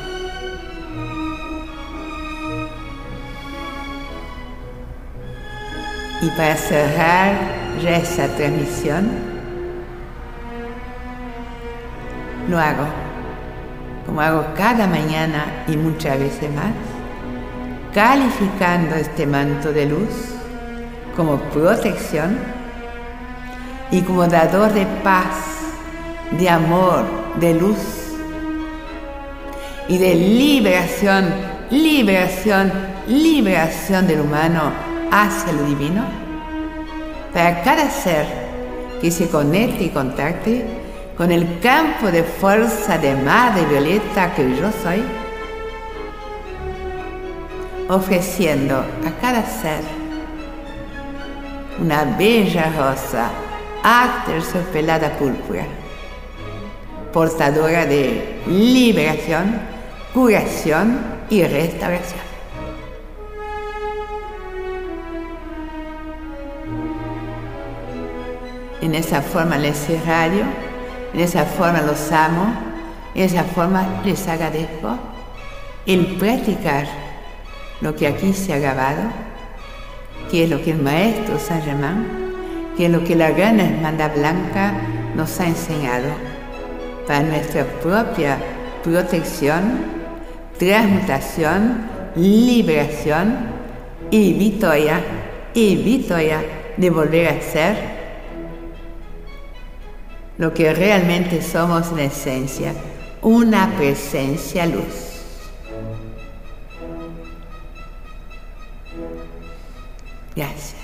[6.21, 7.35] Y para cerrar
[7.85, 9.09] esa transmisión,
[12.49, 12.85] lo hago
[14.09, 16.73] como hago cada mañana y muchas veces más,
[17.93, 20.33] calificando este manto de luz
[21.15, 22.39] como protección
[23.91, 25.35] y como dador de paz,
[26.31, 27.05] de amor,
[27.39, 27.77] de luz
[29.87, 31.33] y de liberación,
[31.71, 32.71] liberación,
[33.07, 34.71] liberación del humano
[35.11, 36.03] hacia lo divino,
[37.33, 38.25] para cada ser
[39.01, 40.65] que se conecte y contacte
[41.17, 45.03] con el campo de fuerza de madre violeta que yo soy,
[47.89, 49.81] ofreciendo a cada ser
[51.81, 53.29] una bella rosa
[54.71, 55.65] pelada púrpura,
[57.13, 59.59] portadora de liberación,
[60.13, 60.99] curación
[61.29, 62.29] y restauración.
[68.81, 70.45] En esa forma les radio
[71.13, 72.53] en esa forma los amo,
[73.15, 74.97] en esa forma les agradezco
[75.85, 76.87] el practicar
[77.81, 79.01] lo que aquí se ha grabado,
[80.29, 82.28] que es lo que el maestro Saint Germain,
[82.79, 84.71] que es lo que la gran hermandad blanca
[85.13, 86.07] nos ha enseñado
[87.05, 88.37] para nuestra propia
[88.81, 89.81] protección,
[90.57, 93.35] transmutación, liberación
[94.09, 95.01] y victoria,
[95.53, 96.41] y victoria
[96.77, 97.75] de volver a ser
[100.37, 102.71] lo que realmente somos en esencia,
[103.21, 105.19] una presencia luz.
[110.33, 110.78] Gracias.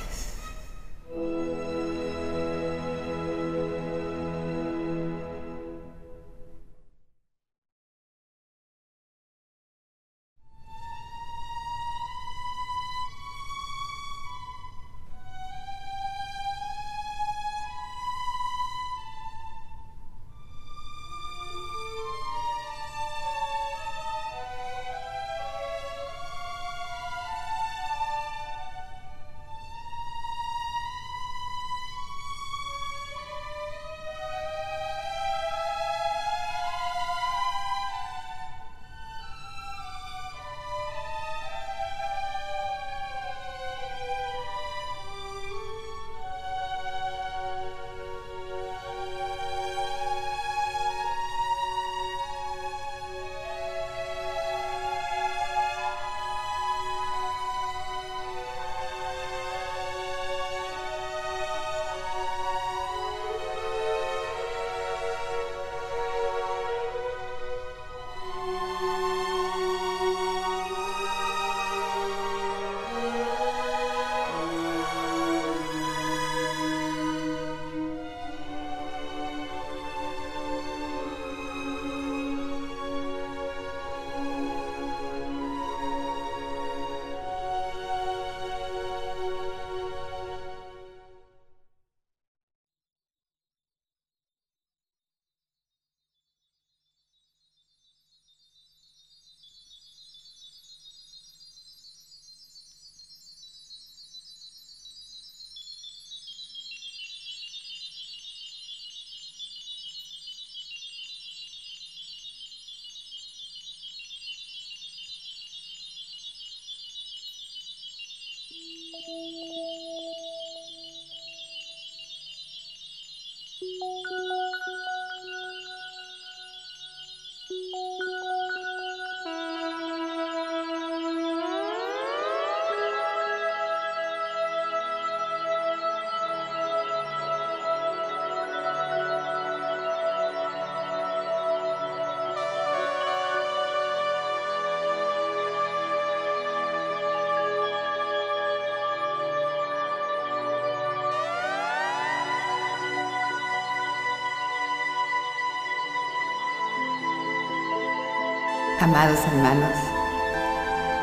[158.81, 159.71] Amados hermanos,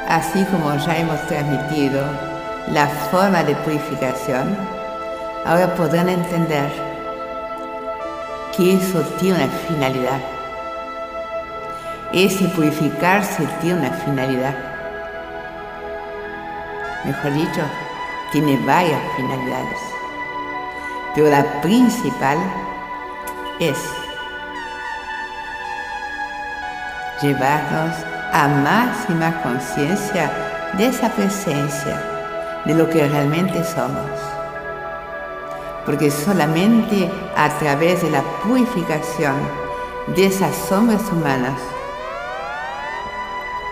[0.07, 2.05] así como ya hemos transmitido
[2.69, 4.55] la forma de purificación,
[5.47, 6.71] ahora podrán entender
[8.55, 10.21] que eso tiene una finalidad.
[12.13, 14.55] Ese purificarse tiene una finalidad.
[17.07, 17.63] Mejor dicho,
[18.33, 19.79] tiene varias finalidades.
[21.15, 22.37] Pero la principal
[23.59, 23.79] es
[27.23, 27.95] llevarnos
[28.33, 30.31] a más y más conciencia
[30.77, 32.03] de esa presencia,
[32.65, 34.11] de lo que realmente somos.
[35.87, 39.37] Porque solamente a través de la purificación
[40.17, 41.59] de esas sombras humanas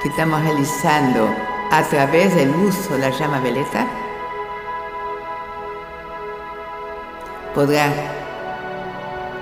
[0.02, 1.28] que estamos realizando
[1.70, 3.86] a través del uso de la llama veleta,
[7.54, 7.92] podrá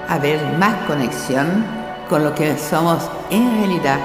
[0.09, 1.77] haber más conexión
[2.09, 3.98] con lo que somos en realidad.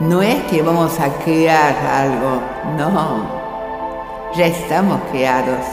[0.00, 2.40] No es que vamos a crear algo,
[2.76, 3.26] no,
[4.34, 5.64] ya estamos creados.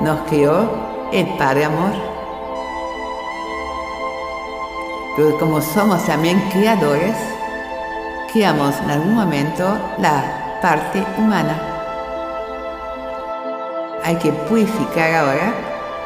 [0.00, 0.68] Nos creó
[1.12, 1.92] el Padre Amor.
[5.16, 7.16] Pero como somos también creadores,
[8.32, 11.58] creamos en algún momento la parte humana.
[14.04, 15.54] Hay que purificar ahora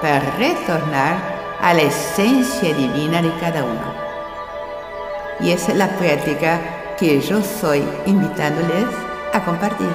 [0.01, 3.95] para retornar a la esencia divina de cada uno.
[5.41, 6.61] Y esa es la práctica
[6.99, 8.87] que yo soy invitándoles
[9.33, 9.93] a compartir.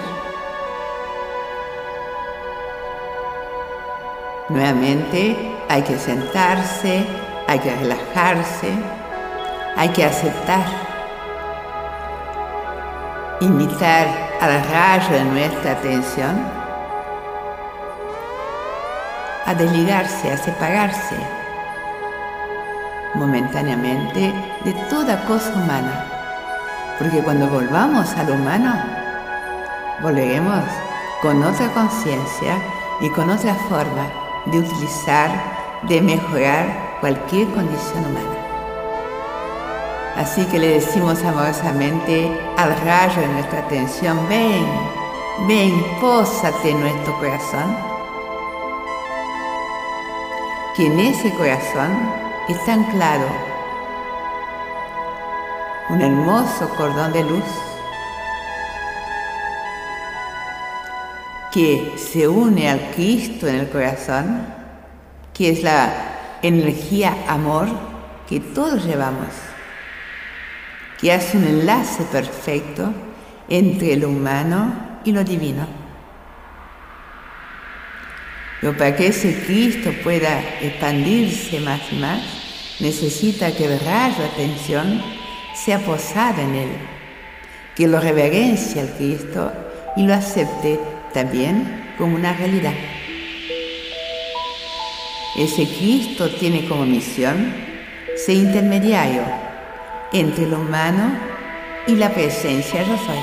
[4.50, 7.06] Nuevamente hay que sentarse,
[7.48, 8.72] hay que relajarse,
[9.76, 10.66] hay que aceptar,
[13.40, 14.08] invitar
[14.40, 16.44] al rayo de nuestra atención
[19.46, 21.45] a desligarse, a separarse
[23.16, 24.34] momentáneamente
[24.64, 26.06] de toda cosa humana.
[26.98, 28.74] Porque cuando volvamos a lo humano,
[30.02, 30.64] volveremos
[31.22, 32.58] con otra conciencia
[33.02, 34.08] y con otra forma
[34.46, 35.30] de utilizar,
[35.84, 38.36] de mejorar cualquier condición humana.
[40.16, 44.66] Así que le decimos amorosamente al rayo de nuestra atención, ven,
[45.48, 47.76] ven, pósate en nuestro corazón.
[50.74, 52.14] Que en ese corazón
[52.48, 53.26] está anclado
[55.90, 57.44] un hermoso cordón de luz
[61.52, 64.46] que se une al Cristo en el corazón,
[65.34, 65.90] que es la
[66.42, 67.68] energía amor
[68.28, 69.30] que todos llevamos,
[71.00, 72.94] que hace un enlace perfecto
[73.48, 75.85] entre lo humano y lo divino.
[78.66, 82.20] Pero para que ese Cristo pueda expandirse más y más,
[82.80, 85.04] necesita que el rayo de atención
[85.54, 86.70] sea posado en él,
[87.76, 89.54] que lo reverencia al Cristo
[89.96, 90.80] y lo acepte
[91.14, 92.74] también como una realidad.
[95.38, 97.54] Ese Cristo tiene como misión
[98.18, 99.22] ser intermediario
[100.12, 101.16] entre lo humano
[101.86, 103.20] y la presencia yo soy,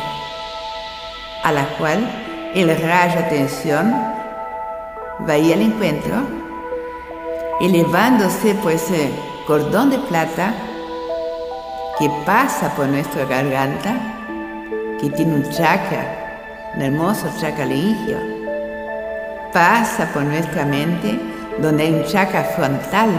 [1.42, 1.98] a la cual
[2.54, 4.21] el rayo de atención
[5.28, 6.14] va ir al encuentro,
[7.60, 9.10] elevándose por ese
[9.46, 10.54] cordón de plata
[11.98, 13.94] que pasa por nuestra garganta,
[15.00, 16.22] que tiene un chakra
[16.74, 18.18] un hermoso chakra ligio,
[19.52, 21.20] pasa por nuestra mente
[21.58, 23.10] donde hay un chakra frontal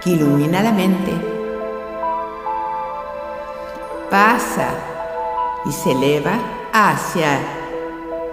[0.00, 1.12] que ilumina la mente.
[4.10, 4.68] Pasa
[5.66, 6.38] y se eleva
[6.72, 7.40] hacia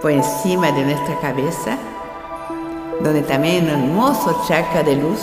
[0.00, 1.76] por encima de nuestra cabeza,
[3.00, 5.20] donde también un hermoso chakra de luz,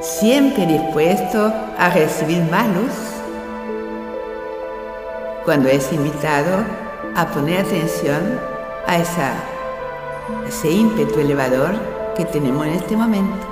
[0.00, 2.92] siempre dispuesto a recibir más luz
[5.44, 6.64] cuando es invitado
[7.14, 8.40] a poner atención
[8.86, 9.34] a esa,
[10.46, 11.74] ese ímpetu elevador
[12.16, 13.46] que tenemos en este momento.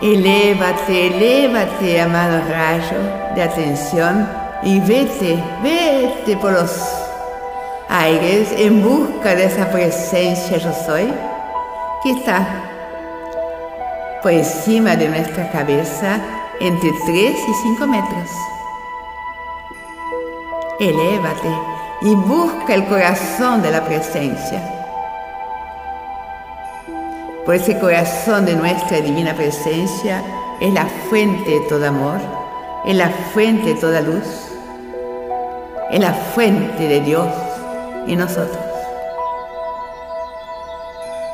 [0.00, 2.98] Elévate, elévate, amado rayo
[3.34, 4.28] de atención,
[4.64, 7.01] y vete, vete por los
[7.88, 11.12] aires en busca de esa presencia yo soy
[12.02, 12.46] que está
[14.22, 16.20] por encima de nuestra cabeza
[16.60, 18.30] entre 3 y 5 metros.
[20.78, 21.48] Elévate
[22.02, 24.62] y busca el corazón de la presencia.
[27.44, 30.22] Por ese corazón de nuestra divina presencia
[30.60, 32.20] es la fuente de todo amor,
[32.84, 34.52] es la fuente de toda luz,
[35.90, 37.26] es la fuente de Dios
[38.06, 38.58] y nosotros.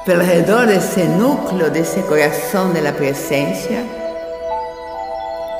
[0.04, 3.84] Pero alrededor de ese núcleo, de ese corazón de la presencia,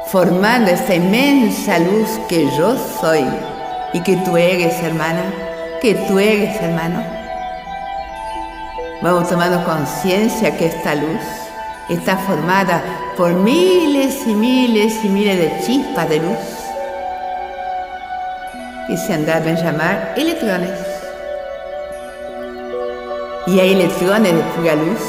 [0.07, 3.27] formando esta inmensa luz que yo soy
[3.93, 5.25] y que tú eres, hermana,
[5.83, 7.03] que tú eres, hermano.
[9.03, 11.21] Vamos tomando conciencia que esta luz
[11.89, 12.83] está formada
[13.17, 16.39] por miles y miles y miles de chispas de luz
[18.87, 20.88] que se han dado en llamar electrones.
[23.49, 25.01] Y hay electrones de pura luz,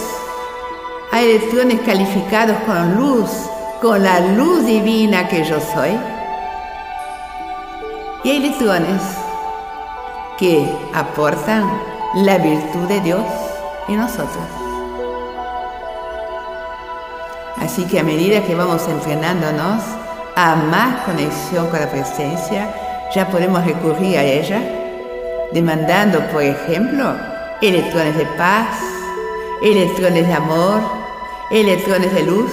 [1.12, 3.30] hay electrones calificados con luz,
[3.82, 6.00] con la luz divina que yo soy.
[8.24, 9.02] Y hay electrones
[10.38, 11.70] que aportan
[12.16, 13.26] la virtud de Dios
[13.90, 14.48] en nosotros.
[17.58, 19.84] Así que a medida que vamos entrenándonos
[20.38, 22.74] a más conexión con la presencia,
[23.14, 24.62] ya podemos recurrir a ella,
[25.52, 27.29] demandando, por ejemplo,
[27.62, 28.80] electrones de paz,
[29.62, 30.82] electrones de amor,
[31.52, 32.52] electrones de luz,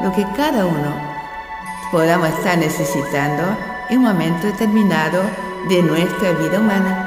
[0.00, 0.94] lo que cada uno
[1.92, 3.42] podamos estar necesitando
[3.90, 5.22] en un momento determinado
[5.68, 7.06] de nuestra vida humana.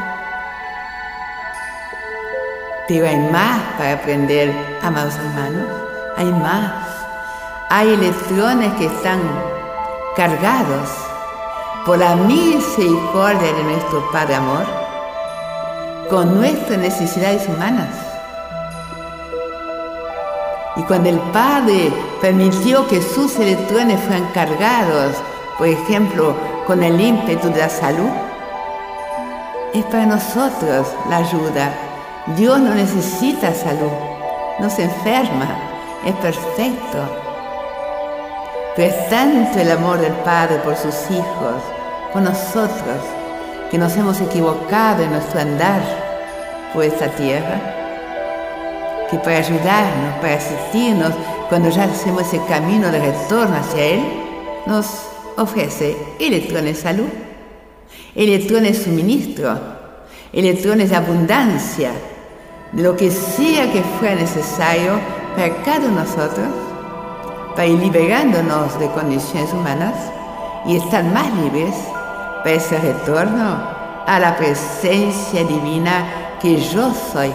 [2.88, 4.54] Pero hay más para aprender,
[4.84, 5.68] amados hermanos,
[6.18, 6.74] hay más.
[7.70, 9.20] Hay electrones que están
[10.16, 10.90] cargados
[11.86, 14.83] por la misericordia de nuestro Padre Amor
[16.10, 17.90] con nuestras necesidades humanas.
[20.76, 25.16] Y cuando el Padre permitió que sus electrones fueran cargados,
[25.58, 26.36] por ejemplo,
[26.66, 28.10] con el ímpetu de la salud,
[29.74, 31.74] es para nosotros la ayuda.
[32.36, 33.92] Dios no necesita salud,
[34.60, 35.58] no se enferma,
[36.06, 36.98] es perfecto.
[38.76, 41.62] Pero es tanto el amor del Padre por sus hijos,
[42.12, 43.02] por nosotros,
[43.74, 45.82] que nos hemos equivocado en nuestro andar
[46.76, 47.60] por esta tierra,
[49.10, 51.12] que para ayudarnos, para asistirnos,
[51.50, 54.02] cuando ya hacemos ese camino de retorno hacia Él,
[54.68, 54.86] nos
[55.38, 57.08] ofrece electrones salud,
[58.14, 59.58] electrones suministro,
[60.32, 61.94] electrones abundancia,
[62.74, 65.00] lo que sea que fuera necesario
[65.36, 66.48] para cada uno de nosotros,
[67.56, 69.96] para ir liberándonos de condiciones humanas
[70.64, 71.74] y estar más libres
[72.44, 73.58] para ese retorno
[74.06, 77.32] a la presencia divina que yo soy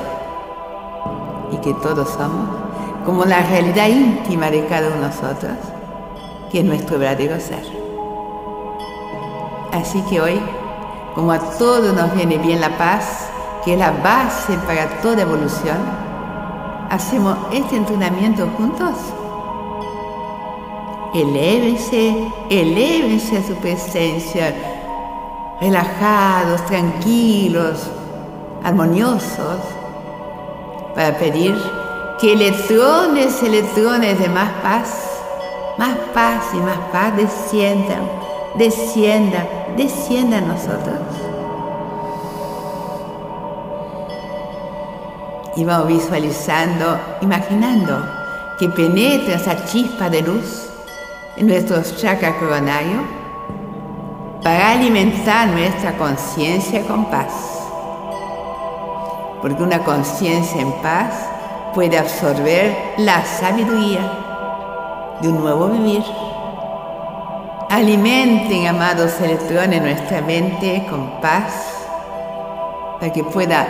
[1.51, 2.49] y que todos somos,
[3.07, 5.53] como la realidad íntima de cada uno de nosotros,
[6.51, 7.65] que es nuestro verdadero ser.
[9.73, 10.41] Así que hoy,
[11.15, 13.31] como a todos nos viene bien la paz,
[13.65, 15.79] que es la base para toda evolución,
[16.91, 18.95] hacemos este entrenamiento juntos.
[21.15, 24.55] Elévense, elévense a su presencia,
[25.61, 27.89] relajados, tranquilos,
[28.63, 29.61] armoniosos,
[30.95, 31.57] para pedir
[32.21, 35.21] que electrones, electrones de más paz,
[35.79, 38.03] más paz y más paz desciendan,
[38.57, 40.99] desciendan, desciendan a nosotros.
[45.57, 48.01] Y vamos visualizando, imaginando
[48.59, 50.69] que penetra esa chispa de luz
[51.37, 53.18] en nuestros chakras coronarios
[54.43, 57.33] para alimentar nuestra conciencia con paz.
[59.43, 61.15] Porque una conciencia en paz
[61.75, 64.01] puede absorber la sabiduría
[65.21, 66.05] de un nuevo vivir.
[67.71, 71.53] Alimenten, amados electrones, nuestra mente con paz
[72.99, 73.67] para que pueda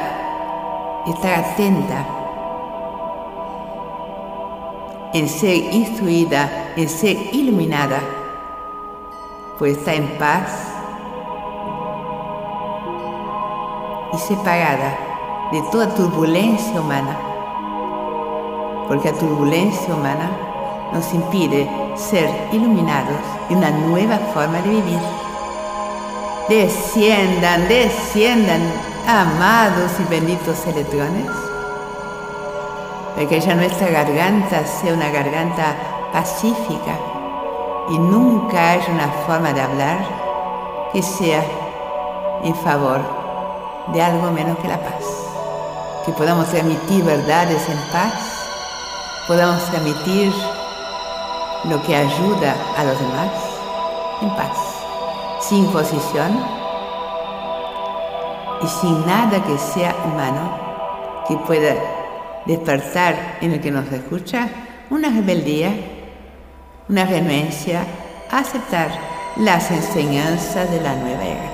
[1.06, 2.06] estar atenta
[5.12, 8.17] en ser instruida, en ser iluminada
[9.58, 10.68] pues está en paz
[14.12, 14.96] y separada
[15.50, 17.18] de toda turbulencia humana,
[18.86, 20.30] porque la turbulencia humana
[20.92, 23.18] nos impide ser iluminados
[23.50, 25.00] en una nueva forma de vivir.
[26.48, 28.60] Desciendan, desciendan,
[29.06, 31.26] amados y benditos electrones,
[33.14, 35.74] para que ya nuestra garganta sea una garganta
[36.12, 37.17] pacífica,
[37.90, 39.98] y nunca haya una forma de hablar
[40.92, 41.42] que sea
[42.42, 43.00] en favor
[43.92, 45.04] de algo menos que la paz.
[46.04, 48.14] Que podamos transmitir verdades en paz,
[49.26, 50.32] podamos transmitir
[51.64, 53.30] lo que ayuda a los demás
[54.22, 54.56] en paz,
[55.40, 56.38] sin posición
[58.62, 60.50] y sin nada que sea humano
[61.26, 61.74] que pueda
[62.46, 64.48] despertar en el que nos escucha
[64.90, 65.97] una rebeldía
[66.88, 67.84] una renuencia
[68.30, 68.90] a aceptar
[69.36, 71.52] las enseñanzas de la nueva era.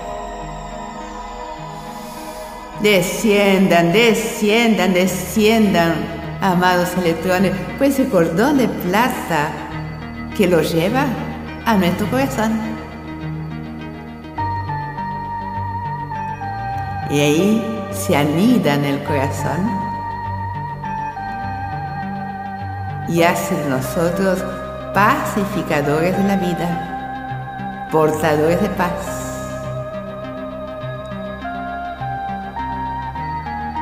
[2.81, 5.95] Desciendan, desciendan, desciendan,
[6.41, 9.51] amados electrones, pues el cordón de plata
[10.37, 11.07] que los lleva
[11.65, 12.53] a nuestro corazón.
[17.11, 19.85] Y ahí se anida en el corazón
[23.09, 24.43] y hace de nosotros
[24.95, 28.93] pacificadores de la vida, portadores de paz.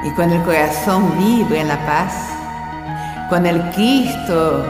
[0.04, 2.14] Y cuando el corazón vive en la paz,
[3.28, 4.64] cuando el Cristo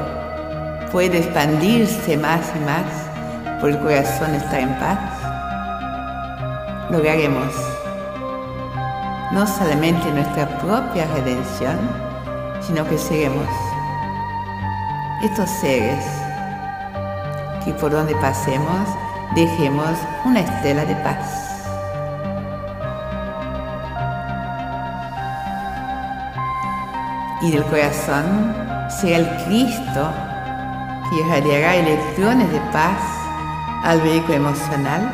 [0.90, 4.98] puede expandirse más y más, por el corazón está en paz,
[6.90, 7.55] lograremos
[9.31, 11.78] no solamente nuestra propia redención,
[12.60, 13.47] sino que seremos
[15.23, 16.22] estos seres
[17.64, 18.89] que por donde pasemos
[19.34, 21.52] dejemos una estela de paz.
[27.43, 28.55] y del corazón
[28.89, 30.12] sea el Cristo
[31.10, 32.98] que irradiará electrones de paz
[33.84, 35.12] al vehículo emocional,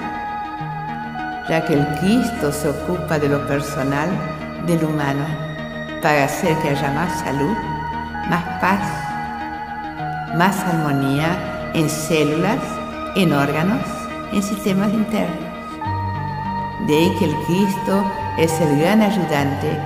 [1.49, 4.11] ya que el Cristo se ocupa de lo personal
[4.67, 5.25] del humano
[6.03, 7.57] para hacer que haya más salud,
[8.29, 12.59] más paz, más armonía en células,
[13.17, 13.83] en órganos,
[14.33, 15.39] en sistemas internos.
[16.87, 18.05] De ahí que el Cristo
[18.39, 19.79] es el gran ayudante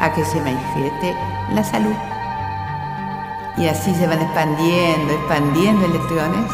[0.00, 1.14] a que se manifieste
[1.54, 1.94] la salud.
[3.56, 6.52] Y así se van expandiendo, expandiendo electrones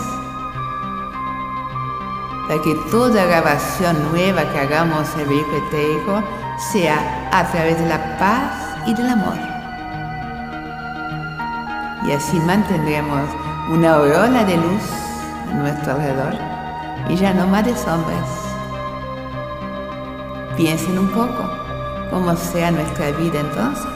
[2.48, 6.22] para que toda grabación nueva que hagamos en el vehículo etérico
[6.72, 9.38] sea a través de la paz y del amor.
[12.06, 13.28] Y así mantendremos
[13.70, 14.82] una aurora de luz
[15.50, 16.34] a nuestro alrededor
[17.08, 18.28] y ya no más de sombras.
[20.56, 21.50] Piensen un poco
[22.10, 23.86] cómo sea nuestra vida entonces.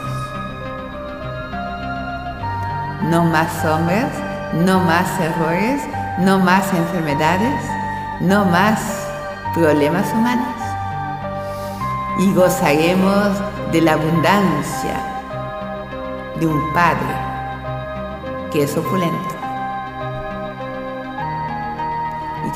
[3.10, 4.10] no más sombras,
[4.52, 5.80] no más errores,
[6.18, 7.64] no más enfermedades,
[8.20, 8.80] no más
[9.54, 10.56] problemas humanos.
[12.18, 13.28] Y gozaremos
[13.72, 14.96] de la abundancia
[16.40, 17.14] de un Padre
[18.50, 19.35] que es opulento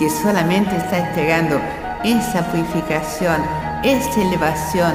[0.01, 1.60] que solamente está esperando
[2.02, 3.36] esa purificación,
[3.82, 4.94] esa elevación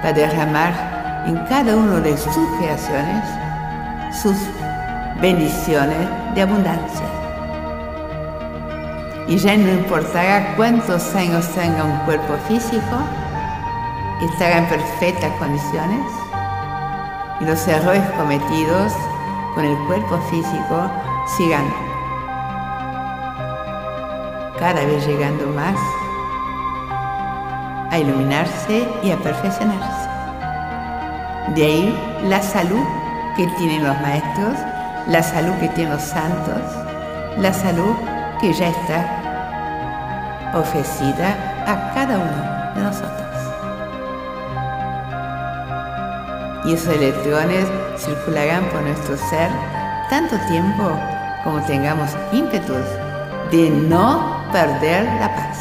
[0.00, 3.24] para derramar en cada uno de sus creaciones
[4.22, 4.36] sus
[5.20, 7.06] bendiciones de abundancia.
[9.26, 12.96] Y ya no importará cuántos años tenga un cuerpo físico,
[14.22, 16.06] estará en perfectas condiciones
[17.40, 18.92] y los errores cometidos
[19.56, 20.88] con el cuerpo físico
[21.36, 21.81] sigan
[24.62, 25.74] cada vez llegando más
[27.90, 30.08] a iluminarse y a perfeccionarse.
[31.56, 32.84] De ahí la salud
[33.36, 34.54] que tienen los maestros,
[35.08, 36.62] la salud que tienen los santos,
[37.38, 37.96] la salud
[38.40, 41.34] que ya está ofrecida
[41.66, 43.34] a cada uno de nosotros.
[46.66, 47.66] Y esos electrones
[47.98, 49.50] circularán por nuestro ser
[50.08, 50.96] tanto tiempo
[51.42, 52.86] como tengamos ímpetus
[53.50, 55.58] de no perder la paz.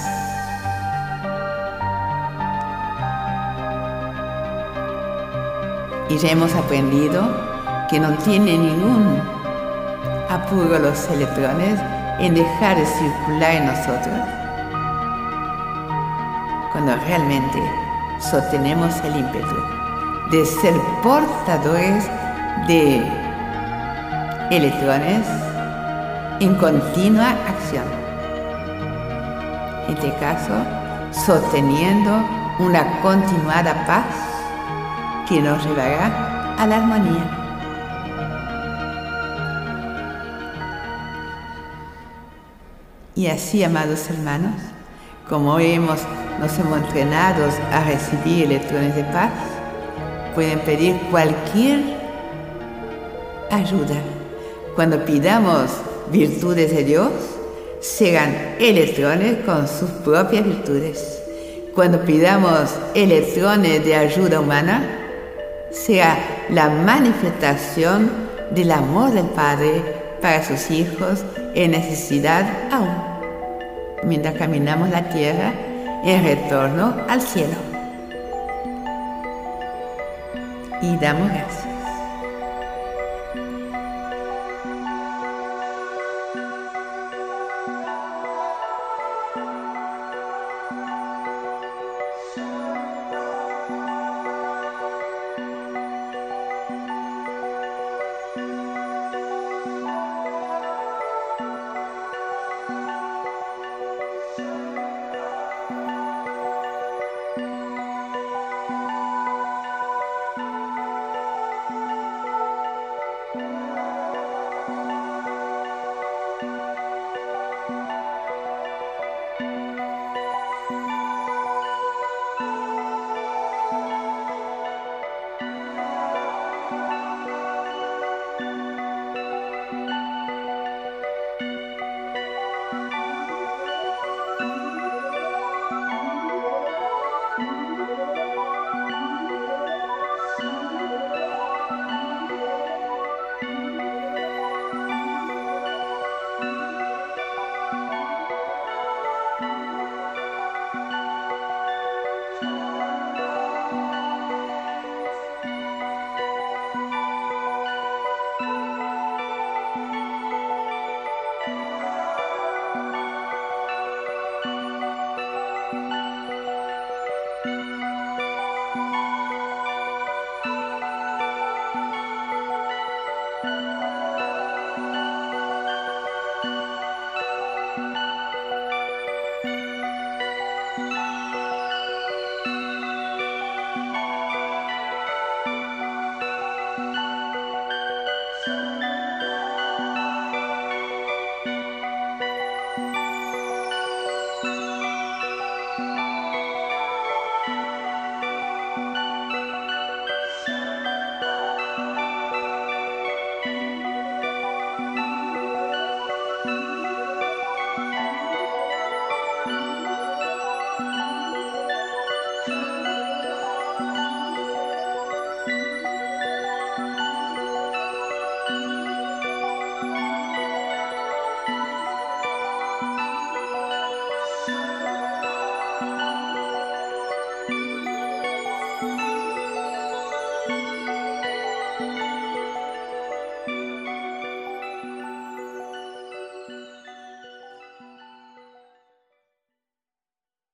[6.09, 7.23] Y ya hemos aprendido
[7.89, 9.21] que no tiene ningún
[10.29, 11.79] apuro los electrones
[12.19, 14.19] en dejar de circular en nosotros,
[16.71, 17.59] cuando realmente
[18.19, 19.55] sostenemos el ímpetu
[20.31, 22.09] de ser portadores
[22.67, 23.01] de
[24.51, 25.25] electrones
[26.39, 28.00] en continua acción.
[30.03, 30.53] Este caso,
[31.11, 32.11] sosteniendo
[32.57, 34.05] una continuada paz
[35.29, 37.37] que nos llevará a la armonía.
[43.13, 44.55] Y así, amados hermanos,
[45.29, 45.99] como hoy hemos,
[46.39, 49.29] nos hemos entrenado a recibir electrones de paz,
[50.33, 51.79] pueden pedir cualquier
[53.51, 54.01] ayuda.
[54.73, 55.69] Cuando pidamos
[56.11, 57.11] virtudes de Dios,
[57.81, 61.21] serán electrones con sus propias virtudes.
[61.75, 64.83] Cuando pidamos electrones de ayuda humana,
[65.71, 66.17] sea
[66.49, 68.09] la manifestación
[68.51, 69.81] del amor del Padre
[70.21, 71.23] para sus hijos
[71.55, 73.11] en necesidad aún
[74.03, 75.53] mientras caminamos la tierra
[76.03, 77.55] en retorno al cielo.
[80.81, 81.60] Y damos gracias.